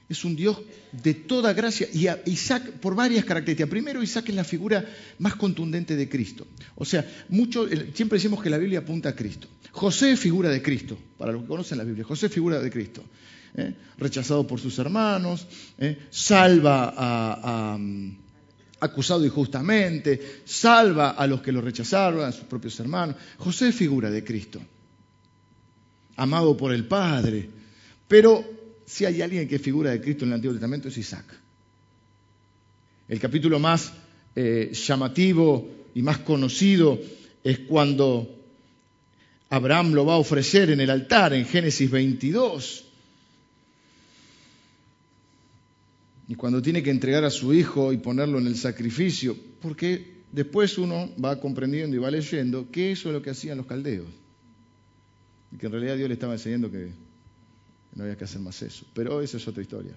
Es 0.10 0.26
un 0.26 0.36
Dios 0.36 0.60
de 0.92 1.14
toda 1.14 1.54
gracia. 1.54 1.88
Y 1.94 2.08
Isaac, 2.32 2.72
por 2.82 2.96
varias 2.96 3.24
características. 3.24 3.70
Primero, 3.70 4.02
Isaac 4.02 4.30
es 4.30 4.36
la 4.36 4.44
figura 4.44 4.84
más 5.20 5.36
contundente 5.36 5.96
de 5.96 6.10
Cristo. 6.10 6.48
O 6.74 6.84
sea, 6.84 7.06
mucho, 7.30 7.68
siempre 7.94 8.18
decimos 8.18 8.42
que 8.42 8.50
la 8.50 8.58
Biblia 8.58 8.80
apunta 8.80 9.10
a 9.10 9.16
Cristo. 9.16 9.48
José 9.72 10.14
es 10.14 10.20
figura 10.20 10.50
de 10.50 10.64
Cristo, 10.64 10.98
para 11.20 11.32
los 11.32 11.44
que 11.44 11.48
conocen 11.48 11.78
la 11.78 11.84
Biblia. 11.84 12.04
José 12.04 12.26
es 12.26 12.34
figura 12.34 12.60
de 12.60 12.72
Cristo. 12.72 13.04
¿eh? 13.56 13.76
Rechazado 14.00 14.48
por 14.48 14.60
sus 14.60 14.80
hermanos, 14.80 15.46
¿eh? 15.78 16.00
salva 16.10 16.96
a 16.98 17.78
acusado 18.80 19.26
injustamente, 19.26 20.42
salva 20.46 21.12
a 21.12 21.28
los 21.28 21.42
que 21.42 21.52
lo 21.52 21.62
rechazaron, 21.62 22.24
a 22.24 22.32
sus 22.32 22.46
propios 22.46 22.80
hermanos. 22.80 23.16
José 23.38 23.70
es 23.70 23.76
figura 23.76 24.10
de 24.10 24.24
Cristo, 24.24 24.62
amado 26.16 26.56
por 26.56 26.74
el 26.74 26.86
Padre. 26.86 27.50
Pero 28.08 28.44
si 28.86 29.06
hay 29.06 29.22
alguien 29.22 29.48
que 29.48 29.56
es 29.56 29.62
figura 29.62 29.92
de 29.92 30.02
Cristo 30.02 30.26
en 30.26 30.32
el 30.32 30.36
Antiguo 30.36 30.54
Testamento 30.54 30.88
es 30.88 30.98
Isaac. 30.98 31.26
El 33.08 33.20
capítulo 33.20 33.60
más 33.60 33.92
eh, 34.36 34.72
llamativo 34.74 35.70
y 35.96 36.02
más 36.02 36.20
conocido 36.20 37.00
es 37.44 37.60
cuando 37.60 38.36
Abraham 39.50 39.94
lo 39.94 40.06
va 40.06 40.14
a 40.14 40.18
ofrecer 40.18 40.70
en 40.70 40.82
el 40.82 40.90
altar 40.90 41.34
en 41.34 41.46
Génesis 41.46 41.90
22. 41.90 42.86
Y 46.30 46.36
cuando 46.36 46.62
tiene 46.62 46.84
que 46.84 46.92
entregar 46.92 47.26
a 47.26 47.32
su 47.32 47.56
hijo 47.56 47.92
y 47.92 47.98
ponerlo 47.98 48.38
en 48.38 48.46
el 48.46 48.56
sacrificio, 48.56 49.36
porque 49.60 50.22
después 50.32 50.78
uno 50.78 51.10
va 51.22 51.40
comprendiendo 51.40 51.96
y 51.96 52.00
va 52.00 52.12
leyendo 52.12 52.70
que 52.70 52.92
eso 52.92 53.10
es 53.10 53.14
lo 53.14 53.24
que 53.24 53.32
hacían 53.32 53.58
los 53.58 53.66
caldeos, 53.66 54.06
y 55.52 55.58
que 55.58 55.66
en 55.66 55.72
realidad 55.72 55.98
Dios 55.98 56.08
le 56.08 56.14
estaba 56.14 56.34
enseñando 56.34 56.70
que 56.70 56.92
no 57.96 58.04
había 58.04 58.16
que 58.16 58.26
hacer 58.26 58.42
más 58.42 58.62
eso, 58.62 58.86
pero 58.94 59.22
esa 59.22 59.38
es 59.38 59.48
otra 59.48 59.64
historia. 59.64 59.94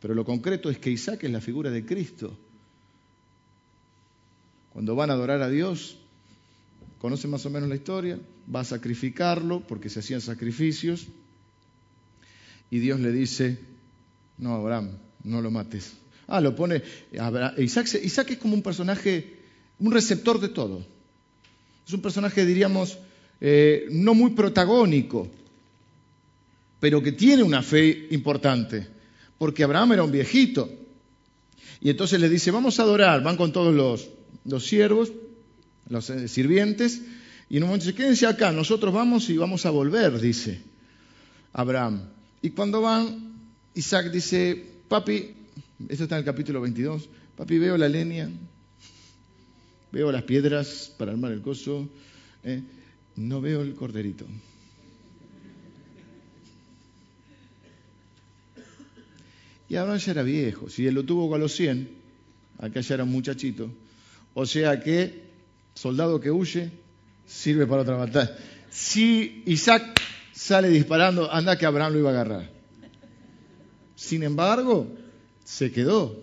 Pero 0.00 0.14
lo 0.14 0.24
concreto 0.24 0.70
es 0.70 0.78
que 0.78 0.90
Isaac 0.90 1.24
es 1.24 1.30
la 1.30 1.42
figura 1.42 1.70
de 1.70 1.84
Cristo. 1.84 2.34
Cuando 4.72 4.96
van 4.96 5.10
a 5.10 5.12
adorar 5.12 5.42
a 5.42 5.50
Dios, 5.50 5.98
conocen 7.02 7.30
más 7.30 7.44
o 7.44 7.50
menos 7.50 7.68
la 7.68 7.76
historia, 7.76 8.18
va 8.52 8.60
a 8.60 8.64
sacrificarlo 8.64 9.60
porque 9.60 9.90
se 9.90 10.00
hacían 10.00 10.22
sacrificios 10.22 11.06
y 12.70 12.78
Dios 12.78 12.98
le 12.98 13.12
dice, 13.12 13.58
no, 14.38 14.54
Abraham, 14.54 14.92
no 15.26 15.42
lo 15.42 15.50
mates. 15.50 15.92
Ah, 16.28 16.40
lo 16.40 16.54
pone. 16.54 16.82
Isaac, 17.58 17.86
Isaac 18.02 18.30
es 18.30 18.38
como 18.38 18.54
un 18.54 18.62
personaje, 18.62 19.36
un 19.78 19.92
receptor 19.92 20.40
de 20.40 20.48
todo. 20.48 20.84
Es 21.86 21.92
un 21.92 22.00
personaje, 22.00 22.44
diríamos, 22.44 22.98
eh, 23.40 23.86
no 23.90 24.14
muy 24.14 24.30
protagónico, 24.30 25.28
pero 26.80 27.02
que 27.02 27.12
tiene 27.12 27.42
una 27.42 27.62
fe 27.62 28.08
importante. 28.10 28.86
Porque 29.38 29.64
Abraham 29.64 29.92
era 29.92 30.02
un 30.02 30.10
viejito. 30.10 30.70
Y 31.80 31.90
entonces 31.90 32.18
le 32.20 32.28
dice, 32.28 32.50
vamos 32.50 32.80
a 32.80 32.82
adorar. 32.82 33.22
Van 33.22 33.36
con 33.36 33.52
todos 33.52 33.74
los, 33.74 34.08
los 34.44 34.66
siervos, 34.66 35.12
los 35.88 36.08
eh, 36.10 36.28
sirvientes. 36.28 37.02
Y 37.48 37.58
en 37.58 37.64
un 37.64 37.68
momento 37.68 37.86
dice, 37.86 37.96
quédense 37.96 38.26
acá, 38.26 38.50
nosotros 38.50 38.92
vamos 38.92 39.28
y 39.30 39.36
vamos 39.36 39.66
a 39.66 39.70
volver, 39.70 40.18
dice 40.20 40.60
Abraham. 41.52 42.08
Y 42.42 42.50
cuando 42.50 42.80
van, 42.80 43.34
Isaac 43.74 44.10
dice, 44.10 44.75
papi, 44.88 45.34
esto 45.88 46.04
está 46.04 46.16
en 46.16 46.20
el 46.20 46.24
capítulo 46.24 46.60
22, 46.60 47.08
papi, 47.36 47.58
veo 47.58 47.76
la 47.76 47.88
leña, 47.88 48.30
veo 49.92 50.12
las 50.12 50.22
piedras 50.22 50.92
para 50.96 51.12
armar 51.12 51.32
el 51.32 51.42
coso, 51.42 51.88
¿eh? 52.44 52.62
no 53.16 53.40
veo 53.40 53.62
el 53.62 53.74
corderito. 53.74 54.26
Y 59.68 59.74
Abraham 59.76 59.98
ya 59.98 60.12
era 60.12 60.22
viejo, 60.22 60.68
si 60.68 60.86
él 60.86 60.94
lo 60.94 61.04
tuvo 61.04 61.34
a 61.34 61.38
los 61.38 61.52
100, 61.52 61.88
acá 62.58 62.80
ya 62.80 62.94
era 62.94 63.04
un 63.04 63.10
muchachito, 63.10 63.68
o 64.34 64.46
sea 64.46 64.80
que 64.80 65.24
soldado 65.74 66.20
que 66.20 66.30
huye 66.30 66.70
sirve 67.26 67.66
para 67.66 67.82
otra 67.82 67.96
batalla. 67.96 68.36
Si 68.70 69.42
Isaac 69.46 70.00
sale 70.32 70.68
disparando, 70.68 71.32
anda 71.32 71.58
que 71.58 71.66
Abraham 71.66 71.94
lo 71.94 71.98
iba 71.98 72.10
a 72.10 72.12
agarrar. 72.12 72.55
Sin 73.96 74.22
embargo, 74.22 74.86
se 75.44 75.72
quedó. 75.72 76.22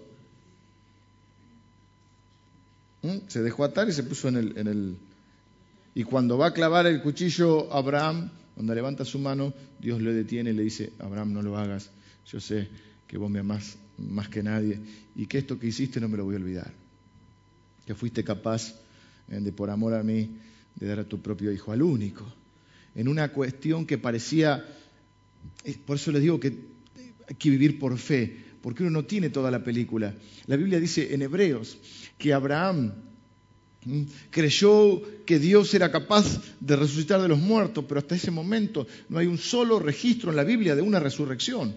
¿Mm? 3.02 3.18
Se 3.28 3.42
dejó 3.42 3.66
atar 3.66 3.90
y 3.90 3.92
se 3.92 4.04
puso 4.04 4.30
en 4.30 4.38
el, 4.38 4.58
en 4.58 4.68
el... 4.68 4.98
Y 5.96 6.04
cuando 6.04 6.38
va 6.38 6.48
a 6.48 6.54
clavar 6.54 6.86
el 6.88 7.02
cuchillo 7.02 7.72
Abraham, 7.74 8.30
cuando 8.56 8.74
levanta 8.74 9.04
su 9.04 9.20
mano, 9.20 9.54
Dios 9.80 10.02
le 10.02 10.14
detiene 10.14 10.52
y 10.52 10.54
le 10.54 10.64
dice, 10.64 10.94
Abraham, 11.00 11.34
no 11.34 11.42
lo 11.42 11.58
hagas. 11.58 11.90
Yo 12.28 12.40
sé 12.40 12.70
que 13.08 13.18
vos 13.18 13.30
me 13.30 13.40
amás 13.40 13.78
más 13.98 14.30
que 14.30 14.42
nadie 14.42 14.80
y 15.16 15.26
que 15.26 15.40
esto 15.40 15.60
que 15.60 15.68
hiciste 15.68 16.00
no 16.00 16.08
me 16.08 16.18
lo 16.18 16.26
voy 16.26 16.36
a 16.36 16.40
olvidar. 16.40 16.72
Que 17.86 17.96
fuiste 17.96 18.24
capaz 18.24 18.76
eh, 19.30 19.40
de, 19.40 19.52
por 19.52 19.70
amor 19.70 19.94
a 19.94 20.04
mí, 20.04 20.38
de 20.76 20.88
dar 20.88 21.00
a 21.00 21.04
tu 21.04 21.22
propio 21.22 21.52
hijo, 21.52 21.72
al 21.72 21.82
único, 21.82 22.26
en 22.96 23.08
una 23.08 23.32
cuestión 23.32 23.86
que 23.86 23.98
parecía, 23.98 24.66
eh, 25.64 25.78
por 25.86 25.98
eso 25.98 26.12
les 26.12 26.22
digo 26.22 26.40
que 26.40 26.73
hay 27.28 27.36
que 27.36 27.50
vivir 27.50 27.80
por 27.80 27.98
fe, 27.98 28.38
porque 28.62 28.84
uno 28.84 28.92
no 28.92 29.06
tiene 29.06 29.30
toda 29.30 29.52
la 29.52 29.64
película. 29.64 30.14
La 30.48 30.56
Biblia 30.56 30.80
dice 30.80 31.14
en 31.14 31.22
Hebreos 31.22 31.78
que 32.18 32.34
Abraham 32.34 32.94
creyó 34.30 35.02
que 35.26 35.40
Dios 35.40 35.74
era 35.74 35.92
capaz 35.92 36.42
de 36.60 36.76
resucitar 36.76 37.22
de 37.22 37.28
los 37.28 37.40
muertos, 37.40 37.86
pero 37.88 38.00
hasta 38.00 38.16
ese 38.16 38.32
momento 38.32 38.88
no 39.10 39.18
hay 39.18 39.28
un 39.28 39.38
solo 39.38 39.80
registro 39.80 40.30
en 40.30 40.38
la 40.38 40.44
Biblia 40.44 40.76
de 40.76 40.82
una 40.82 41.00
resurrección. 41.00 41.76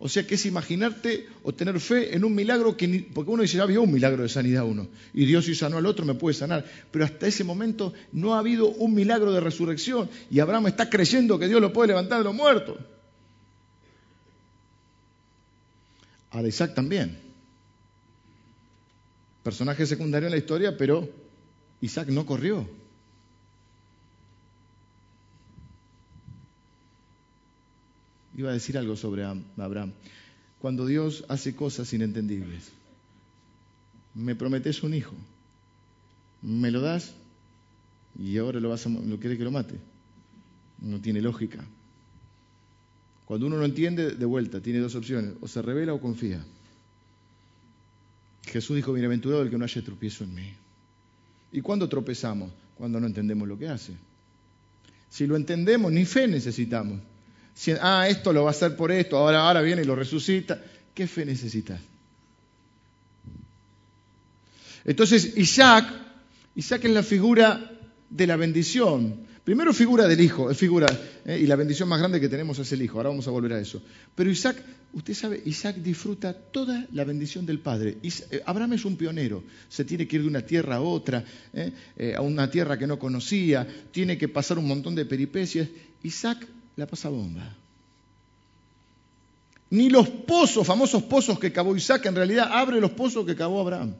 O 0.00 0.08
sea 0.08 0.24
que 0.24 0.36
es 0.36 0.46
imaginarte 0.46 1.26
o 1.42 1.52
tener 1.52 1.80
fe 1.80 2.14
en 2.14 2.24
un 2.24 2.32
milagro 2.32 2.76
que 2.76 3.08
porque 3.12 3.32
uno 3.32 3.42
dice, 3.42 3.56
ya 3.56 3.64
había 3.64 3.80
un 3.80 3.92
milagro 3.92 4.22
de 4.22 4.28
sanidad 4.28 4.64
uno, 4.64 4.86
y 5.12 5.26
Dios 5.26 5.44
si 5.44 5.56
sanó 5.56 5.78
al 5.78 5.86
otro 5.86 6.06
me 6.06 6.14
puede 6.14 6.34
sanar, 6.34 6.64
pero 6.92 7.04
hasta 7.04 7.26
ese 7.26 7.42
momento 7.42 7.92
no 8.12 8.34
ha 8.34 8.38
habido 8.38 8.68
un 8.68 8.94
milagro 8.94 9.32
de 9.32 9.40
resurrección 9.40 10.08
y 10.30 10.38
Abraham 10.38 10.68
está 10.68 10.88
creyendo 10.88 11.36
que 11.36 11.48
Dios 11.48 11.60
lo 11.60 11.72
puede 11.72 11.88
levantar 11.88 12.18
de 12.18 12.24
los 12.24 12.34
muertos. 12.34 12.76
A 16.30 16.42
Isaac 16.42 16.74
también. 16.74 17.18
Personaje 19.42 19.86
secundario 19.86 20.26
en 20.26 20.32
la 20.32 20.38
historia, 20.38 20.76
pero 20.76 21.08
Isaac 21.80 22.08
no 22.08 22.26
corrió. 22.26 22.68
Iba 28.36 28.50
a 28.50 28.52
decir 28.52 28.78
algo 28.78 28.96
sobre 28.96 29.24
Abraham. 29.24 29.92
Cuando 30.60 30.86
Dios 30.86 31.24
hace 31.28 31.56
cosas 31.56 31.92
inentendibles, 31.92 32.70
me 34.14 34.34
prometes 34.34 34.82
un 34.82 34.94
hijo, 34.94 35.14
me 36.42 36.70
lo 36.70 36.80
das 36.80 37.14
y 38.18 38.36
ahora 38.38 38.60
lo, 38.60 38.68
vas 38.68 38.86
a, 38.86 38.88
lo 38.90 39.18
quiere 39.18 39.38
que 39.38 39.44
lo 39.44 39.50
mate. 39.50 39.76
No 40.80 41.00
tiene 41.00 41.20
lógica. 41.20 41.64
Cuando 43.28 43.46
uno 43.46 43.58
no 43.58 43.66
entiende, 43.66 44.12
de 44.12 44.24
vuelta, 44.24 44.58
tiene 44.58 44.78
dos 44.78 44.94
opciones, 44.94 45.34
o 45.42 45.46
se 45.46 45.60
revela 45.60 45.92
o 45.92 46.00
confía. 46.00 46.42
Jesús 48.46 48.76
dijo, 48.76 48.94
bienaventurado 48.94 49.42
el 49.42 49.50
que 49.50 49.58
no 49.58 49.66
haya 49.66 49.84
tropiezo 49.84 50.24
en 50.24 50.34
mí. 50.34 50.50
¿Y 51.52 51.60
cuándo 51.60 51.90
tropezamos? 51.90 52.50
Cuando 52.74 52.98
no 52.98 53.06
entendemos 53.06 53.46
lo 53.46 53.58
que 53.58 53.68
hace. 53.68 53.92
Si 55.10 55.26
lo 55.26 55.36
entendemos, 55.36 55.92
ni 55.92 56.06
fe 56.06 56.26
necesitamos. 56.26 57.00
Si, 57.54 57.72
ah, 57.82 58.08
esto 58.08 58.32
lo 58.32 58.44
va 58.44 58.48
a 58.48 58.52
hacer 58.52 58.74
por 58.76 58.90
esto, 58.90 59.18
ahora, 59.18 59.46
ahora 59.46 59.60
viene 59.60 59.82
y 59.82 59.84
lo 59.84 59.94
resucita. 59.94 60.64
¿Qué 60.94 61.06
fe 61.06 61.26
necesitas? 61.26 61.82
Entonces, 64.86 65.36
Isaac, 65.36 65.84
Isaac 66.54 66.82
es 66.86 66.92
la 66.92 67.02
figura 67.02 67.78
de 68.08 68.26
la 68.26 68.36
bendición. 68.36 69.27
Primero 69.48 69.72
figura 69.72 70.06
del 70.06 70.20
hijo, 70.20 70.52
figura, 70.52 70.86
eh, 71.24 71.38
y 71.40 71.46
la 71.46 71.56
bendición 71.56 71.88
más 71.88 71.98
grande 71.98 72.20
que 72.20 72.28
tenemos 72.28 72.58
es 72.58 72.70
el 72.72 72.82
hijo, 72.82 72.98
ahora 72.98 73.08
vamos 73.08 73.26
a 73.28 73.30
volver 73.30 73.54
a 73.54 73.58
eso. 73.58 73.80
Pero 74.14 74.30
Isaac, 74.30 74.62
usted 74.92 75.14
sabe, 75.14 75.40
Isaac 75.46 75.76
disfruta 75.76 76.34
toda 76.34 76.86
la 76.92 77.02
bendición 77.04 77.46
del 77.46 77.58
padre. 77.58 77.96
Eh, 78.02 78.42
Abraham 78.44 78.74
es 78.74 78.84
un 78.84 78.98
pionero, 78.98 79.42
se 79.70 79.86
tiene 79.86 80.06
que 80.06 80.16
ir 80.16 80.22
de 80.24 80.28
una 80.28 80.42
tierra 80.42 80.76
a 80.76 80.80
otra, 80.82 81.24
eh, 81.54 82.14
a 82.14 82.20
una 82.20 82.50
tierra 82.50 82.76
que 82.76 82.86
no 82.86 82.98
conocía, 82.98 83.66
tiene 83.90 84.18
que 84.18 84.28
pasar 84.28 84.58
un 84.58 84.68
montón 84.68 84.94
de 84.94 85.06
peripecias. 85.06 85.66
Isaac 86.02 86.46
la 86.76 86.86
pasa 86.86 87.08
bomba. 87.08 87.56
Ni 89.70 89.88
los 89.88 90.10
pozos, 90.10 90.66
famosos 90.66 91.04
pozos 91.04 91.38
que 91.38 91.52
cavó 91.52 91.74
Isaac, 91.74 92.04
en 92.04 92.16
realidad 92.16 92.50
abre 92.52 92.82
los 92.82 92.90
pozos 92.90 93.24
que 93.24 93.34
cavó 93.34 93.62
Abraham. 93.62 93.94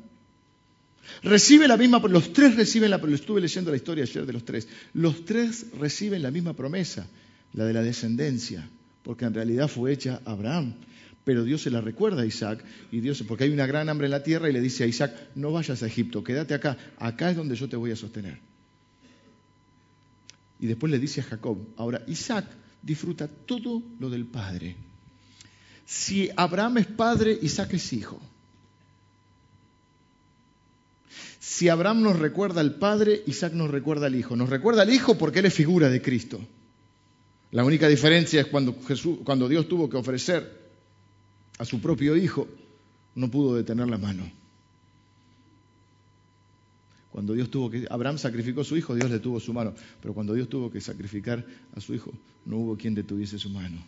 Recibe 1.23 1.69
la 1.69 1.77
misma, 1.77 1.99
los 1.99 2.33
tres 2.33 2.57
reciben 2.57 2.91
la, 2.91 2.97
estuve 2.97 3.41
leyendo 3.41 3.71
la 3.71 3.77
historia 3.77 4.05
ayer 4.05 4.27
de 4.27 4.33
los 4.33 4.45
tres, 4.45 4.69
los 4.95 5.25
tres 5.25 5.67
reciben 5.79 6.23
la 6.23 6.31
misma 6.31 6.55
promesa, 6.55 7.07
la 7.53 7.65
de 7.65 7.73
la 7.73 7.83
descendencia, 7.83 8.69
porque 9.03 9.25
en 9.25 9.35
realidad 9.35 9.69
fue 9.69 9.93
hecha 9.93 10.21
a 10.25 10.33
Abraham. 10.33 10.75
Pero 11.25 11.45
Dios 11.45 11.63
se 11.63 11.71
la 11.71 11.81
recuerda 11.81 12.23
a 12.23 12.27
Isaac, 12.27 12.65
y 12.91 13.01
Dios, 13.01 13.23
porque 13.27 13.45
hay 13.45 13.51
una 13.51 13.67
gran 13.67 13.89
hambre 13.89 14.07
en 14.07 14.13
la 14.13 14.23
tierra, 14.23 14.49
y 14.49 14.53
le 14.53 14.61
dice 14.61 14.85
a 14.85 14.87
Isaac, 14.87 15.15
no 15.35 15.53
vayas 15.53 15.83
a 15.83 15.87
Egipto, 15.87 16.25
quédate 16.25 16.55
acá, 16.55 16.77
acá 16.99 17.31
es 17.31 17.37
donde 17.37 17.55
yo 17.55 17.69
te 17.69 17.77
voy 17.77 17.91
a 17.91 17.97
sostener. 17.97 18.39
Y 20.61 20.67
después 20.67 20.91
le 20.91 20.99
dice 20.99 21.21
a 21.21 21.25
Jacob, 21.25 21.59
ahora 21.77 22.03
Isaac 22.07 22.47
disfruta 22.83 23.29
todo 23.29 23.83
lo 24.01 24.11
del 24.11 24.27
Padre. 24.27 24.77
Si 25.89 26.29
Abraham 26.37 26.79
es 26.79 26.87
padre, 26.87 27.39
Isaac 27.41 27.73
es 27.73 27.95
hijo. 27.95 28.21
Si 31.39 31.69
Abraham 31.69 32.03
nos 32.03 32.19
recuerda 32.19 32.61
al 32.61 32.75
Padre, 32.77 33.23
Isaac 33.27 33.53
nos 33.53 33.71
recuerda 33.71 34.07
al 34.07 34.15
Hijo. 34.15 34.37
Nos 34.37 34.49
recuerda 34.49 34.83
al 34.83 34.93
Hijo 34.93 35.17
porque 35.17 35.39
Él 35.41 35.47
es 35.47 35.55
figura 35.55 35.89
de 35.89 36.03
Cristo. 36.03 36.41
La 37.51 37.65
única 37.65 37.89
diferencia 37.89 38.41
es 38.41 38.47
cuando, 38.47 39.49
Dios 39.49 39.69
tuvo 39.69 39.89
que 39.89 39.97
ofrecer 39.97 40.69
a 41.59 41.65
su 41.65 41.81
propio 41.81 42.17
Hijo, 42.17 42.47
no 43.15 43.31
pudo 43.31 43.57
detener 43.57 43.89
la 43.89 43.99
mano. 43.99 44.31
Cuando 47.11 47.33
Dios 47.33 47.51
tuvo 47.51 47.71
que, 47.71 47.87
Abraham 47.91 48.19
sacrificó 48.19 48.61
a 48.61 48.65
su 48.65 48.77
hijo, 48.77 48.95
Dios 48.95 49.11
le 49.11 49.19
tuvo 49.19 49.41
su 49.41 49.53
mano. 49.53 49.75
Pero 50.01 50.15
cuando 50.15 50.35
Dios 50.35 50.49
tuvo 50.49 50.71
que 50.71 50.81
sacrificar 50.81 51.45
a 51.75 51.81
su 51.81 51.95
hijo, 51.95 52.13
no 52.45 52.59
hubo 52.59 52.77
quien 52.77 52.95
detuviese 52.95 53.39
su 53.39 53.51
mano. 53.51 53.83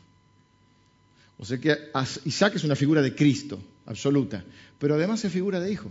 O 1.39 1.45
sea 1.45 1.59
que 1.59 1.77
Isaac 2.25 2.57
es 2.57 2.65
una 2.65 2.75
figura 2.75 3.03
de 3.03 3.15
Cristo, 3.15 3.61
absoluta. 3.87 4.43
Pero 4.79 4.95
además 4.95 5.25
es 5.25 5.33
figura 5.33 5.61
de 5.61 5.71
hijo. 5.71 5.91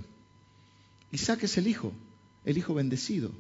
Isaac 1.12 1.44
es 1.44 1.58
el 1.58 1.68
hijo, 1.68 1.94
el 2.46 2.58
hijo 2.58 2.74
bendecido. 2.74 3.32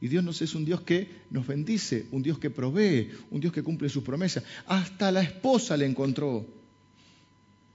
Y 0.00 0.08
Dios 0.08 0.24
nos 0.24 0.40
es 0.40 0.54
un 0.54 0.64
Dios 0.64 0.80
que 0.80 1.10
nos 1.30 1.46
bendice, 1.46 2.06
un 2.10 2.22
Dios 2.22 2.38
que 2.38 2.48
provee, 2.48 3.10
un 3.30 3.40
Dios 3.40 3.52
que 3.52 3.62
cumple 3.62 3.88
sus 3.88 4.02
promesas. 4.02 4.44
Hasta 4.66 5.12
la 5.12 5.20
esposa 5.20 5.76
le 5.76 5.84
encontró. 5.84 6.46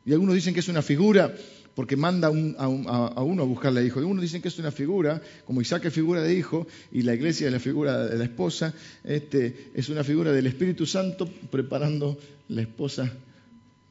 Y 0.05 0.11
algunos 0.11 0.35
dicen 0.35 0.53
que 0.53 0.59
es 0.59 0.67
una 0.67 0.81
figura 0.81 1.35
porque 1.75 1.97
manda 1.97 2.29
a, 2.29 2.31
uno 2.31 3.43
a 3.43 3.45
buscarle 3.45 3.81
a 3.81 3.83
hijo. 3.83 3.99
Y 3.99 4.03
algunos 4.03 4.21
dicen 4.21 4.41
que 4.41 4.47
es 4.47 4.57
una 4.57 4.71
figura, 4.71 5.21
como 5.45 5.61
Isaac 5.61 5.85
es 5.85 5.93
figura 5.93 6.23
de 6.23 6.33
hijo 6.33 6.65
y 6.91 7.01
la 7.01 7.13
iglesia 7.13 7.47
es 7.47 7.53
la 7.53 7.59
figura 7.59 8.07
de 8.07 8.17
la 8.17 8.23
esposa, 8.23 8.73
este, 9.03 9.71
es 9.75 9.89
una 9.89 10.03
figura 10.03 10.31
del 10.31 10.47
Espíritu 10.47 10.85
Santo 10.85 11.27
preparando 11.27 12.17
la 12.47 12.61
esposa 12.61 13.11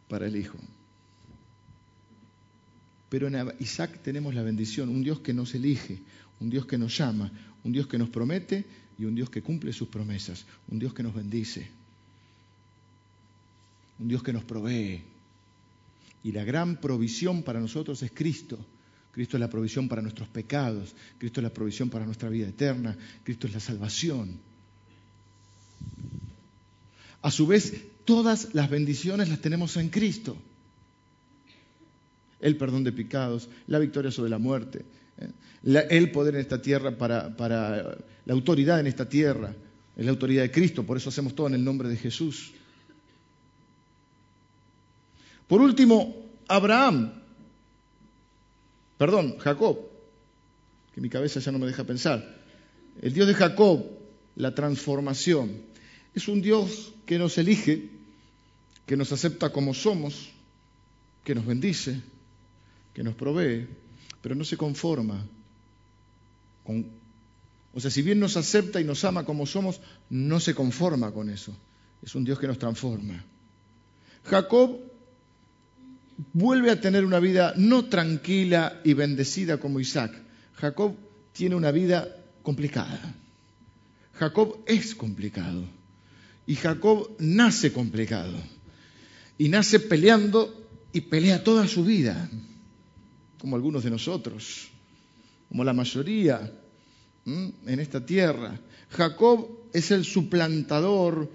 para 0.09 0.27
el 0.27 0.37
hijo. 0.37 0.57
Pero 3.15 3.29
en 3.29 3.53
Isaac 3.61 4.01
tenemos 4.03 4.35
la 4.35 4.43
bendición, 4.43 4.89
un 4.89 5.05
Dios 5.05 5.21
que 5.21 5.33
nos 5.33 5.55
elige, 5.55 6.01
un 6.41 6.51
Dios 6.51 6.67
que 6.67 6.77
nos 6.77 6.99
llama, 6.99 7.31
un 7.63 7.71
Dios 7.71 7.87
que 7.87 7.97
nos 7.97 8.09
promete 8.09 8.65
y 8.99 9.05
un 9.05 9.15
Dios 9.15 9.31
que 9.31 9.41
cumple 9.41 9.73
sus 9.73 9.87
promesas, 9.87 10.45
un 10.67 10.81
Dios 10.81 10.93
que 10.93 11.05
nos 11.05 11.15
bendice, 11.15 11.71
un 14.01 14.09
Dios 14.09 14.21
que 14.21 14.33
nos 14.33 14.43
provee. 14.43 15.05
Y 16.25 16.33
la 16.33 16.43
gran 16.43 16.81
provisión 16.81 17.45
para 17.45 17.61
nosotros 17.61 18.03
es 18.03 18.11
Cristo. 18.11 18.59
Cristo 19.13 19.37
es 19.37 19.41
la 19.41 19.49
provisión 19.49 19.87
para 19.87 20.03
nuestros 20.03 20.27
pecados, 20.27 20.97
Cristo 21.17 21.39
es 21.39 21.45
la 21.45 21.55
provisión 21.55 21.91
para 21.91 22.07
nuestra 22.07 22.29
vida 22.29 22.49
eterna, 22.49 22.99
Cristo 23.23 23.47
es 23.47 23.53
la 23.53 23.61
salvación. 23.61 24.41
A 27.23 27.31
su 27.31 27.47
vez, 27.47 27.75
todas 28.05 28.53
las 28.55 28.69
bendiciones 28.69 29.29
las 29.29 29.41
tenemos 29.41 29.77
en 29.77 29.91
Cristo 29.91 30.37
el 32.41 32.57
perdón 32.57 32.85
de 32.85 32.93
pecados, 32.93 33.49
la 33.67 33.79
victoria 33.79 34.11
sobre 34.11 34.31
la 34.31 34.39
muerte, 34.39 34.85
¿eh? 35.19 35.87
el 35.91 36.11
poder 36.11 36.35
en 36.35 36.41
esta 36.41 36.61
tierra 36.61 36.97
para, 36.97 37.37
para 37.37 37.99
la 38.25 38.33
autoridad 38.33 38.81
en 38.81 38.87
esta 38.87 39.09
tierra, 39.09 39.55
es 39.97 40.05
la 40.05 40.11
autoridad 40.11 40.43
de 40.43 40.51
Cristo, 40.51 40.85
por 40.85 40.97
eso 40.97 41.09
hacemos 41.09 41.35
todo 41.35 41.47
en 41.47 41.55
el 41.55 41.65
nombre 41.65 41.89
de 41.89 41.97
Jesús. 41.97 42.53
Por 45.47 45.61
último, 45.61 46.31
Abraham, 46.49 47.13
perdón, 48.99 49.39
Jacob, 49.39 49.79
que 50.95 51.01
mi 51.01 51.09
cabeza 51.09 51.41
ya 51.41 51.53
no 51.53 51.59
me 51.59 51.67
deja 51.67 51.85
pensar. 51.85 52.43
El 53.03 53.13
Dios 53.13 53.27
de 53.27 53.35
Jacob, 53.35 53.85
la 54.37 54.55
transformación, 54.55 55.63
es 56.15 56.29
un 56.29 56.41
Dios 56.41 56.93
que 57.07 57.19
nos 57.19 57.37
elige, 57.39 57.91
que 58.87 58.97
nos 58.97 59.13
acepta 59.13 59.51
como 59.51 59.75
somos, 59.75 60.31
que 61.25 61.35
nos 61.35 61.47
bendice, 61.47 62.01
que 62.95 63.03
nos 63.03 63.15
provee, 63.15 63.67
pero 64.23 64.35
no 64.35 64.45
se 64.45 64.57
conforma 64.57 65.23
con... 66.65 66.87
O 67.75 67.81
sea, 67.81 67.91
si 67.91 68.03
bien 68.03 68.21
nos 68.21 68.37
acepta 68.37 68.81
y 68.81 68.85
nos 68.85 69.05
ama 69.05 69.25
como 69.25 69.47
somos, 69.47 69.81
no 70.09 70.39
se 70.39 70.55
conforma 70.55 71.11
con 71.11 71.29
eso. 71.29 71.55
Es 72.03 72.15
un 72.15 72.25
Dios 72.25 72.39
que 72.39 72.47
nos 72.47 72.59
transforma. 72.59 73.25
Jacob 74.25 74.79
vuelve 76.33 76.71
a 76.71 76.81
tener 76.81 77.05
una 77.05 77.19
vida 77.19 77.53
no 77.57 77.87
tranquila 77.87 78.81
y 78.85 78.95
bendecida 78.95 79.59
como 79.59 79.81
Isaac. 79.81 80.13
Jacob 80.55 80.95
tiene 81.33 81.57
una 81.57 81.73
vida 81.73 82.09
complicada. 82.43 83.15
Jacob 84.15 84.63
es 84.67 84.95
complicado. 84.95 85.65
Y 86.47 86.55
Jacob 86.55 87.17
nace 87.19 87.73
complicado. 87.73 88.37
Y 89.37 89.49
nace 89.49 89.81
peleando 89.81 90.69
y 90.93 91.01
pelea 91.01 91.43
toda 91.43 91.67
su 91.67 91.85
vida, 91.85 92.31
como 93.45 93.57
algunos 93.57 93.85
de 93.85 93.91
nosotros, 93.91 94.71
como 95.51 95.65
la 95.65 95.75
mayoría 95.75 96.51
en 97.27 97.79
esta 97.79 98.07
tierra. 98.07 98.59
Jacob 98.89 99.69
es 99.71 99.91
el 99.91 100.07
suplantador 100.07 101.31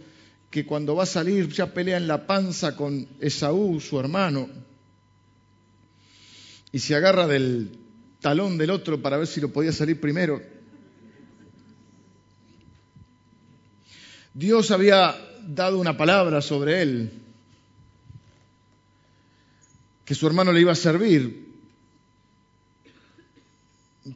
que 0.50 0.66
cuando 0.66 0.96
va 0.96 1.04
a 1.04 1.06
salir 1.06 1.50
ya 1.50 1.72
pelea 1.72 1.98
en 1.98 2.08
la 2.08 2.26
panza 2.26 2.76
con 2.76 3.08
Esaú, 3.20 3.80
su 3.80 4.00
hermano, 4.00 4.50
y 6.72 6.80
se 6.80 6.96
agarra 6.96 7.28
del 7.28 7.78
talón 8.20 8.58
del 8.58 8.72
otro 8.72 9.00
para 9.00 9.18
ver 9.18 9.28
si 9.28 9.40
lo 9.40 9.54
podía 9.54 9.72
salir 9.72 10.02
primero. 10.02 10.42
Dios 14.34 14.72
había 14.72 15.16
dado 15.48 15.78
una 15.78 15.96
palabra 15.96 16.42
sobre 16.42 16.82
él, 16.82 17.12
que 20.06 20.16
su 20.16 20.26
hermano 20.26 20.52
le 20.52 20.62
iba 20.62 20.72
a 20.72 20.76
servir, 20.76 21.49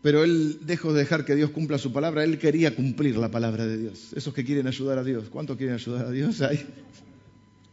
pero 0.02 0.24
él 0.24 0.60
dejó 0.62 0.94
de 0.94 1.00
dejar 1.00 1.26
que 1.26 1.36
Dios 1.36 1.52
cumpla 1.52 1.78
su 1.78 1.92
palabra, 1.92 2.24
él 2.24 2.40
quería 2.40 2.76
cumplir 2.76 3.18
la 3.18 3.30
palabra 3.30 3.66
de 3.66 3.78
Dios. 3.78 4.14
Esos 4.14 4.34
que 4.34 4.46
quieren 4.46 4.68
ayudar 4.68 4.98
a 4.98 5.04
Dios, 5.04 5.26
¿cuántos 5.30 5.58
quieren 5.58 5.76
ayudar 5.76 6.06
a 6.06 6.12
Dios? 6.12 6.42
Hay, 6.42 6.66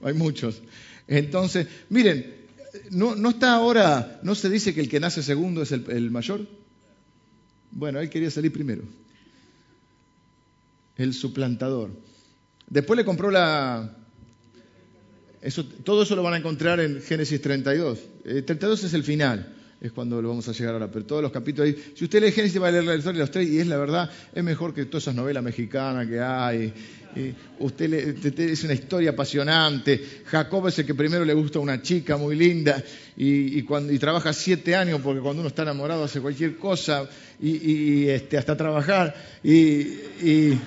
hay 0.02 0.14
muchos. 0.14 0.60
Entonces, 1.06 1.68
miren, 1.88 2.34
no, 2.90 3.30
está 3.30 3.54
ahora, 3.54 4.20
no 4.22 4.34
se 4.34 4.50
dice 4.50 4.74
que 4.74 4.80
el 4.80 4.88
que 4.88 5.00
nace 5.00 5.22
segundo 5.22 5.62
es 5.62 5.72
el, 5.72 6.10
mayor. 6.10 6.46
Bueno, 7.70 8.00
él 8.00 8.10
quería 8.10 8.30
salir 8.30 8.52
primero. 8.52 8.82
El 10.96 11.14
suplantador. 11.14 11.90
Después 12.68 12.96
le 12.96 13.04
compró 13.04 13.30
la... 13.30 13.96
Eso, 15.40 15.64
todo 15.64 16.02
eso 16.02 16.16
lo 16.16 16.22
van 16.22 16.34
a 16.34 16.38
encontrar 16.38 16.80
en 16.80 17.00
Génesis 17.00 17.40
32. 17.40 17.98
32 18.44 18.84
es 18.84 18.94
el 18.94 19.04
final 19.04 19.59
es 19.80 19.92
cuando 19.92 20.20
lo 20.20 20.28
vamos 20.28 20.46
a 20.48 20.52
llegar 20.52 20.74
ahora. 20.74 20.90
Pero 20.90 21.06
todos 21.06 21.22
los 21.22 21.32
capítulos 21.32 21.68
ahí, 21.68 21.92
si 21.94 22.04
usted 22.04 22.22
lee 22.22 22.32
Génesis 22.32 22.60
va 22.60 22.68
a 22.68 22.70
leer 22.70 22.84
la 22.84 22.96
historia 22.96 23.18
de 23.18 23.24
los 23.24 23.30
tres 23.30 23.48
y 23.48 23.58
es 23.58 23.66
la 23.66 23.78
verdad, 23.78 24.10
es 24.34 24.44
mejor 24.44 24.74
que 24.74 24.84
todas 24.84 25.04
esas 25.04 25.14
novelas 25.14 25.42
mexicanas 25.42 26.06
que 26.06 26.20
hay. 26.20 26.72
usted 27.60 28.40
es 28.40 28.64
una 28.64 28.74
historia 28.74 29.10
apasionante. 29.10 30.22
Jacob 30.26 30.68
es 30.68 30.78
el 30.80 30.86
que 30.86 30.94
primero 30.94 31.24
le 31.24 31.32
gusta 31.32 31.58
a 31.58 31.62
una 31.62 31.80
chica 31.80 32.18
muy 32.18 32.36
linda 32.36 32.82
y, 33.16 33.62
cuando, 33.62 33.92
y 33.92 33.98
trabaja 33.98 34.32
siete 34.32 34.76
años 34.76 35.00
porque 35.02 35.20
cuando 35.20 35.40
uno 35.40 35.48
está 35.48 35.62
enamorado 35.62 36.04
hace 36.04 36.20
cualquier 36.20 36.56
cosa 36.56 37.08
y, 37.40 38.06
este, 38.06 38.36
hasta 38.36 38.56
trabajar 38.56 39.14
y, 39.42 40.58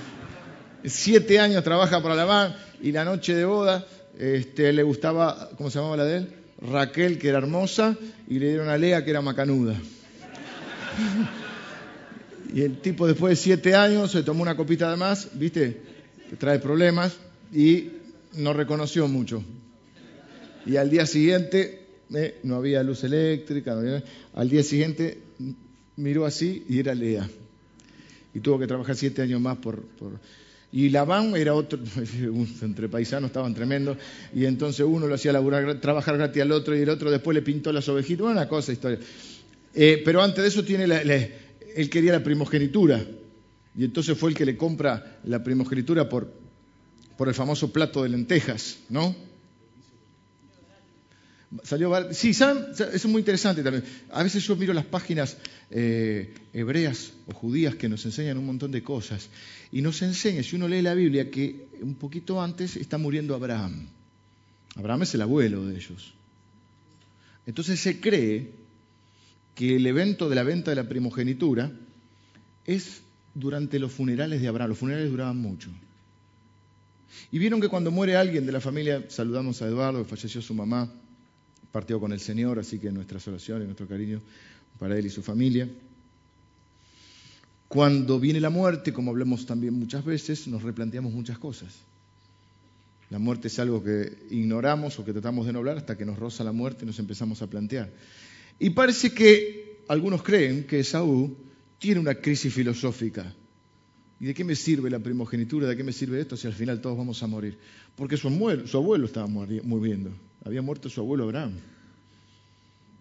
siete 0.85 1.39
años 1.39 1.63
trabaja 1.63 2.03
para 2.03 2.15
la 2.15 2.25
van 2.25 2.55
y 2.81 2.91
la 2.91 3.05
noche 3.05 3.33
de 3.33 3.45
boda 3.45 3.85
este, 4.19 4.73
le 4.73 4.83
gustaba, 4.83 5.49
¿cómo 5.55 5.69
se 5.69 5.79
llamaba 5.79 5.97
la 5.97 6.03
de 6.03 6.17
él? 6.17 6.42
Raquel, 6.69 7.17
que 7.17 7.29
era 7.29 7.39
hermosa, 7.39 7.97
y 8.27 8.39
le 8.39 8.49
dieron 8.49 8.69
a 8.69 8.77
Lea, 8.77 9.03
que 9.03 9.11
era 9.11 9.21
macanuda. 9.21 9.75
y 12.53 12.61
el 12.61 12.79
tipo 12.79 13.05
después 13.07 13.31
de 13.31 13.43
siete 13.43 13.75
años 13.75 14.11
se 14.11 14.23
tomó 14.23 14.41
una 14.41 14.55
copita 14.55 14.89
de 14.89 14.97
más, 14.97 15.29
¿viste? 15.33 15.81
Trae 16.39 16.59
problemas, 16.59 17.17
y 17.51 17.89
no 18.35 18.53
reconoció 18.53 19.07
mucho. 19.07 19.43
Y 20.65 20.77
al 20.77 20.89
día 20.89 21.05
siguiente, 21.05 21.85
eh, 22.13 22.39
no 22.43 22.55
había 22.55 22.81
luz 22.83 23.03
eléctrica, 23.03 23.75
al 24.33 24.49
día 24.49 24.63
siguiente 24.63 25.19
miró 25.97 26.25
así 26.25 26.65
y 26.69 26.79
era 26.79 26.95
Lea. 26.95 27.29
Y 28.33 28.39
tuvo 28.39 28.57
que 28.57 28.67
trabajar 28.67 28.95
siete 28.95 29.21
años 29.21 29.41
más 29.41 29.57
por 29.57 29.83
y 30.73 30.89
Labán 30.89 31.35
era 31.35 31.53
otro, 31.53 31.79
entre 32.63 32.89
paisanos 32.89 33.27
estaban 33.27 33.53
tremendos, 33.53 33.95
y 34.33 34.45
entonces 34.45 34.83
uno 34.83 35.05
lo 35.05 35.13
hacía 35.13 35.31
laburar, 35.31 35.79
trabajar 35.79 36.17
gratis 36.17 36.41
al 36.41 36.51
otro, 36.51 36.75
y 36.75 36.81
el 36.81 36.89
otro 36.89 37.11
después 37.11 37.35
le 37.35 37.43
pintó 37.43 37.71
las 37.71 37.87
ovejitas, 37.89 38.25
una 38.25 38.47
cosa, 38.47 38.71
historia. 38.71 38.97
Eh, 39.75 40.01
pero 40.03 40.23
antes 40.23 40.41
de 40.41 40.47
eso 40.47 40.63
tiene 40.63 40.85
él 40.85 41.89
quería 41.91 42.13
la 42.13 42.23
primogenitura, 42.23 43.05
y 43.77 43.83
entonces 43.83 44.17
fue 44.17 44.31
el 44.31 44.35
que 44.35 44.45
le 44.45 44.57
compra 44.57 45.19
la 45.25 45.43
primogenitura 45.43 46.09
por, 46.09 46.33
por 47.17 47.27
el 47.27 47.35
famoso 47.35 47.71
plato 47.71 48.01
de 48.01 48.09
lentejas, 48.09 48.79
¿no? 48.89 49.15
Salió, 51.61 52.13
sí, 52.13 52.33
¿saben? 52.33 52.65
Es 52.93 53.05
muy 53.05 53.19
interesante 53.19 53.61
también. 53.61 53.83
A 54.11 54.23
veces 54.23 54.43
yo 54.45 54.55
miro 54.55 54.73
las 54.73 54.85
páginas 54.85 55.37
eh, 55.69 56.33
hebreas 56.53 57.13
o 57.27 57.33
judías 57.33 57.75
que 57.75 57.87
nos 57.89 58.03
enseñan 58.05 58.37
un 58.37 58.45
montón 58.45 58.71
de 58.71 58.81
cosas. 58.81 59.29
Y 59.71 59.81
nos 59.81 60.01
enseña, 60.01 60.41
si 60.41 60.55
uno 60.55 60.67
lee 60.67 60.81
la 60.81 60.95
Biblia, 60.95 61.29
que 61.29 61.67
un 61.81 61.95
poquito 61.95 62.41
antes 62.41 62.75
está 62.75 62.97
muriendo 62.97 63.35
Abraham. 63.35 63.87
Abraham 64.75 65.03
es 65.03 65.13
el 65.13 65.21
abuelo 65.21 65.65
de 65.65 65.75
ellos. 65.75 66.13
Entonces 67.45 67.79
se 67.79 67.99
cree 67.99 68.51
que 69.53 69.75
el 69.75 69.85
evento 69.85 70.29
de 70.29 70.35
la 70.35 70.43
venta 70.43 70.71
de 70.71 70.75
la 70.75 70.89
primogenitura 70.89 71.71
es 72.65 73.01
durante 73.35 73.77
los 73.77 73.91
funerales 73.91 74.41
de 74.41 74.47
Abraham. 74.47 74.69
Los 74.69 74.79
funerales 74.79 75.11
duraban 75.11 75.37
mucho. 75.37 75.69
Y 77.31 77.37
vieron 77.37 77.61
que 77.61 77.69
cuando 77.69 77.91
muere 77.91 78.15
alguien 78.15 78.45
de 78.45 78.51
la 78.51 78.61
familia, 78.61 79.05
saludamos 79.09 79.61
a 79.61 79.67
Eduardo, 79.67 80.03
falleció 80.05 80.41
su 80.41 80.53
mamá, 80.53 80.91
partió 81.73 81.99
con 81.99 82.13
el 82.13 82.19
Señor, 82.19 82.59
así 82.59 82.77
que 82.77 82.91
nuestras 82.91 83.27
oraciones, 83.27 83.65
nuestro 83.65 83.87
cariño 83.87 84.21
para 84.77 84.95
él 84.95 85.07
y 85.07 85.09
su 85.09 85.23
familia. 85.23 85.67
Cuando 87.67 88.19
viene 88.19 88.39
la 88.39 88.51
muerte, 88.51 88.93
como 88.93 89.09
hablamos 89.09 89.47
también 89.47 89.73
muchas 89.73 90.05
veces, 90.05 90.47
nos 90.47 90.61
replanteamos 90.61 91.11
muchas 91.11 91.39
cosas. 91.39 91.73
La 93.09 93.17
muerte 93.17 93.47
es 93.47 93.57
algo 93.57 93.83
que 93.83 94.27
ignoramos 94.29 94.99
o 94.99 95.03
que 95.03 95.13
tratamos 95.13 95.47
de 95.47 95.53
no 95.53 95.59
hablar 95.59 95.77
hasta 95.77 95.97
que 95.97 96.05
nos 96.05 96.19
roza 96.19 96.43
la 96.43 96.51
muerte 96.51 96.83
y 96.83 96.85
nos 96.85 96.99
empezamos 96.99 97.41
a 97.41 97.47
plantear. 97.47 97.91
Y 98.59 98.69
parece 98.69 99.11
que 99.11 99.79
algunos 99.87 100.21
creen 100.21 100.65
que 100.65 100.83
Saúl 100.83 101.35
tiene 101.79 101.99
una 101.99 102.13
crisis 102.13 102.53
filosófica. 102.53 103.33
¿Y 104.19 104.25
de 104.27 104.35
qué 104.35 104.43
me 104.43 104.55
sirve 104.55 104.91
la 104.91 104.99
primogenitura? 104.99 105.67
¿De 105.67 105.75
qué 105.75 105.83
me 105.83 105.91
sirve 105.91 106.21
esto 106.21 106.37
si 106.37 106.45
al 106.45 106.53
final 106.53 106.81
todos 106.81 106.95
vamos 106.95 107.23
a 107.23 107.27
morir? 107.27 107.57
Porque 107.95 108.15
su 108.15 108.27
abuelo, 108.27 108.67
su 108.67 108.77
abuelo 108.77 109.07
estaba 109.07 109.25
muriendo. 109.25 110.11
Había 110.45 110.61
muerto 110.61 110.89
su 110.89 110.99
abuelo 111.01 111.23
Abraham. 111.23 111.53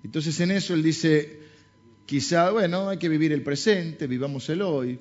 Entonces 0.04 0.38
en 0.40 0.52
eso 0.52 0.74
él 0.74 0.82
dice, 0.82 1.40
quizá, 2.06 2.50
bueno, 2.50 2.88
hay 2.88 2.98
que 2.98 3.08
vivir 3.08 3.32
el 3.32 3.42
presente, 3.42 4.06
vivamos 4.06 4.48
el 4.48 4.62
hoy. 4.62 4.98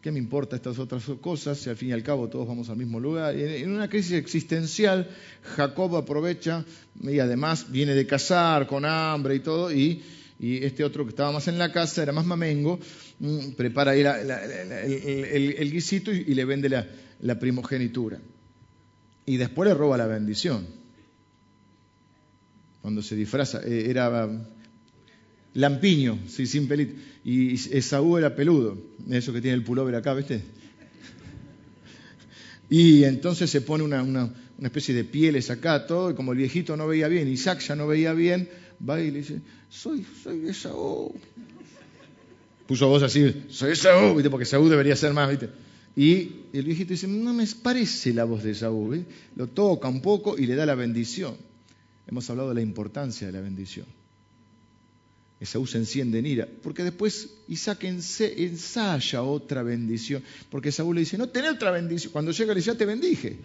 ¿Qué 0.00 0.12
me 0.12 0.18
importa 0.18 0.56
estas 0.56 0.78
otras 0.78 1.04
cosas 1.20 1.58
si 1.58 1.68
al 1.68 1.76
fin 1.76 1.88
y 1.88 1.92
al 1.92 2.02
cabo 2.02 2.28
todos 2.28 2.46
vamos 2.46 2.68
al 2.70 2.76
mismo 2.76 3.00
lugar? 3.00 3.34
En 3.34 3.70
una 3.72 3.88
crisis 3.88 4.12
existencial, 4.12 5.08
Jacob 5.56 5.96
aprovecha 5.96 6.64
y 7.02 7.18
además 7.18 7.70
viene 7.70 7.94
de 7.94 8.06
cazar 8.06 8.68
con 8.68 8.84
hambre 8.84 9.36
y 9.36 9.40
todo, 9.40 9.72
y, 9.72 10.02
este 10.38 10.84
otro 10.84 11.04
que 11.04 11.10
estaba 11.10 11.32
más 11.32 11.48
en 11.48 11.58
la 11.58 11.72
casa, 11.72 12.02
era 12.02 12.12
más 12.12 12.26
mamengo, 12.26 12.78
mm, 13.18 13.52
prepara 13.56 13.92
ahí 13.92 14.02
el, 14.02 15.70
guisito 15.72 16.12
y, 16.12 16.34
le 16.34 16.44
vende 16.44 16.68
la 16.68 17.38
primogenitura. 17.38 18.20
Y 19.24 19.38
después 19.38 19.66
le 19.66 19.74
roba 19.74 19.96
la 19.96 20.06
bendición 20.06 20.85
cuando 22.86 23.02
se 23.02 23.16
disfraza, 23.16 23.62
eh, 23.64 23.90
era 23.90 24.30
lampiño, 25.54 26.20
sí, 26.28 26.46
sin 26.46 26.68
pelito, 26.68 26.94
y 27.24 27.54
Esaú 27.54 28.16
era 28.16 28.36
peludo, 28.36 28.80
eso 29.10 29.32
que 29.32 29.40
tiene 29.40 29.56
el 29.56 29.64
pullover 29.64 29.96
acá, 29.96 30.14
¿viste? 30.14 30.40
Y 32.70 33.02
entonces 33.02 33.50
se 33.50 33.60
pone 33.62 33.82
una, 33.82 34.04
una, 34.04 34.32
especie 34.62 34.94
de 34.94 35.02
pieles 35.02 35.50
acá, 35.50 35.84
todo, 35.84 36.12
y 36.12 36.14
como 36.14 36.30
el 36.30 36.38
viejito 36.38 36.76
no 36.76 36.86
veía 36.86 37.08
bien, 37.08 37.26
Isaac 37.26 37.58
ya 37.58 37.74
no 37.74 37.88
veía 37.88 38.12
bien, 38.12 38.48
va 38.88 39.00
y 39.00 39.10
le 39.10 39.18
dice, 39.18 39.40
soy, 39.68 40.06
soy 40.22 40.48
Esaú. 40.48 41.12
Puso 42.68 42.86
voz 42.86 43.02
así, 43.02 43.46
soy 43.48 43.72
Esaú, 43.72 44.14
¿viste? 44.14 44.30
porque 44.30 44.44
Esaú 44.44 44.68
debería 44.68 44.94
ser 44.94 45.12
más, 45.12 45.28
¿viste? 45.28 45.48
Y 45.96 46.42
el 46.52 46.62
viejito 46.62 46.90
dice, 46.90 47.08
no 47.08 47.34
me 47.34 47.48
parece 47.60 48.14
la 48.14 48.22
voz 48.22 48.44
de 48.44 48.52
Esaú, 48.52 48.90
¿viste? 48.90 49.12
lo 49.34 49.48
toca 49.48 49.88
un 49.88 50.00
poco 50.00 50.38
y 50.38 50.46
le 50.46 50.54
da 50.54 50.64
la 50.64 50.76
bendición. 50.76 51.34
Hemos 52.06 52.30
hablado 52.30 52.50
de 52.50 52.56
la 52.56 52.60
importancia 52.60 53.26
de 53.26 53.32
la 53.32 53.40
bendición. 53.40 53.86
Esaú 55.38 55.66
se 55.66 55.78
enciende 55.78 56.18
en 56.18 56.26
ira, 56.26 56.48
porque 56.62 56.82
después 56.82 57.28
Isaac 57.48 57.84
ensaya 57.84 59.22
otra 59.22 59.62
bendición, 59.62 60.22
porque 60.50 60.70
Esaú 60.70 60.94
le 60.94 61.00
dice, 61.00 61.18
no, 61.18 61.28
tenés 61.28 61.52
otra 61.52 61.70
bendición. 61.70 62.12
Cuando 62.12 62.30
llega 62.30 62.54
le 62.54 62.60
dice, 62.60 62.72
ya 62.72 62.78
te 62.78 62.86
bendije. 62.86 63.38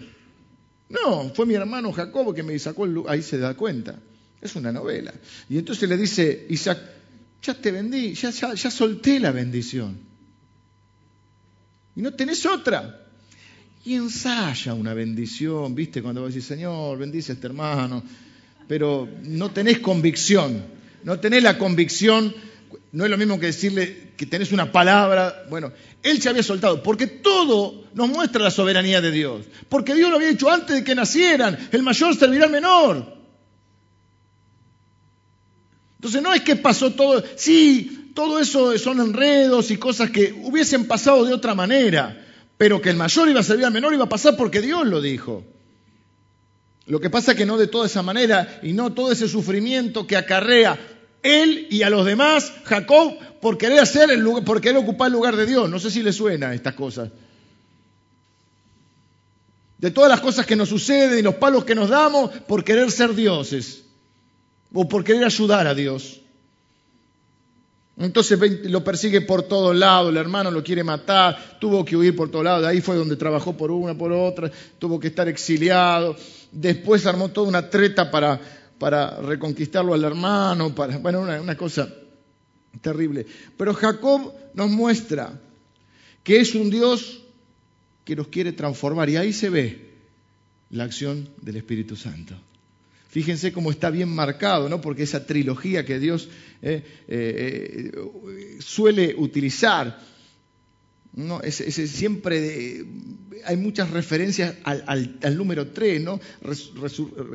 No, 0.89 1.33
fue 1.33 1.45
mi 1.45 1.55
hermano 1.55 1.91
Jacobo 1.91 2.33
que 2.33 2.43
me 2.43 2.57
sacó 2.59 2.85
el. 2.85 3.03
Ahí 3.07 3.21
se 3.21 3.37
da 3.37 3.55
cuenta. 3.55 3.99
Es 4.41 4.55
una 4.55 4.71
novela. 4.71 5.13
Y 5.49 5.57
entonces 5.57 5.87
le 5.87 5.97
dice 5.97 6.45
Isaac, 6.49 6.79
ya 7.41 7.53
te 7.53 7.71
bendí, 7.71 8.13
ya, 8.13 8.31
ya 8.31 8.71
solté 8.71 9.19
la 9.19 9.31
bendición. 9.31 9.97
Y 11.95 12.01
no 12.01 12.13
tenés 12.13 12.45
otra. 12.45 13.07
Y 13.83 13.95
ensaya 13.95 14.73
una 14.73 14.93
bendición, 14.93 15.73
¿viste? 15.75 16.01
Cuando 16.01 16.21
va 16.21 16.27
a 16.27 16.29
decir, 16.29 16.43
Señor, 16.43 16.97
bendice 16.97 17.31
a 17.31 17.35
este 17.35 17.47
hermano 17.47 18.03
pero 18.71 19.05
no 19.23 19.51
tenés 19.51 19.79
convicción, 19.79 20.63
no 21.03 21.19
tenés 21.19 21.43
la 21.43 21.57
convicción, 21.57 22.33
no 22.93 23.03
es 23.03 23.11
lo 23.11 23.17
mismo 23.17 23.37
que 23.37 23.47
decirle 23.47 24.13
que 24.15 24.25
tenés 24.25 24.53
una 24.53 24.71
palabra, 24.71 25.43
bueno, 25.49 25.73
él 26.01 26.21
se 26.21 26.29
había 26.29 26.41
soltado, 26.41 26.81
porque 26.81 27.05
todo 27.05 27.83
nos 27.93 28.07
muestra 28.07 28.41
la 28.41 28.49
soberanía 28.49 29.01
de 29.01 29.11
Dios, 29.11 29.45
porque 29.67 29.93
Dios 29.93 30.09
lo 30.09 30.15
había 30.15 30.29
hecho 30.29 30.49
antes 30.49 30.73
de 30.73 30.83
que 30.85 30.95
nacieran, 30.95 31.67
el 31.73 31.83
mayor 31.83 32.15
servirá 32.15 32.45
al 32.45 32.51
menor. 32.51 33.13
Entonces 35.97 36.21
no 36.21 36.33
es 36.33 36.39
que 36.39 36.55
pasó 36.55 36.93
todo, 36.93 37.21
sí, 37.35 38.13
todo 38.15 38.39
eso 38.39 38.77
son 38.77 39.01
enredos 39.01 39.69
y 39.69 39.75
cosas 39.75 40.11
que 40.11 40.31
hubiesen 40.31 40.87
pasado 40.87 41.25
de 41.25 41.33
otra 41.33 41.55
manera, 41.55 42.25
pero 42.57 42.81
que 42.81 42.91
el 42.91 42.95
mayor 42.95 43.27
iba 43.27 43.41
a 43.41 43.43
servir 43.43 43.65
al 43.65 43.73
menor 43.73 43.93
iba 43.93 44.05
a 44.05 44.07
pasar 44.09 44.37
porque 44.37 44.61
Dios 44.61 44.87
lo 44.87 45.01
dijo. 45.01 45.43
Lo 46.87 46.99
que 46.99 47.09
pasa 47.09 47.31
es 47.31 47.37
que 47.37 47.45
no 47.45 47.57
de 47.57 47.67
toda 47.67 47.85
esa 47.85 48.01
manera 48.01 48.59
y 48.63 48.73
no 48.73 48.93
todo 48.93 49.11
ese 49.11 49.27
sufrimiento 49.27 50.07
que 50.07 50.17
acarrea 50.17 50.77
él 51.23 51.67
y 51.69 51.83
a 51.83 51.89
los 51.89 52.05
demás, 52.05 52.51
Jacob, 52.63 53.13
por 53.39 53.57
querer 53.57 53.79
hacer 53.79 54.09
el 54.09 54.19
lugar, 54.19 54.43
por 54.43 54.59
querer 54.59 54.77
ocupar 54.77 55.07
el 55.07 55.13
lugar 55.13 55.35
de 55.35 55.45
Dios. 55.45 55.69
No 55.69 55.79
sé 55.79 55.91
si 55.91 56.01
le 56.01 56.11
suena 56.11 56.53
estas 56.53 56.73
cosas. 56.73 57.09
De 59.77 59.91
todas 59.91 60.09
las 60.09 60.21
cosas 60.21 60.45
que 60.45 60.55
nos 60.55 60.69
suceden 60.69 61.19
y 61.19 61.21
los 61.21 61.35
palos 61.35 61.65
que 61.65 61.75
nos 61.75 61.89
damos 61.89 62.31
por 62.47 62.63
querer 62.63 62.91
ser 62.91 63.15
dioses 63.15 63.83
o 64.73 64.87
por 64.87 65.03
querer 65.03 65.23
ayudar 65.23 65.67
a 65.67 65.73
Dios. 65.73 66.21
Entonces 67.97 68.39
lo 68.63 68.83
persigue 68.83 69.21
por 69.21 69.43
todos 69.43 69.75
lados, 69.75 70.09
el 70.09 70.17
hermano 70.17 70.49
lo 70.49 70.63
quiere 70.63 70.83
matar, 70.83 71.57
tuvo 71.59 71.83
que 71.85 71.95
huir 71.95 72.15
por 72.15 72.31
todos 72.31 72.45
lados, 72.45 72.63
de 72.63 72.69
ahí 72.69 72.81
fue 72.81 72.95
donde 72.95 73.15
trabajó 73.15 73.55
por 73.55 73.69
una, 73.69 73.95
por 73.95 74.11
otra, 74.11 74.49
tuvo 74.79 74.99
que 74.99 75.09
estar 75.09 75.27
exiliado, 75.27 76.15
después 76.51 77.05
armó 77.05 77.29
toda 77.29 77.47
una 77.47 77.69
treta 77.69 78.11
para, 78.11 78.39
para 78.77 79.17
reconquistarlo 79.21 79.93
al 79.93 80.03
hermano, 80.03 80.73
para, 80.75 80.97
bueno, 80.97 81.21
una, 81.21 81.55
cosa 81.55 81.93
terrible. 82.81 83.25
Pero 83.57 83.73
Jacob 83.73 84.33
nos 84.53 84.69
muestra 84.69 85.39
que 86.23 86.39
es 86.39 86.55
un 86.55 86.69
Dios 86.69 87.23
que 88.03 88.15
nos 88.15 88.27
quiere 88.27 88.51
transformar 88.51 89.09
y 89.09 89.17
ahí 89.17 89.33
se 89.33 89.49
ve 89.49 89.91
la 90.71 90.83
acción 90.83 91.29
del 91.41 91.57
Espíritu 91.57 91.95
Santo. 91.95 92.35
Fíjense 93.09 93.51
cómo 93.51 93.71
está 93.71 93.89
bien 93.89 94.07
marcado, 94.07 94.69
¿no? 94.69 94.79
Porque 94.79 95.03
esa 95.03 95.25
trilogía 95.25 95.85
que 95.85 95.99
Dios 95.99 96.29
eh, 96.61 96.81
eh, 97.09 97.91
suele 98.59 99.13
utilizar, 99.17 99.99
¿no? 101.13 101.41
siempre 101.49 102.85
hay 103.45 103.57
muchas 103.57 103.89
referencias 103.89 104.55
al, 104.63 105.37
número 105.37 105.67
3, 105.67 106.01
¿no? 106.01 106.19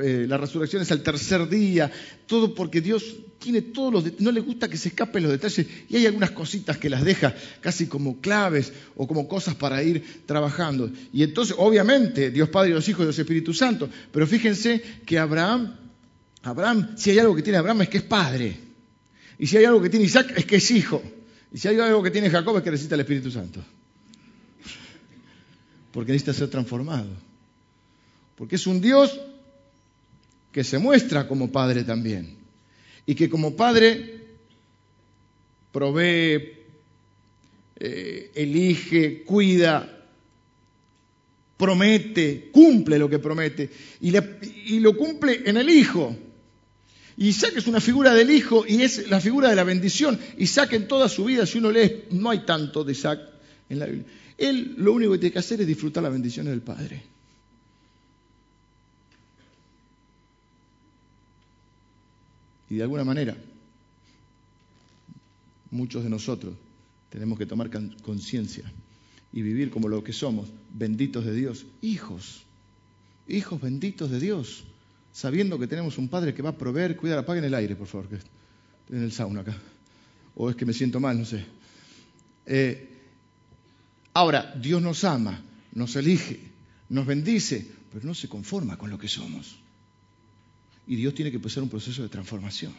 Eh, 0.03 0.25
la 0.27 0.37
resurrección 0.37 0.81
es 0.81 0.91
al 0.91 1.03
tercer 1.03 1.47
día, 1.49 1.91
todo 2.25 2.53
porque 2.55 2.81
Dios 2.81 3.15
tiene 3.39 3.61
todos 3.61 3.93
los 3.93 4.19
no 4.19 4.31
le 4.31 4.41
gusta 4.41 4.67
que 4.67 4.77
se 4.77 4.89
escapen 4.89 5.23
los 5.23 5.31
detalles 5.31 5.67
y 5.89 5.95
hay 5.95 6.05
algunas 6.05 6.31
cositas 6.31 6.77
que 6.77 6.89
las 6.89 7.03
deja 7.03 7.35
casi 7.61 7.85
como 7.87 8.19
claves 8.19 8.73
o 8.95 9.07
como 9.07 9.27
cosas 9.27 9.55
para 9.55 9.83
ir 9.83 10.23
trabajando. 10.25 10.89
Y 11.13 11.23
entonces, 11.23 11.55
obviamente, 11.57 12.31
Dios 12.31 12.49
Padre 12.49 12.71
hijos 12.71 13.01
y 13.01 13.03
Dios 13.03 13.19
Espíritu 13.19 13.53
Santo, 13.53 13.89
pero 14.11 14.25
fíjense 14.25 14.81
que 15.05 15.19
Abraham, 15.19 15.75
Abraham, 16.43 16.95
si 16.97 17.11
hay 17.11 17.19
algo 17.19 17.35
que 17.35 17.43
tiene 17.43 17.59
Abraham 17.59 17.83
es 17.83 17.89
que 17.89 17.97
es 17.97 18.03
padre. 18.03 18.57
Y 19.39 19.45
si 19.45 19.57
hay 19.57 19.65
algo 19.65 19.81
que 19.81 19.89
tiene 19.89 20.05
Isaac 20.05 20.33
es 20.35 20.45
que 20.45 20.55
es 20.55 20.71
hijo. 20.71 21.01
Y 21.51 21.57
si 21.57 21.67
hay 21.67 21.79
algo 21.79 22.03
que 22.03 22.11
tiene 22.11 22.29
Jacob 22.29 22.57
es 22.57 22.63
que 22.63 22.71
necesita 22.71 22.95
el 22.95 23.01
Espíritu 23.01 23.31
Santo. 23.31 23.63
Porque 25.91 26.11
necesita 26.11 26.33
ser 26.33 26.49
transformado. 26.49 27.09
Porque 28.35 28.55
es 28.55 28.67
un 28.67 28.81
Dios 28.81 29.19
que 30.51 30.63
se 30.63 30.77
muestra 30.77 31.27
como 31.27 31.51
Padre 31.51 31.83
también. 31.83 32.35
Y 33.05 33.15
que 33.15 33.29
como 33.29 33.55
Padre 33.55 34.25
provee, 35.71 36.53
eh, 37.79 38.31
elige, 38.35 39.23
cuida, 39.23 40.05
promete, 41.55 42.49
cumple 42.51 42.99
lo 42.99 43.09
que 43.09 43.19
promete. 43.19 43.69
Y, 44.01 44.13
y 44.75 44.79
lo 44.79 44.95
cumple 44.97 45.41
en 45.45 45.57
el 45.57 45.69
Hijo. 45.69 46.15
Isaac 47.17 47.53
es 47.55 47.67
una 47.67 47.81
figura 47.81 48.13
del 48.13 48.29
hijo 48.29 48.63
y 48.67 48.83
es 48.83 49.09
la 49.09 49.19
figura 49.19 49.49
de 49.49 49.55
la 49.55 49.63
bendición. 49.63 50.19
Isaac 50.37 50.73
en 50.73 50.87
toda 50.87 51.09
su 51.09 51.25
vida, 51.25 51.47
si 51.47 51.57
uno 51.57 51.71
lee, 51.71 52.03
no 52.11 52.29
hay 52.29 52.45
tanto 52.45 52.83
de 52.83 52.91
Isaac 52.91 53.19
en 53.69 53.79
la 53.79 53.87
Biblia. 53.87 54.05
Él 54.37 54.75
lo 54.77 54.93
único 54.93 55.13
que 55.13 55.17
tiene 55.17 55.33
que 55.33 55.39
hacer 55.39 55.59
es 55.61 55.67
disfrutar 55.67 56.03
las 56.03 56.13
bendiciones 56.13 56.51
del 56.51 56.61
Padre. 56.61 57.01
Y 62.69 62.75
de 62.75 62.83
alguna 62.83 63.03
manera, 63.03 63.35
muchos 65.71 66.03
de 66.03 66.09
nosotros 66.11 66.53
tenemos 67.09 67.39
que 67.39 67.47
tomar 67.47 67.71
conciencia 68.03 68.71
y 69.33 69.41
vivir 69.41 69.71
como 69.71 69.87
lo 69.87 70.03
que 70.03 70.13
somos, 70.13 70.49
benditos 70.71 71.25
de 71.25 71.33
Dios, 71.33 71.65
hijos, 71.81 72.43
hijos 73.27 73.59
benditos 73.59 74.11
de 74.11 74.19
Dios 74.19 74.65
sabiendo 75.17 75.57
que 75.57 75.65
tenemos 75.65 75.97
un 75.97 76.09
Padre 76.09 76.31
que 76.31 76.43
va 76.43 76.51
a 76.51 76.55
proveer, 76.55 76.95
cuidar, 76.95 77.17
apaguen 77.17 77.43
el 77.43 77.55
aire, 77.55 77.75
por 77.75 77.87
favor, 77.87 78.07
que 78.07 78.19
en 78.95 79.03
el 79.03 79.11
sauna 79.11 79.41
acá. 79.41 79.57
O 80.35 80.47
es 80.47 80.55
que 80.55 80.63
me 80.63 80.73
siento 80.73 80.99
mal, 80.99 81.17
no 81.17 81.25
sé. 81.25 81.43
Eh, 82.45 82.87
ahora, 84.13 84.53
Dios 84.61 84.79
nos 84.79 85.03
ama, 85.03 85.41
nos 85.73 85.95
elige, 85.95 86.39
nos 86.89 87.07
bendice, 87.07 87.67
pero 87.91 88.05
no 88.05 88.13
se 88.13 88.29
conforma 88.29 88.77
con 88.77 88.91
lo 88.91 88.99
que 88.99 89.07
somos. 89.07 89.57
Y 90.85 90.95
Dios 90.95 91.15
tiene 91.15 91.31
que 91.31 91.37
empezar 91.37 91.63
un 91.63 91.69
proceso 91.69 92.03
de 92.03 92.09
transformación. 92.09 92.75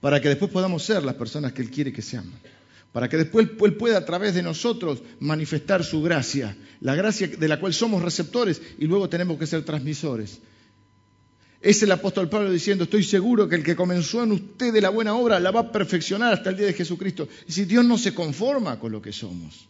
Para 0.00 0.20
que 0.20 0.28
después 0.28 0.50
podamos 0.50 0.82
ser 0.82 1.04
las 1.04 1.14
personas 1.14 1.52
que 1.52 1.62
Él 1.62 1.70
quiere 1.70 1.92
que 1.92 2.02
seamos 2.02 2.34
para 2.94 3.08
que 3.08 3.16
después 3.16 3.48
Él 3.60 3.74
pueda 3.74 3.98
a 3.98 4.04
través 4.04 4.36
de 4.36 4.42
nosotros 4.44 5.02
manifestar 5.18 5.82
su 5.82 6.00
gracia, 6.00 6.56
la 6.80 6.94
gracia 6.94 7.26
de 7.26 7.48
la 7.48 7.58
cual 7.58 7.74
somos 7.74 8.00
receptores 8.00 8.62
y 8.78 8.86
luego 8.86 9.08
tenemos 9.08 9.36
que 9.36 9.48
ser 9.48 9.64
transmisores. 9.64 10.38
Es 11.60 11.82
el 11.82 11.90
apóstol 11.90 12.28
Pablo 12.28 12.52
diciendo, 12.52 12.84
estoy 12.84 13.02
seguro 13.02 13.48
que 13.48 13.56
el 13.56 13.64
que 13.64 13.74
comenzó 13.74 14.22
en 14.22 14.30
usted 14.30 14.80
la 14.80 14.90
buena 14.90 15.16
obra 15.16 15.40
la 15.40 15.50
va 15.50 15.60
a 15.60 15.72
perfeccionar 15.72 16.34
hasta 16.34 16.50
el 16.50 16.56
día 16.56 16.66
de 16.66 16.72
Jesucristo. 16.72 17.26
Y 17.48 17.52
si 17.52 17.64
Dios 17.64 17.84
no 17.84 17.98
se 17.98 18.14
conforma 18.14 18.78
con 18.78 18.92
lo 18.92 19.02
que 19.02 19.12
somos. 19.12 19.66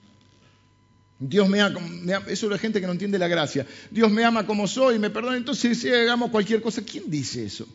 Dios 1.19 1.49
me 1.49 1.63
ama, 1.63 1.81
eso 2.27 2.47
es 2.47 2.53
la 2.53 2.59
gente 2.59 2.79
que 2.79 2.87
no 2.87 2.93
entiende 2.93 3.19
la 3.19 3.29
gracia. 3.29 3.67
Dios 3.91 4.11
me 4.11 4.23
ama 4.23 4.45
como 4.45 4.69
soy, 4.69 4.99
me 4.99 5.09
perdona, 5.09 5.39
entonces 5.39 5.79
si 5.79 5.89
hagamos 5.89 6.31
cualquier 6.31 6.61
cosa. 6.61 6.83
¿Quién 6.83 7.05
dice 7.11 7.47
eso? 7.47 7.67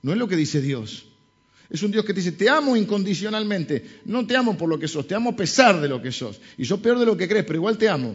No 0.00 0.12
es 0.12 0.18
lo 0.18 0.28
que 0.28 0.36
dice 0.36 0.62
Dios. 0.62 1.11
Es 1.72 1.82
un 1.82 1.90
Dios 1.90 2.04
que 2.04 2.12
te 2.12 2.20
dice, 2.20 2.32
te 2.32 2.50
amo 2.50 2.76
incondicionalmente. 2.76 4.00
No 4.04 4.26
te 4.26 4.36
amo 4.36 4.58
por 4.58 4.68
lo 4.68 4.78
que 4.78 4.86
sos, 4.86 5.08
te 5.08 5.14
amo 5.14 5.30
a 5.30 5.36
pesar 5.36 5.80
de 5.80 5.88
lo 5.88 6.02
que 6.02 6.12
sos. 6.12 6.38
Y 6.58 6.66
sos 6.66 6.78
peor 6.80 6.98
de 6.98 7.06
lo 7.06 7.16
que 7.16 7.26
crees, 7.26 7.46
pero 7.46 7.56
igual 7.56 7.78
te 7.78 7.88
amo. 7.88 8.14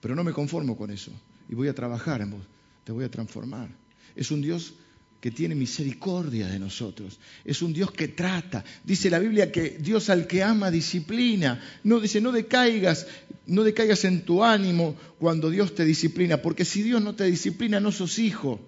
Pero 0.00 0.14
no 0.14 0.22
me 0.22 0.32
conformo 0.32 0.76
con 0.76 0.92
eso. 0.92 1.10
Y 1.48 1.56
voy 1.56 1.66
a 1.66 1.74
trabajar 1.74 2.20
en 2.20 2.30
vos. 2.30 2.42
Te 2.84 2.92
voy 2.92 3.04
a 3.04 3.10
transformar. 3.10 3.68
Es 4.14 4.30
un 4.30 4.42
Dios 4.42 4.74
que 5.20 5.32
tiene 5.32 5.56
misericordia 5.56 6.46
de 6.46 6.60
nosotros. 6.60 7.18
Es 7.44 7.62
un 7.62 7.72
Dios 7.72 7.90
que 7.90 8.06
trata. 8.06 8.64
Dice 8.84 9.10
la 9.10 9.18
Biblia 9.18 9.50
que 9.50 9.70
Dios 9.80 10.08
al 10.08 10.28
que 10.28 10.44
ama 10.44 10.70
disciplina. 10.70 11.60
No 11.82 11.98
dice, 11.98 12.20
no 12.20 12.30
decaigas, 12.30 13.08
no 13.46 13.64
decaigas 13.64 14.04
en 14.04 14.24
tu 14.24 14.44
ánimo 14.44 14.94
cuando 15.18 15.50
Dios 15.50 15.74
te 15.74 15.84
disciplina, 15.84 16.36
porque 16.36 16.64
si 16.64 16.82
Dios 16.82 17.02
no 17.02 17.16
te 17.16 17.24
disciplina 17.24 17.80
no 17.80 17.90
sos 17.90 18.20
hijo. 18.20 18.60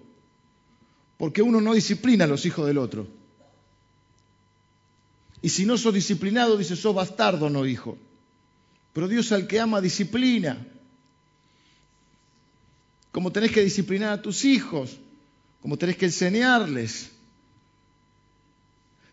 Porque 1.15 1.41
uno 1.41 1.61
no 1.61 1.73
disciplina 1.73 2.25
a 2.25 2.27
los 2.27 2.45
hijos 2.45 2.67
del 2.67 2.77
otro. 2.77 3.07
Y 5.41 5.49
si 5.49 5.65
no 5.65 5.77
sos 5.77 5.93
disciplinado, 5.93 6.57
dice, 6.57 6.75
sos 6.75 6.95
bastardo, 6.95 7.49
no 7.49 7.65
hijo. 7.65 7.97
Pero 8.93 9.07
Dios 9.07 9.31
al 9.31 9.47
que 9.47 9.59
ama 9.59 9.81
disciplina. 9.81 10.65
Como 13.11 13.31
tenés 13.31 13.51
que 13.51 13.63
disciplinar 13.63 14.13
a 14.13 14.21
tus 14.21 14.45
hijos, 14.45 14.97
como 15.61 15.77
tenés 15.77 15.97
que 15.97 16.05
enseñarles. 16.05 17.11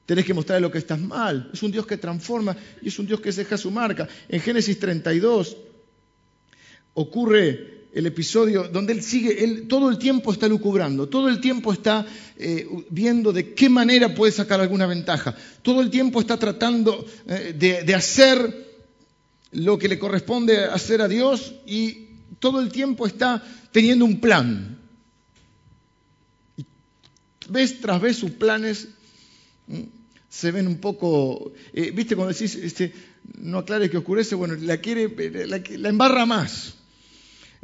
Tenés 0.07 0.25
que 0.25 0.35
mostrarle 0.35 0.62
lo 0.62 0.70
que 0.70 0.79
estás 0.79 1.01
mal. 1.01 1.51
Es 1.53 1.62
un 1.62 1.72
Dios 1.72 1.87
que 1.87 1.97
transforma 1.97 2.57
y 2.83 2.89
es 2.89 2.99
un 2.99 3.07
Dios 3.07 3.20
que 3.20 3.33
deja 3.33 3.57
su 3.57 3.70
marca. 3.70 4.09
En 4.29 4.41
Génesis 4.41 4.79
32 4.79 5.57
ocurre 6.95 7.84
el 7.95 8.07
episodio 8.07 8.64
donde 8.64 8.92
él 8.92 9.03
sigue, 9.03 9.45
él 9.45 9.68
todo 9.68 9.88
el 9.88 9.99
tiempo 9.99 10.32
está 10.32 10.49
lucubrando, 10.49 11.09
todo 11.09 11.28
el 11.28 11.40
tiempo 11.40 11.72
está 11.72 12.05
eh, 12.36 12.66
viendo 12.90 13.32
de 13.32 13.55
qué 13.55 13.68
manera 13.68 14.14
puede 14.14 14.32
sacar 14.32 14.61
alguna 14.61 14.86
ventaja, 14.86 15.36
todo 15.62 15.80
el 15.80 15.90
tiempo 15.90 16.20
está 16.20 16.36
tratando 16.36 17.07
eh, 17.28 17.55
de, 17.57 17.95
hacer 17.95 18.74
lo 19.53 19.78
que 19.78 19.88
le 19.88 20.01
corresponde 20.01 20.64
hacer 20.64 21.01
a 21.03 21.09
Dios 21.09 21.55
y 21.66 22.09
todo 22.40 22.61
el 22.61 22.70
tiempo 22.72 23.07
está 23.07 23.42
teniendo 23.70 24.05
un 24.05 24.20
plan. 24.20 24.76
Y 26.57 26.66
vez 27.49 27.80
tras 27.80 28.01
vez 28.01 28.16
sus 28.16 28.32
planes 28.32 28.88
se 30.28 30.51
ven 30.51 30.66
un 30.66 30.78
poco, 30.78 31.53
eh, 31.72 31.92
viste 31.92 32.16
cuando 32.16 32.32
decís, 32.32 32.57
este, 32.57 32.92
no 33.38 33.59
aclares 33.59 33.88
que 33.88 33.99
oscurece, 33.99 34.34
bueno, 34.34 34.57
la 34.61 34.78
quiere, 34.78 35.14
la 35.78 35.88
embarra 35.88 36.26
más. 36.26 36.74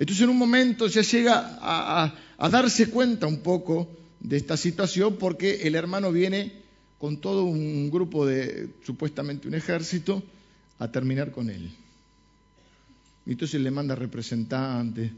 Entonces 0.00 0.24
en 0.24 0.30
un 0.30 0.38
momento 0.38 0.86
ya 0.86 1.02
llega 1.02 1.58
a, 1.60 2.48
darse 2.48 2.88
cuenta 2.88 3.26
un 3.26 3.40
poco 3.40 3.86
de 4.18 4.38
esta 4.38 4.56
situación 4.56 5.16
porque 5.18 5.60
el 5.68 5.74
hermano 5.74 6.10
viene 6.10 6.52
con 6.98 7.18
todo 7.18 7.44
un 7.44 7.90
grupo 7.90 8.24
de, 8.24 8.70
supuestamente 8.82 9.46
un 9.46 9.54
ejército, 9.54 10.22
a 10.78 10.90
terminar 10.90 11.30
con 11.30 11.50
él. 11.50 11.70
Y 13.26 13.32
entonces 13.32 13.60
le 13.60 13.70
manda 13.70 13.94
representantes. 13.94 15.12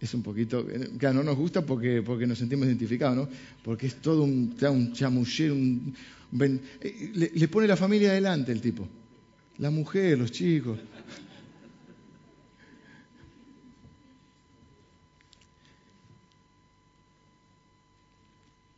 es 0.00 0.14
un 0.14 0.22
poquito, 0.22 0.66
claro, 0.96 1.16
no 1.16 1.22
nos 1.22 1.36
gusta 1.36 1.60
porque, 1.60 2.00
porque 2.00 2.26
nos 2.26 2.38
sentimos 2.38 2.66
identificados, 2.66 3.14
¿no? 3.14 3.28
Porque 3.62 3.88
es 3.88 3.96
todo 3.96 4.22
un, 4.22 4.56
un 4.58 4.94
un, 6.32 6.60
eh, 6.80 7.10
le, 7.12 7.30
le, 7.34 7.48
pone 7.48 7.66
la 7.66 7.76
familia 7.76 8.12
adelante 8.12 8.52
el 8.52 8.62
tipo, 8.62 8.88
la 9.58 9.70
mujer, 9.70 10.16
los 10.18 10.32
chicos. 10.32 10.78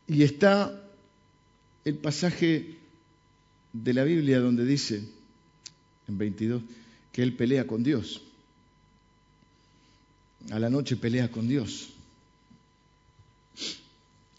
Y 0.07 0.23
está 0.23 0.83
el 1.85 1.97
pasaje 1.97 2.77
de 3.73 3.95
la 3.95 4.05
Biblia 4.05 4.41
donde 4.41 4.65
dice, 4.65 5.03
en 6.09 6.19
22, 6.19 6.63
que 7.13 7.23
él 7.23 7.35
pelea 7.35 7.67
con 7.67 7.83
Dios. 7.83 8.23
A 10.51 10.59
la 10.59 10.71
noche 10.71 10.97
pelea 10.97 11.31
con 11.31 11.49
Dios. 11.49 11.91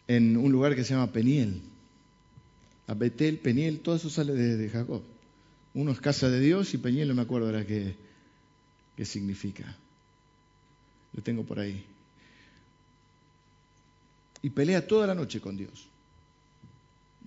En 0.07 0.35
un 0.37 0.51
lugar 0.51 0.75
que 0.75 0.83
se 0.83 0.93
llama 0.93 1.11
Peniel. 1.11 1.61
A 2.87 2.93
Betel, 2.93 3.37
Peniel, 3.37 3.79
todo 3.79 3.95
eso 3.95 4.09
sale 4.09 4.33
de, 4.33 4.69
Jacob. 4.69 5.01
Uno 5.73 5.91
es 5.91 6.01
casa 6.01 6.29
de 6.29 6.39
Dios 6.39 6.73
y 6.73 6.77
Peniel 6.77 7.07
no 7.07 7.15
me 7.15 7.21
acuerdo 7.21 7.47
ahora 7.47 7.65
qué, 7.65 7.95
qué 8.97 9.05
significa. 9.05 9.75
Lo 11.13 11.23
tengo 11.23 11.43
por 11.45 11.59
ahí. 11.59 11.85
Y 14.43 14.49
pelea 14.49 14.85
toda 14.85 15.07
la 15.07 15.15
noche 15.15 15.41
con 15.41 15.57
Dios. 15.57 15.87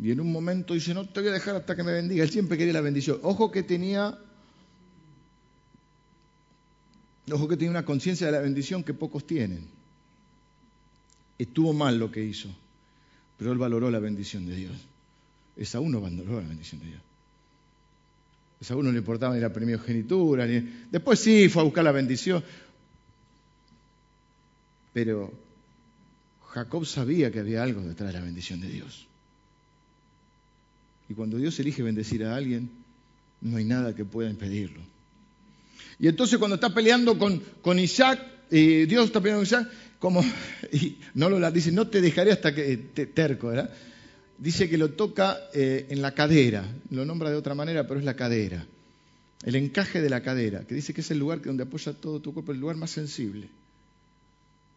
Y 0.00 0.10
en 0.10 0.20
un 0.20 0.30
momento 0.30 0.74
dice, 0.74 0.92
no 0.92 1.08
te 1.08 1.20
voy 1.20 1.30
a 1.30 1.32
dejar 1.32 1.56
hasta 1.56 1.74
que 1.74 1.82
me 1.82 1.92
bendiga. 1.92 2.22
Él 2.22 2.30
siempre 2.30 2.58
quería 2.58 2.74
la 2.74 2.82
bendición. 2.82 3.18
Ojo 3.22 3.50
que 3.50 3.62
tenía, 3.62 4.16
ojo 7.32 7.48
que 7.48 7.56
tenía 7.56 7.70
una 7.70 7.86
conciencia 7.86 8.26
de 8.26 8.32
la 8.32 8.40
bendición 8.40 8.84
que 8.84 8.92
pocos 8.92 9.26
tienen. 9.26 9.66
Estuvo 11.38 11.72
mal 11.72 11.98
lo 11.98 12.12
que 12.12 12.22
hizo, 12.22 12.50
pero 13.38 13.50
él 13.50 13.58
valoró 13.58 13.90
la 13.90 13.98
bendición 13.98 14.46
de 14.46 14.54
Dios. 14.54 14.76
Esaú 15.56 15.88
no 15.88 16.02
valoró 16.02 16.40
la 16.42 16.48
bendición 16.48 16.82
de 16.82 16.88
Dios. 16.88 17.00
Esaú 18.60 18.82
no 18.82 18.92
le 18.92 18.98
importaba 18.98 19.34
ni 19.34 19.40
la 19.40 19.52
primogenitura, 19.52 20.46
ni... 20.46 20.60
después 20.90 21.18
sí 21.18 21.48
fue 21.48 21.62
a 21.62 21.64
buscar 21.64 21.84
la 21.84 21.92
bendición. 21.92 22.44
Pero 24.92 25.45
Jacob 26.56 26.86
sabía 26.86 27.30
que 27.30 27.40
había 27.40 27.62
algo 27.62 27.82
detrás 27.82 28.14
de 28.14 28.18
la 28.18 28.24
bendición 28.24 28.62
de 28.62 28.68
Dios. 28.68 29.06
Y 31.06 31.12
cuando 31.12 31.36
Dios 31.36 31.60
elige 31.60 31.82
bendecir 31.82 32.24
a 32.24 32.34
alguien, 32.34 32.70
no 33.42 33.58
hay 33.58 33.66
nada 33.66 33.94
que 33.94 34.06
pueda 34.06 34.30
impedirlo. 34.30 34.80
Y 35.98 36.08
entonces 36.08 36.38
cuando 36.38 36.54
está 36.54 36.72
peleando 36.72 37.18
con, 37.18 37.42
con 37.60 37.78
Isaac, 37.78 38.20
eh, 38.50 38.86
Dios 38.88 39.04
está 39.04 39.20
peleando 39.20 39.40
con 39.40 39.46
Isaac, 39.46 39.70
como, 39.98 40.24
y 40.72 40.96
no 41.12 41.28
lo 41.28 41.50
dice, 41.50 41.72
no 41.72 41.88
te 41.88 42.00
dejaré 42.00 42.32
hasta 42.32 42.54
que 42.54 42.78
te, 42.78 43.04
terco, 43.04 43.48
¿verdad? 43.48 43.70
Dice 44.38 44.70
que 44.70 44.78
lo 44.78 44.92
toca 44.92 45.36
eh, 45.52 45.86
en 45.90 46.00
la 46.00 46.12
cadera, 46.12 46.66
lo 46.88 47.04
nombra 47.04 47.28
de 47.28 47.36
otra 47.36 47.54
manera, 47.54 47.86
pero 47.86 48.00
es 48.00 48.06
la 48.06 48.16
cadera, 48.16 48.66
el 49.44 49.56
encaje 49.56 50.00
de 50.00 50.08
la 50.08 50.22
cadera, 50.22 50.66
que 50.66 50.74
dice 50.74 50.94
que 50.94 51.02
es 51.02 51.10
el 51.10 51.18
lugar 51.18 51.42
donde 51.42 51.64
apoya 51.64 51.92
todo 51.92 52.20
tu 52.20 52.32
cuerpo, 52.32 52.52
el 52.52 52.60
lugar 52.60 52.76
más 52.76 52.92
sensible. 52.92 53.50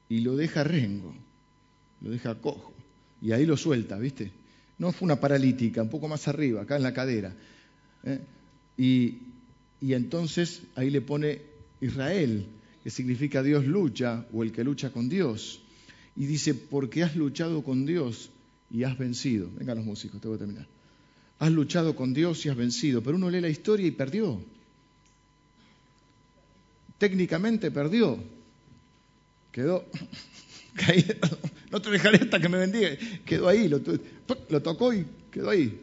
Y 0.09 0.21
lo 0.21 0.35
deja 0.35 0.65
rengo, 0.65 1.15
lo 2.01 2.09
deja 2.09 2.35
cojo, 2.35 2.73
y 3.21 3.31
ahí 3.31 3.45
lo 3.45 3.57
suelta, 3.57 3.97
¿viste? 3.97 4.31
No 4.77 4.91
fue 4.91 5.05
una 5.05 5.19
paralítica, 5.19 5.81
un 5.81 5.89
poco 5.89 6.07
más 6.07 6.27
arriba, 6.27 6.61
acá 6.61 6.77
en 6.77 6.83
la 6.83 6.93
cadera. 6.93 7.33
¿eh? 8.03 8.19
Y, 8.77 9.17
y 9.81 9.93
entonces 9.93 10.61
ahí 10.75 10.89
le 10.89 11.01
pone 11.01 11.41
Israel, 11.81 12.45
que 12.83 12.89
significa 12.89 13.43
Dios 13.43 13.65
lucha 13.65 14.25
o 14.31 14.43
el 14.43 14.51
que 14.51 14.63
lucha 14.63 14.91
con 14.91 15.09
Dios. 15.09 15.61
Y 16.15 16.25
dice, 16.25 16.53
porque 16.53 17.03
has 17.03 17.15
luchado 17.15 17.63
con 17.63 17.85
Dios 17.85 18.29
y 18.71 18.83
has 18.83 18.97
vencido. 18.97 19.49
Vengan 19.57 19.77
los 19.77 19.85
músicos, 19.85 20.21
te 20.21 20.27
voy 20.27 20.35
a 20.35 20.39
terminar. 20.39 20.67
Has 21.39 21.51
luchado 21.51 21.95
con 21.95 22.13
Dios 22.13 22.45
y 22.45 22.49
has 22.49 22.57
vencido, 22.57 23.01
pero 23.01 23.15
uno 23.15 23.29
lee 23.29 23.41
la 23.41 23.49
historia 23.49 23.87
y 23.87 23.91
perdió. 23.91 24.41
Técnicamente 26.97 27.71
perdió. 27.71 28.17
Quedó 29.51 29.85
no 31.71 31.81
te 31.81 31.91
dejaré 31.91 32.17
hasta 32.17 32.39
que 32.39 32.49
me 32.49 32.57
bendiga. 32.57 32.89
Quedó 33.25 33.47
ahí, 33.47 33.67
lo, 33.67 33.81
tocó 34.61 34.93
y 34.93 35.05
quedó 35.31 35.49
ahí. 35.49 35.79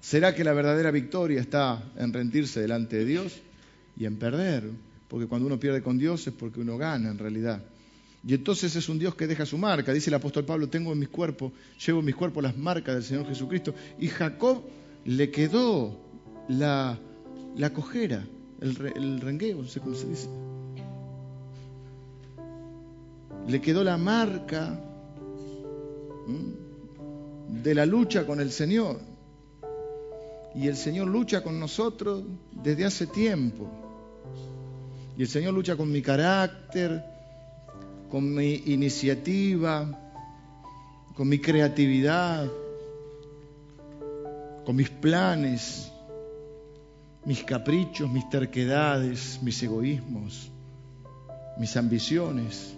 ¿Será 0.00 0.34
que 0.34 0.44
la 0.44 0.52
verdadera 0.52 0.90
victoria 0.90 1.40
está 1.40 1.82
en 1.96 2.12
rendirse 2.12 2.60
delante 2.60 2.98
de 2.98 3.04
Dios 3.04 3.40
y 3.96 4.04
en 4.04 4.16
perder? 4.16 4.68
Porque 5.08 5.26
cuando 5.26 5.46
uno 5.46 5.58
pierde 5.58 5.82
con 5.82 5.98
Dios 5.98 6.26
es 6.26 6.34
porque 6.34 6.60
uno 6.60 6.78
gana 6.78 7.10
en 7.10 7.18
realidad. 7.18 7.62
Y 8.24 8.34
entonces 8.34 8.76
es 8.76 8.88
un 8.88 8.98
Dios 8.98 9.14
que 9.16 9.26
deja 9.26 9.44
su 9.46 9.58
marca. 9.58 9.92
Dice 9.92 10.10
el 10.10 10.14
apóstol 10.14 10.44
Pablo, 10.44 10.68
tengo 10.68 10.92
en 10.92 10.98
mis 10.98 11.08
cuerpos, 11.08 11.52
llevo 11.84 12.00
en 12.00 12.06
mis 12.06 12.14
cuerpos 12.14 12.42
las 12.42 12.56
marcas 12.56 12.94
del 12.94 13.04
Señor 13.04 13.26
Jesucristo. 13.26 13.74
Y 13.98 14.08
Jacob 14.08 14.62
le 15.04 15.30
quedó 15.30 15.98
la, 16.48 16.98
la 17.56 17.72
cojera, 17.72 18.24
el, 18.60 18.92
el 18.94 19.20
rengueo, 19.20 19.62
no 19.62 19.68
sé 19.68 19.80
cómo 19.80 19.96
se 19.96 20.08
dice 20.08 20.28
le 23.46 23.60
quedó 23.60 23.84
la 23.84 23.96
marca 23.96 24.78
de 27.48 27.74
la 27.74 27.86
lucha 27.86 28.26
con 28.26 28.40
el 28.40 28.50
Señor. 28.50 28.98
Y 30.54 30.68
el 30.68 30.76
Señor 30.76 31.08
lucha 31.08 31.42
con 31.42 31.58
nosotros 31.58 32.24
desde 32.52 32.84
hace 32.84 33.06
tiempo. 33.06 33.66
Y 35.16 35.22
el 35.22 35.28
Señor 35.28 35.54
lucha 35.54 35.76
con 35.76 35.90
mi 35.90 36.02
carácter, 36.02 37.02
con 38.10 38.34
mi 38.34 38.62
iniciativa, 38.66 39.98
con 41.14 41.28
mi 41.28 41.38
creatividad, 41.38 42.48
con 44.64 44.76
mis 44.76 44.90
planes, 44.90 45.90
mis 47.24 47.42
caprichos, 47.44 48.10
mis 48.10 48.28
terquedades, 48.28 49.40
mis 49.42 49.62
egoísmos, 49.62 50.50
mis 51.58 51.76
ambiciones. 51.76 52.74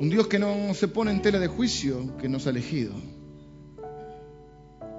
Un 0.00 0.08
Dios 0.08 0.28
que 0.28 0.38
no 0.38 0.72
se 0.72 0.88
pone 0.88 1.10
en 1.10 1.20
tela 1.20 1.38
de 1.38 1.46
juicio, 1.46 2.16
que 2.16 2.26
nos 2.26 2.46
ha 2.46 2.50
elegido. 2.50 2.94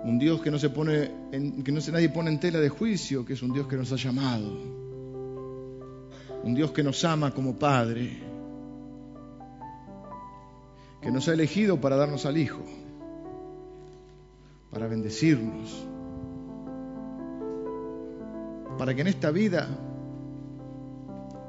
Un 0.03 0.19
Dios 0.19 0.41
que 0.41 0.51
no 0.51 0.59
se 0.59 0.69
pone 0.69 1.09
en, 1.31 1.63
que 1.63 1.71
no 1.71 1.81
se, 1.81 1.91
nadie 1.91 2.09
pone 2.09 2.29
en 2.29 2.39
tela 2.39 2.59
de 2.59 2.69
juicio, 2.69 3.25
que 3.25 3.33
es 3.33 3.41
un 3.41 3.51
Dios 3.51 3.65
que 3.65 3.77
nos 3.77 3.91
ha 3.91 3.95
llamado. 3.95 4.59
Un 6.43 6.53
Dios 6.53 6.69
que 6.69 6.83
nos 6.83 7.03
ama 7.03 7.33
como 7.33 7.57
Padre. 7.57 8.19
Que 11.01 11.09
nos 11.09 11.27
ha 11.29 11.33
elegido 11.33 11.81
para 11.81 11.95
darnos 11.95 12.27
al 12.27 12.37
Hijo. 12.37 12.61
Para 14.69 14.85
bendecirnos. 14.85 15.83
Para 18.77 18.93
que 18.93 19.01
en 19.01 19.07
esta 19.07 19.31
vida 19.31 19.67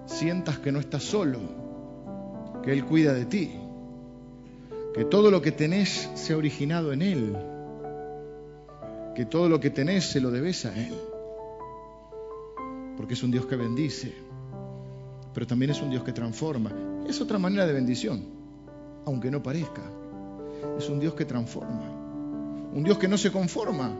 sientas 0.06 0.58
que 0.58 0.72
no 0.72 0.80
estás 0.80 1.02
solo 1.02 1.61
que 2.62 2.72
Él 2.72 2.84
cuida 2.84 3.12
de 3.12 3.24
ti, 3.26 3.50
que 4.94 5.04
todo 5.04 5.30
lo 5.30 5.42
que 5.42 5.52
tenés 5.52 6.10
se 6.14 6.32
ha 6.32 6.36
originado 6.36 6.92
en 6.92 7.02
Él, 7.02 7.36
que 9.14 9.24
todo 9.24 9.48
lo 9.48 9.58
que 9.58 9.70
tenés 9.70 10.04
se 10.04 10.20
lo 10.20 10.30
debes 10.30 10.64
a 10.64 10.74
Él, 10.74 10.94
porque 12.96 13.14
es 13.14 13.22
un 13.22 13.30
Dios 13.30 13.46
que 13.46 13.56
bendice, 13.56 14.14
pero 15.34 15.46
también 15.46 15.70
es 15.72 15.82
un 15.82 15.90
Dios 15.90 16.04
que 16.04 16.12
transforma. 16.12 16.72
Es 17.08 17.20
otra 17.20 17.38
manera 17.38 17.66
de 17.66 17.72
bendición, 17.72 18.24
aunque 19.06 19.30
no 19.30 19.42
parezca. 19.42 19.82
Es 20.78 20.88
un 20.88 21.00
Dios 21.00 21.14
que 21.14 21.24
transforma, 21.24 21.82
un 22.72 22.84
Dios 22.84 22.98
que 22.98 23.08
no 23.08 23.18
se 23.18 23.32
conforma 23.32 23.92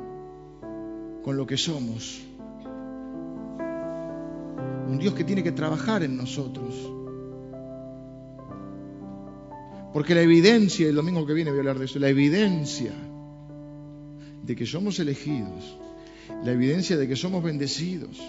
con 1.24 1.36
lo 1.36 1.46
que 1.46 1.56
somos, 1.56 2.22
un 4.88 4.98
Dios 4.98 5.14
que 5.14 5.24
tiene 5.24 5.42
que 5.42 5.52
trabajar 5.52 6.02
en 6.02 6.16
nosotros 6.16 7.01
porque 9.92 10.14
la 10.14 10.22
evidencia, 10.22 10.88
el 10.88 10.94
domingo 10.94 11.26
que 11.26 11.34
viene 11.34 11.50
voy 11.50 11.58
a 11.58 11.60
hablar 11.60 11.78
de 11.78 11.84
eso, 11.84 11.98
la 11.98 12.08
evidencia 12.08 12.92
de 14.42 14.56
que 14.56 14.66
somos 14.66 14.98
elegidos, 14.98 15.76
la 16.44 16.52
evidencia 16.52 16.96
de 16.96 17.06
que 17.06 17.16
somos 17.16 17.42
bendecidos, 17.42 18.20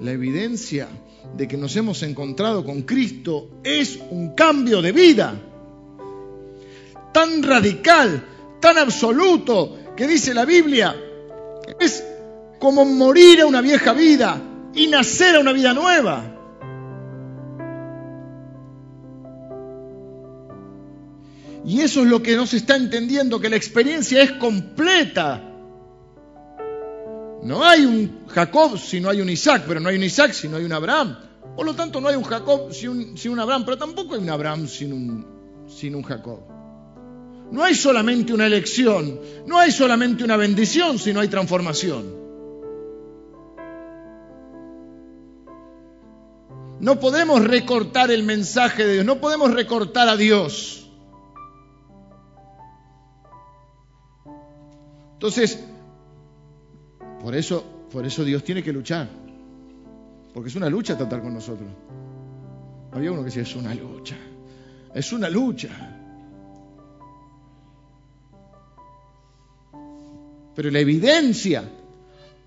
la 0.00 0.12
evidencia 0.12 0.88
de 1.36 1.48
que 1.48 1.56
nos 1.56 1.74
hemos 1.76 2.02
encontrado 2.02 2.64
con 2.64 2.82
Cristo 2.82 3.60
es 3.64 3.98
un 4.10 4.34
cambio 4.34 4.82
de 4.82 4.92
vida 4.92 5.40
tan 7.12 7.42
radical, 7.42 8.22
tan 8.60 8.76
absoluto, 8.76 9.94
que 9.96 10.06
dice 10.06 10.34
la 10.34 10.44
Biblia, 10.44 10.94
es 11.80 12.04
como 12.58 12.84
morir 12.84 13.40
a 13.40 13.46
una 13.46 13.62
vieja 13.62 13.94
vida 13.94 14.38
y 14.74 14.86
nacer 14.88 15.36
a 15.36 15.40
una 15.40 15.52
vida 15.52 15.72
nueva. 15.72 16.35
Y 21.66 21.80
eso 21.80 22.02
es 22.02 22.06
lo 22.06 22.22
que 22.22 22.36
no 22.36 22.46
se 22.46 22.58
está 22.58 22.76
entendiendo, 22.76 23.40
que 23.40 23.50
la 23.50 23.56
experiencia 23.56 24.22
es 24.22 24.32
completa. 24.32 25.42
No 27.42 27.64
hay 27.64 27.84
un 27.84 28.26
Jacob 28.28 28.78
si 28.78 29.00
no 29.00 29.10
hay 29.10 29.20
un 29.20 29.28
Isaac, 29.28 29.64
pero 29.66 29.80
no 29.80 29.88
hay 29.88 29.96
un 29.96 30.04
Isaac 30.04 30.32
si 30.32 30.48
no 30.48 30.56
hay 30.56 30.64
un 30.64 30.72
Abraham. 30.72 31.18
Por 31.56 31.66
lo 31.66 31.74
tanto, 31.74 32.00
no 32.00 32.08
hay 32.08 32.14
un 32.14 32.22
Jacob 32.22 32.72
sin 32.72 32.90
un, 32.90 33.32
un 33.32 33.40
Abraham, 33.40 33.64
pero 33.64 33.76
tampoco 33.76 34.14
hay 34.14 34.20
un 34.20 34.30
Abraham 34.30 34.68
sin 34.68 34.92
un, 34.92 35.26
sin 35.66 35.96
un 35.96 36.04
Jacob. 36.04 36.40
No 37.50 37.64
hay 37.64 37.74
solamente 37.74 38.32
una 38.32 38.46
elección, 38.46 39.20
no 39.46 39.58
hay 39.58 39.72
solamente 39.72 40.22
una 40.22 40.36
bendición, 40.36 41.00
sino 41.00 41.18
hay 41.18 41.28
transformación. 41.28 42.14
No 46.78 47.00
podemos 47.00 47.42
recortar 47.42 48.10
el 48.12 48.22
mensaje 48.22 48.86
de 48.86 48.94
Dios, 48.94 49.04
no 49.04 49.20
podemos 49.20 49.52
recortar 49.52 50.08
a 50.08 50.16
Dios. 50.16 50.85
Entonces, 55.16 55.64
por 57.22 57.34
eso, 57.34 57.64
por 57.90 58.04
eso 58.04 58.22
Dios 58.22 58.44
tiene 58.44 58.62
que 58.62 58.70
luchar. 58.70 59.08
Porque 60.34 60.50
es 60.50 60.56
una 60.56 60.68
lucha 60.68 60.98
tratar 60.98 61.22
con 61.22 61.32
nosotros. 61.32 61.70
Había 62.92 63.12
uno 63.12 63.22
que 63.22 63.26
decía, 63.26 63.42
es 63.42 63.56
una 63.56 63.74
lucha. 63.74 64.14
Es 64.94 65.10
una 65.14 65.30
lucha. 65.30 65.70
Pero 70.54 70.70
la 70.70 70.80
evidencia 70.80 71.64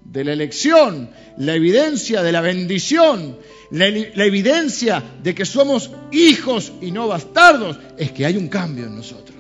de 0.06 0.24
la 0.24 0.34
elección, 0.34 1.10
la 1.38 1.56
evidencia 1.56 2.22
de 2.22 2.32
la 2.32 2.42
bendición, 2.42 3.40
la, 3.72 3.90
la, 3.90 4.26
evidencia 4.26 5.04
de 5.24 5.34
que 5.34 5.46
somos 5.46 5.90
hijos 6.12 6.72
y 6.82 6.92
no 6.92 7.08
bastardos, 7.08 7.80
es 7.98 8.12
que 8.12 8.28
hay 8.28 8.38
un 8.38 8.48
cambio 8.48 8.86
en 8.86 8.96
nosotros. 8.96 9.38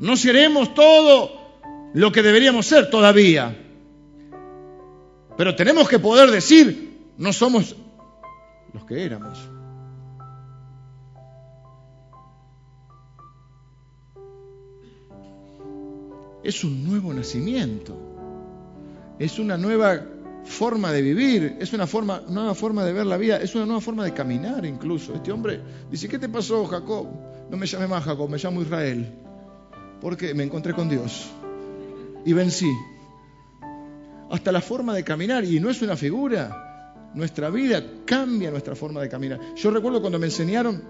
No 0.00 0.16
seremos 0.16 0.74
todo 0.74 1.41
lo 1.94 2.10
que 2.12 2.22
deberíamos 2.22 2.66
ser 2.66 2.90
todavía, 2.90 3.56
pero 5.36 5.54
tenemos 5.56 5.88
que 5.88 5.98
poder 5.98 6.30
decir, 6.30 7.10
no 7.18 7.32
somos 7.32 7.76
los 8.72 8.84
que 8.84 9.04
éramos. 9.04 9.38
Es 16.42 16.64
un 16.64 16.84
nuevo 16.84 17.12
nacimiento, 17.14 17.96
es 19.18 19.38
una 19.38 19.56
nueva 19.56 20.02
forma 20.44 20.90
de 20.90 21.02
vivir, 21.02 21.56
es 21.60 21.72
una 21.72 21.86
forma, 21.86 22.22
nueva 22.28 22.54
forma 22.54 22.84
de 22.84 22.92
ver 22.92 23.06
la 23.06 23.16
vida, 23.16 23.36
es 23.36 23.54
una 23.54 23.64
nueva 23.64 23.80
forma 23.80 24.04
de 24.04 24.12
caminar 24.12 24.64
incluso. 24.64 25.14
Este 25.14 25.30
hombre 25.30 25.60
dice, 25.90 26.08
¿qué 26.08 26.18
te 26.18 26.28
pasó, 26.28 26.64
Jacob? 26.66 27.06
No 27.48 27.56
me 27.56 27.66
llame 27.66 27.86
más 27.86 28.02
Jacob, 28.02 28.28
me 28.28 28.38
llamo 28.38 28.62
Israel, 28.62 29.12
porque 30.00 30.34
me 30.34 30.42
encontré 30.42 30.72
con 30.74 30.88
Dios 30.88 31.30
y 32.24 32.32
vencí 32.32 32.70
hasta 34.32 34.50
la 34.50 34.62
forma 34.62 34.94
de 34.94 35.04
caminar, 35.04 35.44
y 35.44 35.60
no 35.60 35.68
es 35.68 35.82
una 35.82 35.94
figura. 35.94 36.94
Nuestra 37.14 37.50
vida 37.50 37.84
cambia 38.06 38.50
nuestra 38.50 38.74
forma 38.74 39.02
de 39.02 39.08
caminar. 39.10 39.38
Yo 39.54 39.70
recuerdo 39.70 40.00
cuando 40.00 40.18
me 40.18 40.26
enseñaron 40.26 40.82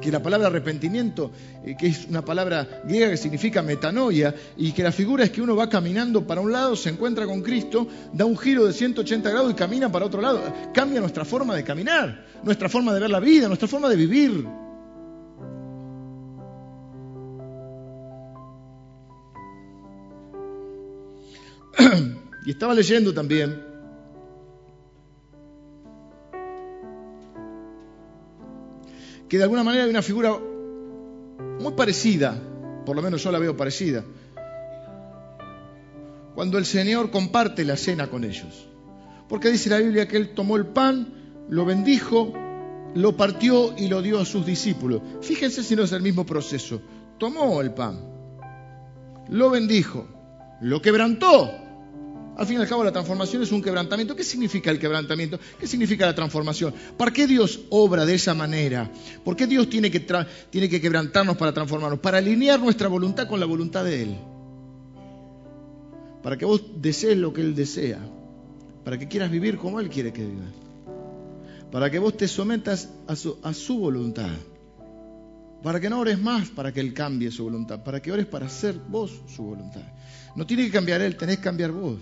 que 0.00 0.10
la 0.10 0.20
palabra 0.20 0.48
arrepentimiento, 0.48 1.30
eh, 1.64 1.76
que 1.78 1.86
es 1.86 2.06
una 2.08 2.24
palabra 2.24 2.82
griega 2.84 3.10
que 3.10 3.16
significa 3.16 3.62
metanoia, 3.62 4.34
y 4.56 4.72
que 4.72 4.82
la 4.82 4.90
figura 4.90 5.22
es 5.22 5.30
que 5.30 5.40
uno 5.40 5.54
va 5.54 5.68
caminando 5.68 6.26
para 6.26 6.40
un 6.40 6.50
lado, 6.50 6.74
se 6.74 6.90
encuentra 6.90 7.24
con 7.24 7.40
Cristo, 7.40 7.86
da 8.12 8.24
un 8.24 8.36
giro 8.36 8.66
de 8.66 8.72
180 8.72 9.30
grados 9.30 9.52
y 9.52 9.54
camina 9.54 9.90
para 9.90 10.06
otro 10.06 10.20
lado. 10.20 10.42
Cambia 10.74 11.00
nuestra 11.00 11.24
forma 11.24 11.54
de 11.54 11.62
caminar, 11.62 12.26
nuestra 12.42 12.68
forma 12.68 12.92
de 12.92 12.98
ver 12.98 13.10
la 13.10 13.20
vida, 13.20 13.46
nuestra 13.46 13.68
forma 13.68 13.88
de 13.88 13.96
vivir. 13.96 14.61
Y 22.44 22.50
estaba 22.50 22.74
leyendo 22.74 23.14
también 23.14 23.62
que 29.28 29.38
de 29.38 29.44
alguna 29.44 29.64
manera 29.64 29.84
hay 29.84 29.90
una 29.90 30.02
figura 30.02 30.36
muy 31.60 31.72
parecida, 31.72 32.38
por 32.84 32.96
lo 32.96 33.02
menos 33.02 33.22
yo 33.22 33.32
la 33.32 33.38
veo 33.38 33.56
parecida, 33.56 34.04
cuando 36.34 36.58
el 36.58 36.66
Señor 36.66 37.10
comparte 37.10 37.64
la 37.64 37.76
cena 37.76 38.08
con 38.08 38.24
ellos. 38.24 38.68
Porque 39.28 39.50
dice 39.50 39.70
la 39.70 39.78
Biblia 39.78 40.08
que 40.08 40.18
Él 40.18 40.34
tomó 40.34 40.56
el 40.56 40.66
pan, 40.66 41.46
lo 41.48 41.64
bendijo, 41.64 42.34
lo 42.94 43.16
partió 43.16 43.74
y 43.78 43.88
lo 43.88 44.02
dio 44.02 44.20
a 44.20 44.26
sus 44.26 44.44
discípulos. 44.44 45.00
Fíjense 45.22 45.62
si 45.62 45.76
no 45.76 45.84
es 45.84 45.92
el 45.92 46.02
mismo 46.02 46.26
proceso. 46.26 46.82
Tomó 47.18 47.60
el 47.62 47.72
pan, 47.72 48.00
lo 49.30 49.48
bendijo, 49.48 50.06
lo 50.60 50.82
quebrantó 50.82 51.61
al 52.34 52.46
fin 52.46 52.56
y 52.58 52.62
al 52.62 52.68
cabo, 52.68 52.82
la 52.82 52.92
transformación 52.92 53.42
es 53.42 53.52
un 53.52 53.60
quebrantamiento. 53.60 54.16
¿Qué 54.16 54.24
significa 54.24 54.70
el 54.70 54.78
quebrantamiento? 54.78 55.38
¿Qué 55.60 55.66
significa 55.66 56.06
la 56.06 56.14
transformación? 56.14 56.72
¿Para 56.96 57.12
qué 57.12 57.26
Dios 57.26 57.60
obra 57.68 58.06
de 58.06 58.14
esa 58.14 58.32
manera? 58.32 58.90
¿Por 59.22 59.36
qué 59.36 59.46
Dios 59.46 59.68
tiene 59.68 59.90
que, 59.90 60.00
tiene 60.50 60.68
que 60.68 60.80
quebrantarnos 60.80 61.36
para 61.36 61.52
transformarnos? 61.52 62.00
Para 62.00 62.18
alinear 62.18 62.58
nuestra 62.58 62.88
voluntad 62.88 63.28
con 63.28 63.38
la 63.38 63.44
voluntad 63.44 63.84
de 63.84 64.02
Él. 64.02 64.16
Para 66.22 66.38
que 66.38 66.46
vos 66.46 66.62
desees 66.80 67.18
lo 67.18 67.34
que 67.34 67.42
Él 67.42 67.54
desea. 67.54 67.98
Para 68.82 68.98
que 68.98 69.08
quieras 69.08 69.30
vivir 69.30 69.58
como 69.58 69.78
Él 69.78 69.90
quiere 69.90 70.12
que 70.12 70.24
vivas. 70.24 70.54
Para 71.70 71.90
que 71.90 71.98
vos 71.98 72.16
te 72.16 72.28
sometas 72.28 72.88
a 73.08 73.14
su, 73.14 73.38
a 73.42 73.52
su 73.52 73.76
voluntad. 73.76 74.30
Para 75.62 75.80
que 75.80 75.90
no 75.90 76.00
ores 76.00 76.18
más 76.18 76.48
para 76.48 76.72
que 76.72 76.80
Él 76.80 76.94
cambie 76.94 77.30
su 77.30 77.44
voluntad. 77.44 77.84
Para 77.84 78.00
que 78.00 78.10
ores 78.10 78.24
para 78.24 78.46
hacer 78.46 78.74
vos 78.88 79.20
su 79.28 79.42
voluntad. 79.42 79.82
No 80.34 80.46
tiene 80.46 80.64
que 80.64 80.70
cambiar 80.70 81.02
Él, 81.02 81.16
tenés 81.16 81.36
que 81.36 81.42
cambiar 81.42 81.72
vos 81.72 81.98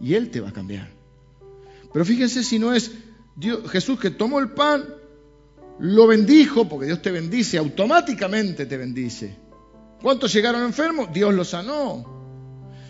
y 0.00 0.14
Él 0.14 0.30
te 0.30 0.40
va 0.40 0.50
a 0.50 0.52
cambiar. 0.52 0.88
Pero 1.92 2.04
fíjense 2.04 2.42
si 2.42 2.58
no 2.58 2.72
es 2.72 2.92
Dios, 3.36 3.70
Jesús 3.70 3.98
que 3.98 4.10
tomó 4.10 4.38
el 4.38 4.50
pan, 4.50 4.84
lo 5.78 6.06
bendijo, 6.06 6.68
porque 6.68 6.86
Dios 6.86 7.02
te 7.02 7.10
bendice, 7.10 7.58
automáticamente 7.58 8.66
te 8.66 8.76
bendice. 8.76 9.36
¿Cuántos 10.00 10.32
llegaron 10.32 10.62
enfermos? 10.62 11.12
Dios 11.12 11.34
los 11.34 11.48
sanó. 11.48 12.04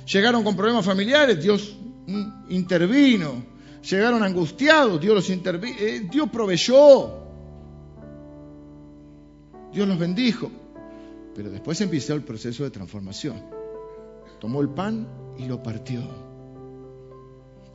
Llegaron 0.06 0.44
con 0.44 0.56
problemas 0.56 0.84
familiares, 0.84 1.42
Dios 1.42 1.76
mm, 2.06 2.50
intervino. 2.50 3.44
Llegaron 3.88 4.22
angustiados, 4.22 5.00
Dios 5.00 5.14
los 5.14 5.30
intervino. 5.30 5.76
Eh, 5.78 6.08
Dios 6.10 6.28
proveyó. 6.30 7.24
Dios 9.72 9.88
los 9.88 9.98
bendijo. 9.98 10.50
Pero 11.34 11.50
después 11.50 11.80
empezó 11.80 12.14
el 12.14 12.22
proceso 12.22 12.64
de 12.64 12.70
transformación. 12.70 13.42
Tomó 14.40 14.60
el 14.60 14.68
pan 14.68 15.06
y 15.38 15.46
lo 15.46 15.62
partió 15.62 16.02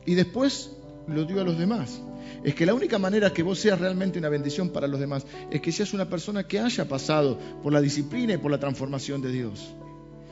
y 0.06 0.14
después 0.14 0.70
lo 1.06 1.24
dio 1.24 1.40
a 1.40 1.44
los 1.44 1.58
demás. 1.58 2.00
Es 2.44 2.54
que 2.54 2.64
la 2.64 2.74
única 2.74 2.98
manera 2.98 3.32
que 3.32 3.42
vos 3.42 3.58
seas 3.58 3.78
realmente 3.78 4.18
una 4.18 4.28
bendición 4.28 4.70
para 4.70 4.86
los 4.86 5.00
demás 5.00 5.26
es 5.50 5.60
que 5.60 5.72
seas 5.72 5.92
una 5.92 6.08
persona 6.08 6.46
que 6.46 6.58
haya 6.58 6.88
pasado 6.88 7.38
por 7.62 7.72
la 7.72 7.80
disciplina 7.80 8.34
y 8.34 8.38
por 8.38 8.50
la 8.50 8.58
transformación 8.58 9.20
de 9.20 9.32
Dios. 9.32 9.74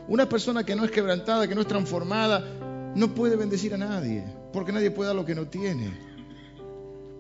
Una 0.07 0.29
persona 0.29 0.65
que 0.65 0.75
no 0.75 0.85
es 0.85 0.91
quebrantada, 0.91 1.47
que 1.47 1.55
no 1.55 1.61
es 1.61 1.67
transformada, 1.67 2.43
no 2.95 3.15
puede 3.15 3.37
bendecir 3.37 3.75
a 3.75 3.79
nadie, 3.79 4.25
porque 4.53 4.73
nadie 4.73 4.91
puede 4.91 5.09
dar 5.09 5.17
lo 5.17 5.27
que 5.27 5.35
no 5.35 5.49
tiene. 5.49 6.09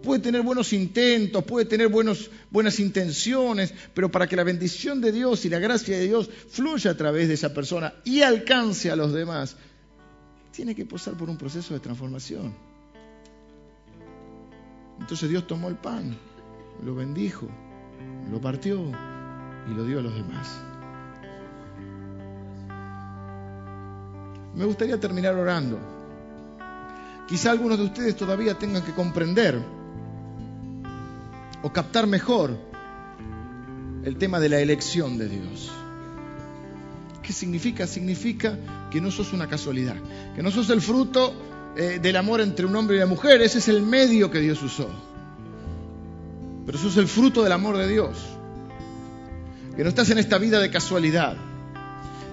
Puede 0.03 0.20
tener 0.20 0.42
buenos 0.42 0.72
intentos, 0.72 1.44
puede 1.44 1.66
tener 1.66 1.88
buenas 1.88 2.80
intenciones, 2.80 3.74
pero 3.92 4.11
para 4.11 4.26
que 4.26 4.36
la 4.36 4.44
bendición 4.44 5.01
de 5.01 5.12
Dios 5.12 5.44
y 5.44 5.51
la 5.51 5.59
gracia 5.59 5.99
de 5.99 6.07
Dios 6.07 6.30
fluya 6.49 6.92
a 6.92 6.96
través 6.96 7.28
de 7.28 7.34
esa 7.34 7.53
persona 7.53 7.94
y 8.05 8.22
alcance 8.22 8.90
a 8.90 8.96
los 8.96 9.12
demás, 9.12 9.57
tiene 10.51 10.74
que 10.74 10.84
pasar 10.84 11.14
por 11.14 11.28
un 11.30 11.36
proceso 11.36 11.74
de 11.74 11.80
transformación. 11.80 12.55
Entonces 15.01 15.28
Dios 15.30 15.46
tomó 15.46 15.68
el 15.68 15.76
pan, 15.76 16.16
lo 16.84 16.94
bendijo, 16.94 17.49
lo 18.30 18.40
partió 18.40 18.80
y 19.70 19.74
lo 19.74 19.84
dio 19.84 20.01
a 20.01 20.03
los 20.03 20.14
demás. 20.14 20.62
Me 24.55 24.64
gustaría 24.64 24.99
terminar 24.99 25.34
orando. 25.34 25.78
Quizá 27.28 27.51
algunos 27.53 27.78
de 27.78 27.84
ustedes 27.84 28.16
todavía 28.16 28.59
tengan 28.59 28.82
que 28.82 28.92
comprender 28.92 29.61
o 31.62 31.72
captar 31.72 32.07
mejor 32.07 32.57
el 34.05 34.16
tema 34.16 34.40
de 34.40 34.49
la 34.49 34.61
elección 34.61 35.18
de 35.18 35.28
Dios. 35.28 35.78
¿Qué 37.29 37.35
significa? 37.35 37.87
Significa 37.87 38.57
que 38.91 39.03
no 39.03 39.11
sos 39.11 39.35
una 39.35 39.47
casualidad, 39.47 39.97
que 40.35 40.43
no 40.43 40.51
sos 40.51 40.70
el 40.70 40.81
fruto 40.81 41.35
eh, 41.76 41.99
del 42.01 42.16
amor 42.16 42.41
entre 42.41 42.64
un 42.64 42.74
hombre 42.74 42.97
y 42.97 43.01
una 43.01 43.07
mujer, 43.07 43.43
ese 43.43 43.59
es 43.59 43.68
el 43.68 43.83
medio 43.83 44.31
que 44.31 44.41
Dios 44.41 44.62
usó. 44.62 44.89
Pero 46.64 46.79
sos 46.79 46.97
el 46.97 47.07
fruto 47.07 47.43
del 47.43 47.53
amor 47.53 47.76
de 47.76 47.87
Dios. 47.87 48.16
Que 49.76 49.83
no 49.83 49.91
estás 49.91 50.09
en 50.09 50.16
esta 50.16 50.39
vida 50.39 50.59
de 50.59 50.70
casualidad. 50.70 51.37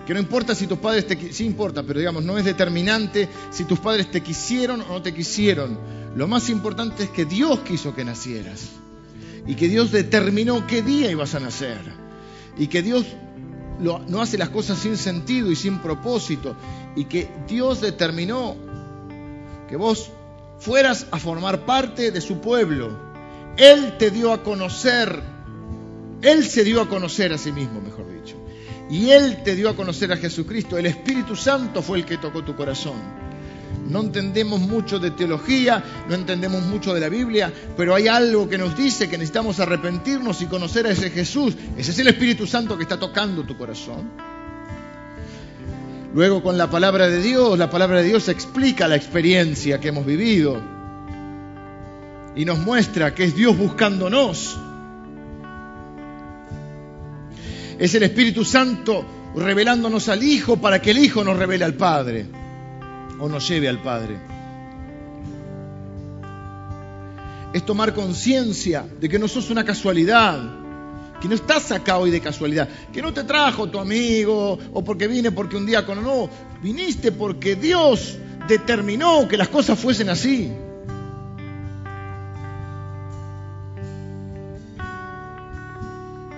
Que 0.07 0.13
no 0.13 0.19
importa 0.21 0.55
si 0.55 0.65
tus 0.65 0.77
padres 0.77 1.05
te 1.05 1.33
sí 1.33 1.43
importa, 1.43 1.83
pero 1.83 1.99
digamos, 1.99 2.23
no 2.23 2.37
es 2.37 2.45
determinante 2.45 3.27
si 3.51 3.65
tus 3.65 3.79
padres 3.79 4.09
te 4.09 4.23
quisieron 4.23 4.79
o 4.79 4.87
no 4.87 5.01
te 5.01 5.13
quisieron. 5.13 5.77
Lo 6.15 6.29
más 6.29 6.47
importante 6.47 7.03
es 7.03 7.09
que 7.09 7.25
Dios 7.25 7.59
quiso 7.67 7.93
que 7.93 8.05
nacieras. 8.05 8.69
Y 9.45 9.55
que 9.55 9.67
Dios 9.67 9.91
determinó 9.91 10.65
qué 10.65 10.81
día 10.81 11.11
ibas 11.11 11.35
a 11.35 11.41
nacer. 11.41 11.81
Y 12.57 12.67
que 12.67 12.81
Dios 12.81 13.05
no 13.79 14.21
hace 14.21 14.37
las 14.37 14.49
cosas 14.49 14.79
sin 14.79 14.97
sentido 14.97 15.51
y 15.51 15.55
sin 15.55 15.79
propósito. 15.79 16.55
Y 16.95 17.05
que 17.05 17.29
Dios 17.47 17.81
determinó 17.81 18.55
que 19.67 19.75
vos 19.75 20.11
fueras 20.59 21.07
a 21.11 21.19
formar 21.19 21.65
parte 21.65 22.11
de 22.11 22.21
su 22.21 22.39
pueblo 22.39 22.97
Él 23.57 23.97
te 23.97 24.11
dio 24.11 24.31
a 24.31 24.43
conocer, 24.43 25.21
Él 26.21 26.45
se 26.45 26.63
dio 26.63 26.81
a 26.81 26.89
conocer 26.89 27.33
a 27.33 27.37
sí 27.37 27.51
mismo, 27.51 27.81
mejor 27.81 28.05
dicho. 28.11 28.35
Y 28.89 29.09
Él 29.09 29.41
te 29.43 29.55
dio 29.55 29.69
a 29.69 29.75
conocer 29.75 30.11
a 30.11 30.17
Jesucristo. 30.17 30.77
El 30.77 30.85
Espíritu 30.85 31.35
Santo 31.35 31.81
fue 31.81 31.99
el 31.99 32.05
que 32.05 32.17
tocó 32.17 32.43
tu 32.43 32.55
corazón. 32.55 33.24
No 33.87 34.01
entendemos 34.01 34.59
mucho 34.61 34.97
de 34.97 35.11
teología, 35.11 35.83
no 36.09 36.15
entendemos 36.15 36.63
mucho 36.63 36.93
de 36.93 36.99
la 36.99 37.09
Biblia, 37.09 37.53
pero 37.77 37.93
hay 37.93 38.07
algo 38.07 38.49
que 38.49 38.57
nos 38.57 38.75
dice 38.75 39.07
que 39.07 39.17
necesitamos 39.17 39.59
arrepentirnos 39.59 40.41
y 40.41 40.47
conocer 40.47 40.87
a 40.87 40.91
ese 40.91 41.11
Jesús. 41.11 41.55
Ese 41.77 41.91
es 41.91 41.99
el 41.99 42.07
Espíritu 42.07 42.47
Santo 42.47 42.77
que 42.77 42.83
está 42.83 42.99
tocando 42.99 43.43
tu 43.43 43.55
corazón. 43.55 44.09
Luego 46.13 46.41
con 46.41 46.57
la 46.57 46.69
palabra 46.69 47.07
de 47.07 47.21
Dios, 47.21 47.59
la 47.59 47.69
palabra 47.69 48.01
de 48.01 48.07
Dios 48.07 48.27
explica 48.29 48.87
la 48.87 48.95
experiencia 48.95 49.79
que 49.79 49.89
hemos 49.89 50.05
vivido 50.05 50.61
y 52.35 52.43
nos 52.45 52.57
muestra 52.59 53.13
que 53.13 53.25
es 53.25 53.35
Dios 53.35 53.57
buscándonos. 53.57 54.57
Es 57.77 57.93
el 57.93 58.03
Espíritu 58.03 58.45
Santo 58.45 59.05
revelándonos 59.35 60.09
al 60.09 60.23
Hijo 60.23 60.57
para 60.57 60.81
que 60.81 60.91
el 60.91 60.97
Hijo 60.97 61.23
nos 61.23 61.37
revele 61.37 61.65
al 61.65 61.73
Padre 61.75 62.44
o 63.19 63.29
nos 63.29 63.47
lleve 63.47 63.67
al 63.67 63.81
Padre. 63.81 64.17
Es 67.53 67.65
tomar 67.65 67.93
conciencia 67.93 68.85
de 68.99 69.07
que 69.07 69.17
no 69.17 69.27
sos 69.27 69.49
una 69.49 69.63
casualidad, 69.63 70.39
que 71.21 71.27
no 71.27 71.35
estás 71.35 71.71
acá 71.71 71.97
hoy 71.97 72.11
de 72.11 72.19
casualidad, 72.19 72.67
que 72.91 73.01
no 73.01 73.13
te 73.13 73.23
trajo 73.23 73.69
tu 73.69 73.79
amigo 73.79 74.59
o 74.73 74.83
porque 74.83 75.07
vine 75.07 75.31
porque 75.31 75.55
un 75.55 75.65
día 75.65 75.85
con 75.85 76.03
no, 76.03 76.29
viniste 76.61 77.11
porque 77.11 77.55
Dios 77.55 78.17
determinó 78.47 79.27
que 79.27 79.37
las 79.37 79.47
cosas 79.47 79.79
fuesen 79.79 80.09
así. 80.09 80.51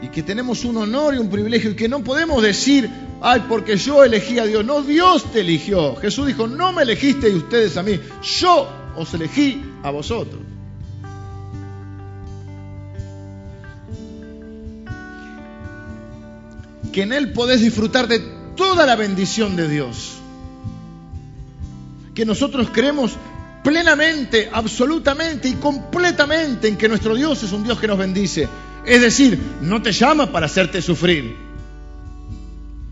Y 0.01 0.09
que 0.09 0.21
tenemos 0.21 0.63
un 0.63 0.77
honor 0.77 1.15
y 1.15 1.17
un 1.17 1.29
privilegio 1.29 1.71
y 1.71 1.75
que 1.75 1.89
no 1.89 2.03
podemos 2.03 2.43
decir, 2.43 2.89
Ay, 3.21 3.45
porque 3.49 3.77
yo 3.77 4.03
elegí 4.03 4.39
a 4.39 4.45
Dios. 4.45 4.63
No, 4.63 4.81
Dios 4.81 5.31
te 5.31 5.41
eligió. 5.41 5.95
Jesús 5.95 6.27
dijo, 6.27 6.47
no 6.47 6.71
me 6.71 6.83
elegiste 6.83 7.29
y 7.29 7.35
ustedes 7.35 7.77
a 7.77 7.83
mí. 7.83 7.99
Yo 8.39 8.69
os 8.95 9.13
elegí 9.13 9.63
a 9.83 9.89
vosotros. 9.89 10.41
Que 16.91 17.03
en 17.03 17.13
Él 17.13 17.33
podés 17.33 17.61
disfrutar 17.61 18.07
de 18.07 18.19
toda 18.55 18.85
la 18.85 18.95
bendición 18.95 19.55
de 19.55 19.67
Dios. 19.67 20.13
Que 22.13 22.25
nosotros 22.25 22.69
creemos 22.71 23.15
plenamente, 23.63 24.49
absolutamente 24.51 25.49
y 25.49 25.53
completamente 25.53 26.67
en 26.67 26.77
que 26.77 26.87
nuestro 26.87 27.15
Dios 27.15 27.43
es 27.43 27.51
un 27.51 27.63
Dios 27.63 27.79
que 27.79 27.87
nos 27.87 27.97
bendice. 27.97 28.47
Es 28.85 29.01
decir, 29.01 29.39
no 29.61 29.81
te 29.81 29.91
llama 29.91 30.31
para 30.31 30.45
hacerte 30.45 30.81
sufrir 30.81 31.46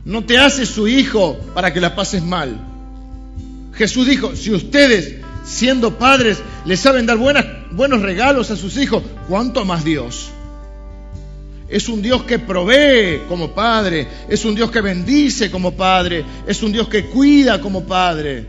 no 0.06 0.24
te 0.24 0.38
hace 0.38 0.66
su 0.66 0.88
hijo 0.88 1.38
para 1.54 1.74
que 1.74 1.82
la 1.82 1.96
pases 1.96 2.24
mal. 2.24 2.58
Jesús 3.74 4.08
dijo, 4.08 4.36
si 4.36 4.54
ustedes, 4.54 5.16
siendo 5.44 5.98
padres, 5.98 6.38
le 6.66 6.78
saben 6.78 7.06
dar 7.06 7.18
buenos 7.18 8.02
regalos 8.02 8.52
a 8.52 8.56
sus 8.56 8.78
hijos, 8.78 9.04
¿cuánto 9.28 9.66
más 9.66 9.84
Dios? 9.84 10.30
Es 11.68 11.90
un 11.90 12.04
Dios 12.04 12.24
que 12.24 12.38
provee 12.38 13.24
como 13.28 13.54
Padre, 13.54 14.08
es 14.30 14.46
un 14.46 14.54
Dios 14.54 14.70
que 14.70 14.82
bendice 14.82 15.50
como 15.50 15.76
Padre, 15.76 16.24
es 16.48 16.62
un 16.62 16.72
Dios 16.72 16.88
que 16.88 17.06
cuida 17.06 17.60
como 17.60 17.86
Padre. 17.86 18.46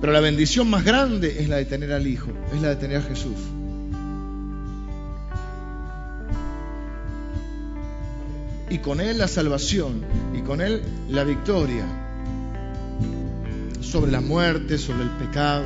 Pero 0.00 0.12
la 0.12 0.20
bendición 0.20 0.68
más 0.68 0.84
grande 0.84 1.36
es 1.38 1.48
la 1.48 1.56
de 1.56 1.64
tener 1.64 1.92
al 1.92 2.06
Hijo, 2.06 2.30
es 2.52 2.60
la 2.60 2.70
de 2.70 2.76
tener 2.76 2.96
a 2.98 3.02
Jesús. 3.02 3.36
Y 8.70 8.78
con 8.78 9.00
Él 9.00 9.18
la 9.18 9.28
salvación 9.28 10.02
y 10.34 10.40
con 10.40 10.60
Él 10.60 10.82
la 11.08 11.24
victoria 11.24 11.84
sobre 13.80 14.10
la 14.10 14.20
muerte, 14.20 14.78
sobre 14.78 15.04
el 15.04 15.10
pecado. 15.10 15.64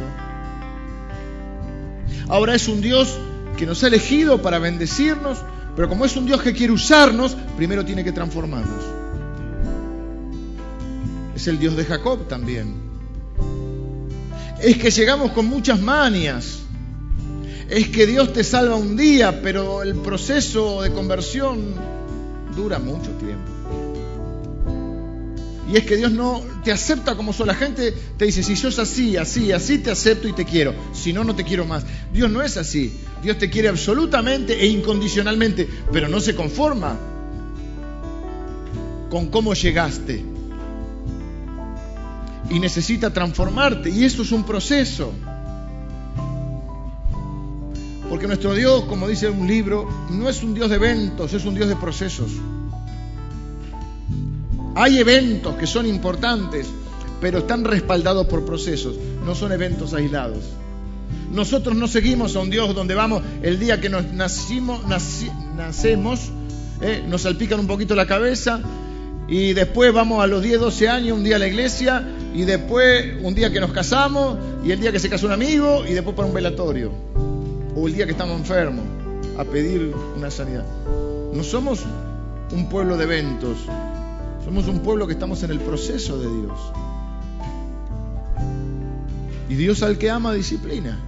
Ahora 2.29 2.55
es 2.55 2.69
un 2.69 2.81
Dios 2.81 3.19
que 3.57 3.65
nos 3.65 3.83
ha 3.83 3.87
elegido 3.87 4.43
para 4.43 4.59
bendecirnos, 4.59 5.39
pero 5.75 5.89
como 5.89 6.05
es 6.05 6.17
un 6.17 6.27
Dios 6.27 6.43
que 6.43 6.53
quiere 6.53 6.73
usarnos, 6.73 7.37
primero 7.57 7.85
tiene 7.85 8.05
que 8.05 8.13
transformarnos. 8.13 8.85
Es 11.35 11.47
el 11.47 11.59
Dios 11.59 11.77
de 11.77 11.85
Jacob 11.85 12.29
también. 12.29 12.75
Es 14.61 14.77
que 14.77 14.91
llegamos 14.91 15.33
con 15.33 15.47
muchas 15.47 15.81
manias. 15.81 16.59
Es 17.71 17.89
que 17.89 18.07
Dios 18.07 18.33
te 18.33 18.43
salva 18.45 18.77
un 18.77 18.97
día, 18.97 19.41
pero 19.41 19.83
el 19.83 19.95
proceso 19.95 20.83
de 20.83 20.93
conversión 20.93 21.75
dura 22.59 22.79
mucho 22.79 23.11
tiempo. 23.13 23.51
Y 25.71 25.77
es 25.77 25.85
que 25.85 25.97
Dios 25.97 26.13
no 26.13 26.43
te 26.65 26.73
acepta 26.73 27.15
como 27.15 27.33
sola. 27.33 27.53
La 27.53 27.59
gente 27.59 27.93
te 28.17 28.25
dice, 28.25 28.43
si 28.43 28.57
sos 28.57 28.79
así, 28.79 29.17
así, 29.17 29.53
así, 29.53 29.79
te 29.79 29.91
acepto 29.91 30.27
y 30.27 30.33
te 30.33 30.45
quiero. 30.45 30.75
Si 30.95 31.13
no, 31.13 31.25
no 31.25 31.37
te 31.37 31.45
quiero 31.45 31.67
más. 31.67 31.85
Dios 32.13 32.31
no 32.31 32.43
es 32.43 32.57
así. 32.57 32.99
Dios 33.23 33.39
te 33.39 33.51
quiere 33.51 33.69
absolutamente 33.69 34.59
e 34.61 34.67
incondicionalmente, 34.67 35.69
pero 35.93 36.09
no 36.09 36.21
se 36.21 36.35
conforma 36.35 36.99
con 39.11 39.27
cómo 39.27 39.53
llegaste. 39.53 40.25
Y 42.51 42.61
necesita 42.61 43.13
transformarte. 43.13 43.91
Y 43.91 44.05
eso 44.05 44.23
es 44.23 44.33
un 44.33 44.45
proceso. 44.45 45.13
Porque 48.09 48.27
nuestro 48.27 48.55
Dios, 48.55 48.85
como 48.85 49.07
dice 49.07 49.29
un 49.29 49.47
libro, 49.47 49.89
no 50.11 50.29
es 50.29 50.43
un 50.43 50.55
Dios 50.55 50.71
de 50.71 50.77
eventos, 50.77 51.35
es 51.35 51.45
un 51.45 51.55
Dios 51.55 51.69
de 51.69 51.77
procesos. 51.77 52.31
Hay 54.75 54.99
eventos 54.99 55.57
que 55.57 55.67
son 55.67 55.87
importantes, 55.87 56.69
pero 57.21 57.39
están 57.39 57.65
respaldados 57.65 58.27
por 58.27 58.47
procesos, 58.47 58.97
no 59.27 59.35
son 59.35 59.53
eventos 59.53 59.93
aislados. 59.93 60.45
Nosotros 61.33 61.77
no 61.77 61.87
seguimos 61.89 62.37
a 62.37 62.41
un 62.41 62.49
Dios 62.49 62.75
donde 62.75 62.95
vamos 62.95 63.23
el 63.43 63.59
día 63.59 63.81
que 63.81 63.91
nos 63.91 64.05
nacimos, 64.13 64.81
nacemos, 64.87 66.31
eh, 66.81 67.05
nos 67.07 67.23
salpican 67.23 67.61
un 67.61 67.67
poquito 67.67 67.95
la 67.95 68.07
cabeza 68.07 68.61
y 69.27 69.53
después 69.53 69.93
vamos 69.93 70.23
a 70.23 70.27
los 70.27 70.43
10, 70.43 70.61
12 70.61 70.89
años 70.89 71.19
un 71.19 71.25
día 71.25 71.37
a 71.37 71.39
la 71.39 71.49
iglesia 71.49 72.07
y 72.35 72.45
después 72.45 73.17
un 73.23 73.35
día 73.35 73.53
que 73.53 73.61
nos 73.61 73.73
casamos 73.73 74.39
y 74.65 74.71
el 74.71 74.81
día 74.81 74.93
que 74.93 74.99
se 74.99 75.11
casó 75.11 75.27
un 75.27 75.33
amigo 75.33 75.85
y 75.87 75.93
después 75.93 76.17
para 76.17 76.29
un 76.29 76.35
velatorio 76.35 77.28
o 77.79 77.87
el 77.87 77.95
día 77.95 78.07
que 78.07 78.13
estamos 78.13 78.39
enfermos 78.39 78.85
a 79.39 79.45
pedir 79.45 79.95
una 80.17 80.31
sanidad. 80.31 80.65
No 81.33 81.43
somos 81.45 81.85
un 82.53 82.69
pueblo 82.69 82.97
de 82.97 83.05
eventos, 83.05 83.59
somos 84.45 84.67
un 84.67 84.81
pueblo 84.81 85.07
que 85.07 85.13
estamos 85.13 85.43
en 85.45 85.53
el 85.53 85.61
proceso 85.61 86.19
de 86.19 86.27
Dios. 86.27 86.59
Y 89.49 89.55
Dios 89.55 89.83
al 89.83 89.97
que 89.97 90.11
ama 90.11 90.35
disciplina. 90.35 90.99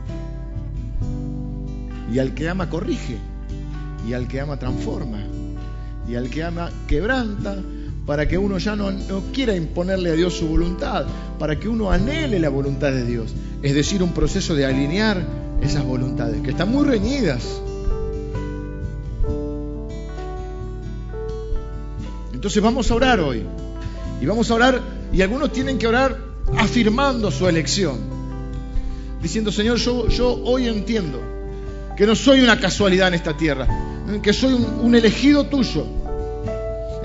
Y 2.12 2.18
al 2.18 2.34
que 2.34 2.48
ama 2.48 2.70
corrige. 2.70 3.18
Y 4.08 4.14
al 4.14 4.28
que 4.28 4.40
ama 4.40 4.58
transforma. 4.58 5.18
Y 6.08 6.14
al 6.14 6.30
que 6.30 6.44
ama 6.44 6.70
quebranta 6.86 7.56
para 8.06 8.26
que 8.26 8.38
uno 8.38 8.58
ya 8.58 8.76
no, 8.76 8.90
no, 8.90 9.22
quiera 9.32 9.54
imponerle 9.54 10.10
a 10.10 10.14
Dios 10.14 10.34
su 10.34 10.48
voluntad, 10.48 11.06
para 11.38 11.60
que 11.60 11.68
uno 11.68 11.92
anhele 11.92 12.38
la 12.40 12.48
voluntad 12.48 12.90
de 12.92 13.04
Dios. 13.04 13.34
Es 13.62 13.74
decir, 13.74 14.02
un 14.02 14.12
proceso 14.12 14.54
de 14.54 14.64
alinear 14.66 15.22
esas 15.62 15.84
voluntades, 15.84 16.40
que 16.42 16.50
están 16.50 16.70
muy 16.70 16.84
reñidas. 16.86 17.60
Entonces 22.32 22.62
vamos 22.62 22.90
a 22.90 22.94
orar 22.94 23.20
hoy. 23.20 23.44
Y 24.20 24.26
vamos 24.26 24.50
a 24.50 24.54
orar, 24.54 24.80
y 25.12 25.22
algunos 25.22 25.52
tienen 25.52 25.78
que 25.78 25.86
orar 25.86 26.16
afirmando 26.56 27.30
su 27.30 27.48
elección. 27.48 27.98
Diciendo, 29.22 29.52
Señor, 29.52 29.78
yo, 29.78 30.08
yo 30.08 30.40
hoy 30.44 30.66
entiendo 30.66 31.20
que 31.96 32.06
no 32.06 32.14
soy 32.14 32.40
una 32.40 32.58
casualidad 32.58 33.08
en 33.08 33.14
esta 33.14 33.36
tierra, 33.36 33.68
que 34.22 34.32
soy 34.32 34.54
un, 34.54 34.64
un 34.82 34.94
elegido 34.94 35.46
tuyo, 35.46 35.86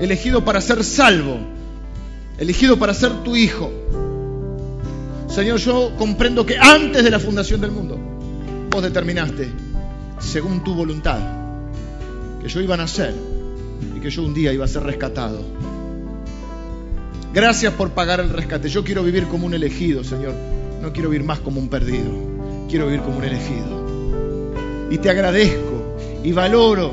elegido 0.00 0.44
para 0.44 0.60
ser 0.60 0.82
salvo, 0.84 1.38
elegido 2.38 2.78
para 2.78 2.94
ser 2.94 3.12
tu 3.22 3.36
hijo. 3.36 3.70
Señor, 5.28 5.58
yo 5.58 5.92
comprendo 5.98 6.46
que 6.46 6.56
antes 6.56 7.04
de 7.04 7.10
la 7.10 7.18
fundación 7.18 7.60
del 7.60 7.70
mundo, 7.70 8.15
determinaste, 8.80 9.50
según 10.18 10.62
tu 10.62 10.74
voluntad, 10.74 11.18
que 12.40 12.48
yo 12.48 12.60
iba 12.60 12.74
a 12.74 12.78
nacer 12.78 13.14
y 13.96 14.00
que 14.00 14.10
yo 14.10 14.22
un 14.22 14.34
día 14.34 14.52
iba 14.52 14.64
a 14.64 14.68
ser 14.68 14.82
rescatado. 14.82 15.40
Gracias 17.32 17.72
por 17.74 17.90
pagar 17.90 18.20
el 18.20 18.30
rescate. 18.30 18.68
Yo 18.68 18.82
quiero 18.82 19.02
vivir 19.02 19.26
como 19.26 19.46
un 19.46 19.54
elegido, 19.54 20.02
Señor. 20.04 20.34
No 20.80 20.92
quiero 20.92 21.10
vivir 21.10 21.26
más 21.26 21.40
como 21.40 21.60
un 21.60 21.68
perdido. 21.68 22.10
Quiero 22.68 22.86
vivir 22.86 23.02
como 23.02 23.18
un 23.18 23.24
elegido. 23.24 24.88
Y 24.90 24.98
te 24.98 25.10
agradezco 25.10 25.96
y 26.24 26.32
valoro. 26.32 26.92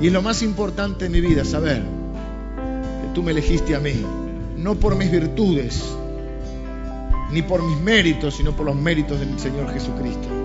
Y 0.00 0.06
es 0.06 0.12
lo 0.12 0.22
más 0.22 0.42
importante 0.42 1.06
en 1.06 1.12
mi 1.12 1.20
vida, 1.20 1.44
saber 1.44 1.82
que 1.82 3.14
tú 3.14 3.22
me 3.22 3.32
elegiste 3.32 3.74
a 3.74 3.80
mí. 3.80 4.04
No 4.56 4.76
por 4.76 4.94
mis 4.94 5.10
virtudes, 5.10 5.82
ni 7.32 7.42
por 7.42 7.62
mis 7.62 7.78
méritos, 7.78 8.36
sino 8.36 8.54
por 8.54 8.66
los 8.66 8.76
méritos 8.76 9.18
del 9.18 9.38
Señor 9.38 9.72
Jesucristo. 9.72 10.39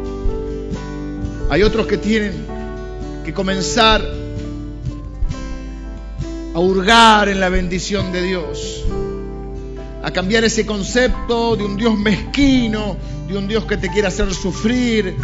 Hay 1.49 1.61
otros 1.61 1.85
que 1.85 1.97
tienen 1.97 2.34
que 3.23 3.34
comenzar 3.34 4.03
a 6.53 6.59
hurgar 6.59 7.30
en 7.30 7.39
la 7.39 7.49
bendición 7.49 8.11
de 8.11 8.22
Dios, 8.23 8.84
a 10.01 10.11
cambiar 10.11 10.43
ese 10.43 10.65
concepto 10.65 11.55
de 11.55 11.63
un 11.63 11.77
Dios 11.77 11.97
mezquino, 11.97 12.97
de 13.27 13.38
un 13.38 13.47
Dios 13.47 13.65
que 13.65 13.77
te 13.77 13.89
quiere 13.89 14.07
hacer 14.07 14.34
sufrir, 14.34 15.15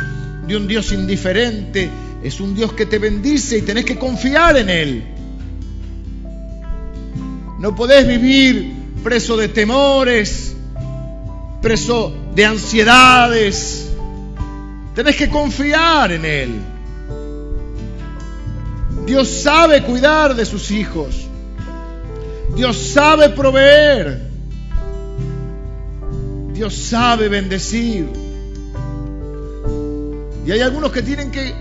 de 0.45 0.57
un 0.57 0.67
Dios 0.67 0.91
indiferente. 0.91 1.89
Es 2.23 2.39
un 2.39 2.53
Dios 2.53 2.73
que 2.73 2.85
te 2.85 2.99
bendice 2.99 3.57
y 3.57 3.61
tenés 3.63 3.85
que 3.85 3.97
confiar 3.97 4.57
en 4.57 4.69
Él. 4.69 5.03
No 7.59 7.75
podés 7.75 8.07
vivir 8.07 8.73
preso 9.03 9.37
de 9.37 9.47
temores, 9.47 10.55
preso 11.61 12.13
de 12.35 12.45
ansiedades. 12.45 13.90
Tenés 14.95 15.15
que 15.15 15.29
confiar 15.29 16.11
en 16.11 16.25
Él. 16.25 16.61
Dios 19.05 19.27
sabe 19.27 19.81
cuidar 19.83 20.35
de 20.35 20.45
sus 20.45 20.71
hijos. 20.71 21.27
Dios 22.55 22.77
sabe 22.77 23.29
proveer. 23.29 24.29
Dios 26.53 26.75
sabe 26.75 27.29
bendecir. 27.29 28.07
Y 30.45 30.51
hay 30.51 30.59
algunos 30.61 30.91
que 30.91 31.01
tienen 31.01 31.31
que 31.31 31.53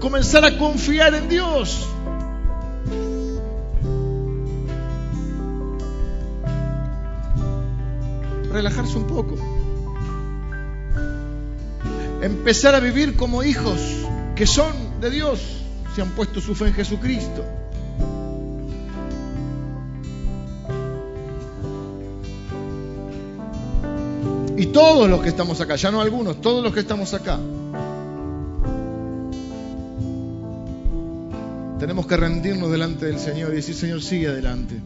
comenzar 0.00 0.44
a 0.44 0.58
confiar 0.58 1.14
en 1.14 1.28
Dios. 1.28 1.86
Relajarse 8.50 8.96
un 8.98 9.06
poco. 9.06 9.55
Empezar 12.26 12.74
a 12.74 12.80
vivir 12.80 13.14
como 13.14 13.44
hijos 13.44 13.78
que 14.34 14.48
son 14.48 15.00
de 15.00 15.10
Dios, 15.10 15.38
se 15.94 16.02
han 16.02 16.10
puesto 16.10 16.40
su 16.40 16.56
fe 16.56 16.66
en 16.66 16.74
Jesucristo. 16.74 17.44
Y 24.56 24.66
todos 24.66 25.08
los 25.08 25.22
que 25.22 25.28
estamos 25.28 25.60
acá, 25.60 25.76
ya 25.76 25.92
no 25.92 26.00
algunos, 26.00 26.40
todos 26.40 26.64
los 26.64 26.74
que 26.74 26.80
estamos 26.80 27.14
acá, 27.14 27.38
tenemos 31.78 32.08
que 32.08 32.16
rendirnos 32.16 32.72
delante 32.72 33.06
del 33.06 33.20
Señor 33.20 33.52
y 33.52 33.56
decir, 33.56 33.76
Señor, 33.76 34.02
sigue 34.02 34.26
adelante. 34.26 34.80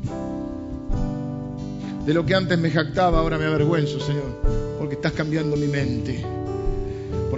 De 2.05 2.12
lo 2.12 2.27
que 2.27 2.35
antes 2.35 2.59
me 2.59 2.71
jactaba, 2.71 3.21
ahora 3.21 3.39
me 3.39 3.47
avergüenzo, 3.47 3.99
Señor, 3.99 4.43
porque 4.79 4.97
estás 4.97 5.12
cambiando 5.12 5.57
mi 5.57 5.69
mente, 5.69 6.23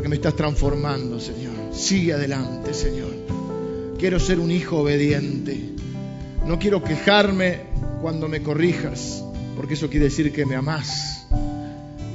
porque 0.02 0.08
me 0.08 0.16
estás 0.16 0.34
transformando, 0.34 1.20
Señor. 1.20 1.52
Sigue 1.72 2.14
adelante, 2.14 2.74
Señor. 2.74 3.12
Quiero 4.00 4.18
ser 4.18 4.40
un 4.40 4.50
hijo 4.50 4.78
obediente. 4.78 5.56
No 6.44 6.58
quiero 6.58 6.82
quejarme 6.82 7.60
cuando 8.00 8.26
me 8.26 8.42
corrijas, 8.42 9.22
porque 9.54 9.74
eso 9.74 9.88
quiere 9.88 10.06
decir 10.06 10.32
que 10.32 10.44
me 10.44 10.56
amás 10.56 11.28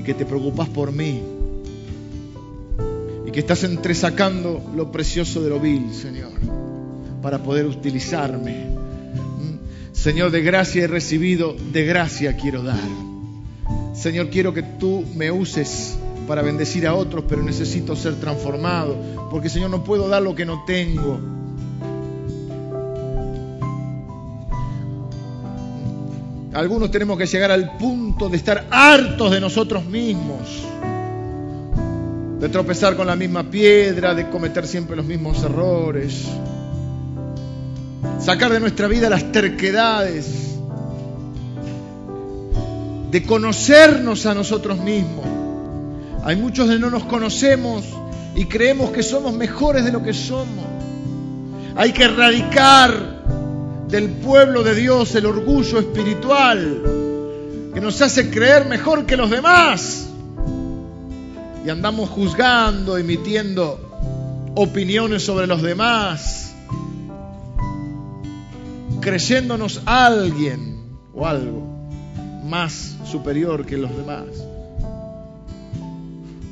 que 0.04 0.14
te 0.14 0.26
preocupas 0.26 0.68
por 0.68 0.92
mí 0.92 1.22
y 3.26 3.32
que 3.32 3.40
estás 3.40 3.64
entresacando 3.64 4.70
lo 4.76 4.92
precioso 4.92 5.42
de 5.42 5.50
lo 5.50 5.62
vil, 5.62 5.94
Señor, 5.94 6.34
para 7.22 7.42
poder 7.42 7.68
utilizarme. 7.68 8.66
Mm. 8.66 9.94
Señor, 9.94 10.32
de 10.32 10.42
gracia 10.42 10.84
he 10.84 10.88
recibido, 10.88 11.56
de 11.72 11.86
gracia 11.86 12.36
quiero 12.36 12.64
dar. 12.64 12.84
Señor, 13.96 14.30
quiero 14.30 14.54
que 14.54 14.64
tú 14.64 15.06
me 15.16 15.32
uses 15.32 15.98
para 16.28 16.41
bendecir 16.41 16.86
a 16.86 16.94
otros, 16.94 17.24
pero 17.28 17.41
necesito 17.41 17.95
ser 17.95 18.16
transformado, 18.16 18.95
porque 19.32 19.49
Señor, 19.49 19.70
no 19.70 19.84
puedo 19.84 20.10
dar 20.10 20.22
lo 20.22 20.36
que 20.36 20.45
no 20.45 20.64
tengo. 20.66 21.20
Algunos 26.54 26.91
tenemos 26.91 27.18
que 27.18 27.28
llegar 27.28 27.52
al 27.52 27.78
punto 27.78 28.30
de 28.30 28.38
estar 28.38 28.68
hartos 28.72 29.32
de 29.32 29.40
nosotros 29.40 29.86
mismos, 29.86 30.41
de 32.40 32.49
tropezar 32.49 32.98
con 32.98 33.08
la 33.08 33.16
misma 33.16 33.44
piedra, 33.44 34.14
de 34.14 34.30
cometer 34.30 34.68
siempre 34.68 34.95
los 34.95 35.06
mismos 35.06 35.41
errores, 35.44 36.26
sacar 38.20 38.52
de 38.52 38.60
nuestra 38.60 38.88
vida 38.88 39.10
las 39.10 39.32
terquedades, 39.32 40.58
de 43.12 43.24
conocernos 43.24 44.26
a 44.26 44.34
nosotros 44.34 44.80
mismos. 44.80 45.37
Hay 46.28 46.36
muchos 46.36 46.68
de 46.68 46.78
no 46.78 46.90
nos 46.90 47.06
conocemos 47.06 47.86
y 48.36 48.48
creemos 48.48 48.91
que 48.91 49.02
somos 49.02 49.34
mejores 49.34 49.86
de 49.86 49.94
lo 49.94 50.04
que 50.04 50.14
somos. 50.14 50.66
Hay 51.78 51.94
que 51.94 52.04
erradicar 52.04 53.24
del 53.88 54.10
pueblo 54.10 54.62
de 54.62 54.76
Dios 54.76 55.16
el 55.16 55.26
orgullo 55.26 55.80
espiritual 55.80 56.82
que 57.74 57.80
nos 57.80 58.02
hace 58.02 58.30
creer 58.30 58.66
mejor 58.66 59.06
que 59.06 59.16
los 59.16 59.30
demás. 59.30 60.10
Y 61.66 61.70
andamos 61.70 62.10
juzgando, 62.10 62.98
emitiendo 62.98 64.52
opiniones 64.54 65.24
sobre 65.24 65.48
los 65.48 65.62
demás, 65.62 66.54
creyéndonos 68.99 69.82
alguien 69.86 70.99
o 71.14 71.26
algo 71.26 71.64
más 72.44 72.98
superior 73.06 73.66
que 73.66 73.78
los 73.78 73.95
demás. 73.95 74.26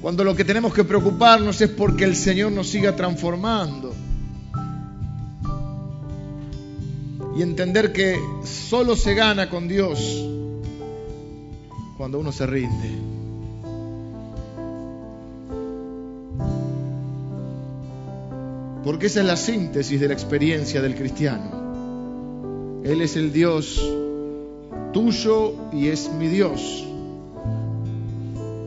Cuando 0.05 0.23
lo 0.23 0.35
que 0.35 0.45
tenemos 0.45 0.71
que 0.71 0.83
preocuparnos 0.83 1.59
es 1.61 1.69
porque 1.71 2.03
el 2.03 2.15
Señor 2.15 2.51
nos 2.51 2.69
siga 2.69 2.95
transformando 2.95 3.91
y 7.35 7.41
entender 7.41 7.91
que 7.91 8.15
solo 8.43 8.95
se 8.95 9.15
gana 9.15 9.49
con 9.49 9.67
Dios 9.67 10.23
cuando 11.97 12.19
uno 12.19 12.31
se 12.31 12.45
rinde. 12.45 12.91
Porque 18.83 19.07
esa 19.07 19.21
es 19.21 19.25
la 19.25 19.37
síntesis 19.37 19.99
de 19.99 20.07
la 20.07 20.13
experiencia 20.13 20.83
del 20.83 20.93
cristiano. 20.93 22.83
Él 22.83 23.01
es 23.01 23.15
el 23.15 23.33
Dios 23.33 23.81
tuyo 24.93 25.55
y 25.73 25.87
es 25.87 26.11
mi 26.11 26.27
Dios. 26.27 26.85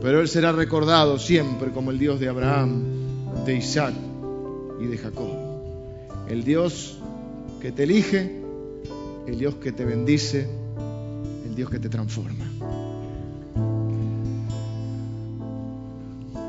Pero 0.01 0.21
Él 0.21 0.27
será 0.27 0.51
recordado 0.51 1.19
siempre 1.19 1.71
como 1.71 1.91
el 1.91 1.99
Dios 1.99 2.19
de 2.19 2.29
Abraham, 2.29 2.83
de 3.45 3.55
Isaac 3.55 3.93
y 4.81 4.85
de 4.85 4.97
Jacob. 4.97 5.29
El 6.27 6.43
Dios 6.43 6.97
que 7.59 7.71
te 7.71 7.83
elige 7.83 8.39
el 9.29 9.37
Dios 9.37 9.55
que 9.55 9.71
te 9.71 9.85
bendice, 9.85 10.47
el 11.45 11.55
Dios 11.55 11.69
que 11.69 11.79
te 11.79 11.87
transforma. 11.87 12.45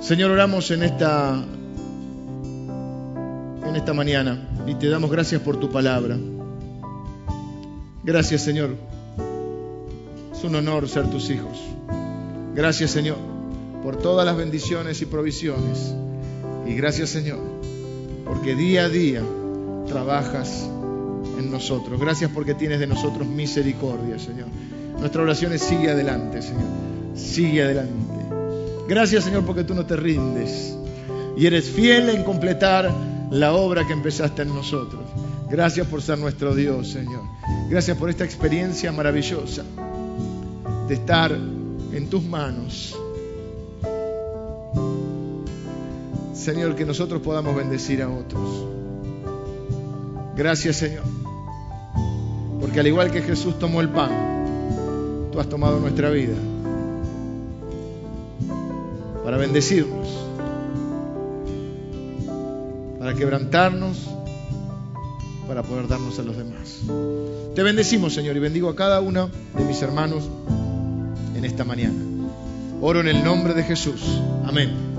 Señor, 0.00 0.30
oramos 0.30 0.70
en 0.70 0.82
esta 0.82 1.44
en 3.66 3.76
esta 3.76 3.92
mañana 3.92 4.48
y 4.66 4.74
te 4.74 4.88
damos 4.88 5.10
gracias 5.10 5.42
por 5.42 5.60
tu 5.60 5.70
palabra. 5.70 6.16
Gracias, 8.02 8.42
Señor. 8.42 8.76
Es 10.32 10.42
un 10.42 10.54
honor 10.54 10.88
ser 10.88 11.08
tus 11.10 11.28
hijos. 11.28 11.60
Gracias, 12.54 12.90
Señor, 12.90 13.18
por 13.82 13.96
todas 13.96 14.26
las 14.26 14.36
bendiciones 14.36 15.00
y 15.02 15.06
provisiones. 15.06 15.94
Y 16.66 16.74
gracias, 16.74 17.10
Señor, 17.10 17.40
porque 18.24 18.54
día 18.54 18.84
a 18.84 18.88
día 18.88 19.22
trabajas 19.86 20.68
en 21.38 21.50
nosotros. 21.50 22.00
Gracias 22.00 22.30
porque 22.32 22.54
tienes 22.54 22.80
de 22.80 22.86
nosotros 22.86 23.26
misericordia, 23.26 24.18
Señor. 24.18 24.48
Nuestra 24.98 25.22
oración 25.22 25.58
sigue 25.58 25.90
adelante, 25.90 26.42
Señor. 26.42 26.62
Sigue 27.14 27.62
adelante. 27.62 28.20
Gracias, 28.88 29.24
Señor, 29.24 29.44
porque 29.44 29.64
tú 29.64 29.74
no 29.74 29.86
te 29.86 29.96
rindes 29.96 30.76
y 31.36 31.46
eres 31.46 31.70
fiel 31.70 32.10
en 32.10 32.24
completar 32.24 32.92
la 33.30 33.54
obra 33.54 33.86
que 33.86 33.92
empezaste 33.92 34.42
en 34.42 34.48
nosotros. 34.48 35.02
Gracias 35.48 35.86
por 35.86 36.02
ser 36.02 36.18
nuestro 36.18 36.54
Dios, 36.54 36.90
Señor. 36.90 37.22
Gracias 37.68 37.96
por 37.96 38.10
esta 38.10 38.24
experiencia 38.24 38.92
maravillosa 38.92 39.64
de 40.88 40.94
estar 40.94 41.32
en 41.32 42.10
tus 42.10 42.22
manos. 42.24 42.96
Señor, 46.40 46.74
que 46.74 46.86
nosotros 46.86 47.20
podamos 47.20 47.54
bendecir 47.54 48.02
a 48.02 48.08
otros. 48.08 48.66
Gracias, 50.34 50.76
Señor. 50.76 51.04
Porque 52.58 52.80
al 52.80 52.86
igual 52.86 53.10
que 53.10 53.20
Jesús 53.20 53.58
tomó 53.58 53.82
el 53.82 53.90
pan, 53.90 55.28
tú 55.32 55.38
has 55.38 55.48
tomado 55.48 55.78
nuestra 55.80 56.08
vida 56.08 56.34
para 59.22 59.36
bendecirnos, 59.36 60.08
para 62.98 63.14
quebrantarnos, 63.14 64.08
para 65.46 65.62
poder 65.62 65.88
darnos 65.88 66.18
a 66.18 66.22
los 66.22 66.38
demás. 66.38 66.80
Te 67.54 67.62
bendecimos, 67.62 68.14
Señor, 68.14 68.34
y 68.36 68.40
bendigo 68.40 68.70
a 68.70 68.74
cada 68.74 69.02
uno 69.02 69.28
de 69.58 69.64
mis 69.64 69.82
hermanos 69.82 70.26
en 71.36 71.44
esta 71.44 71.64
mañana. 71.64 71.98
Oro 72.80 73.00
en 73.00 73.08
el 73.08 73.22
nombre 73.22 73.52
de 73.52 73.62
Jesús. 73.62 74.00
Amén. 74.46 74.89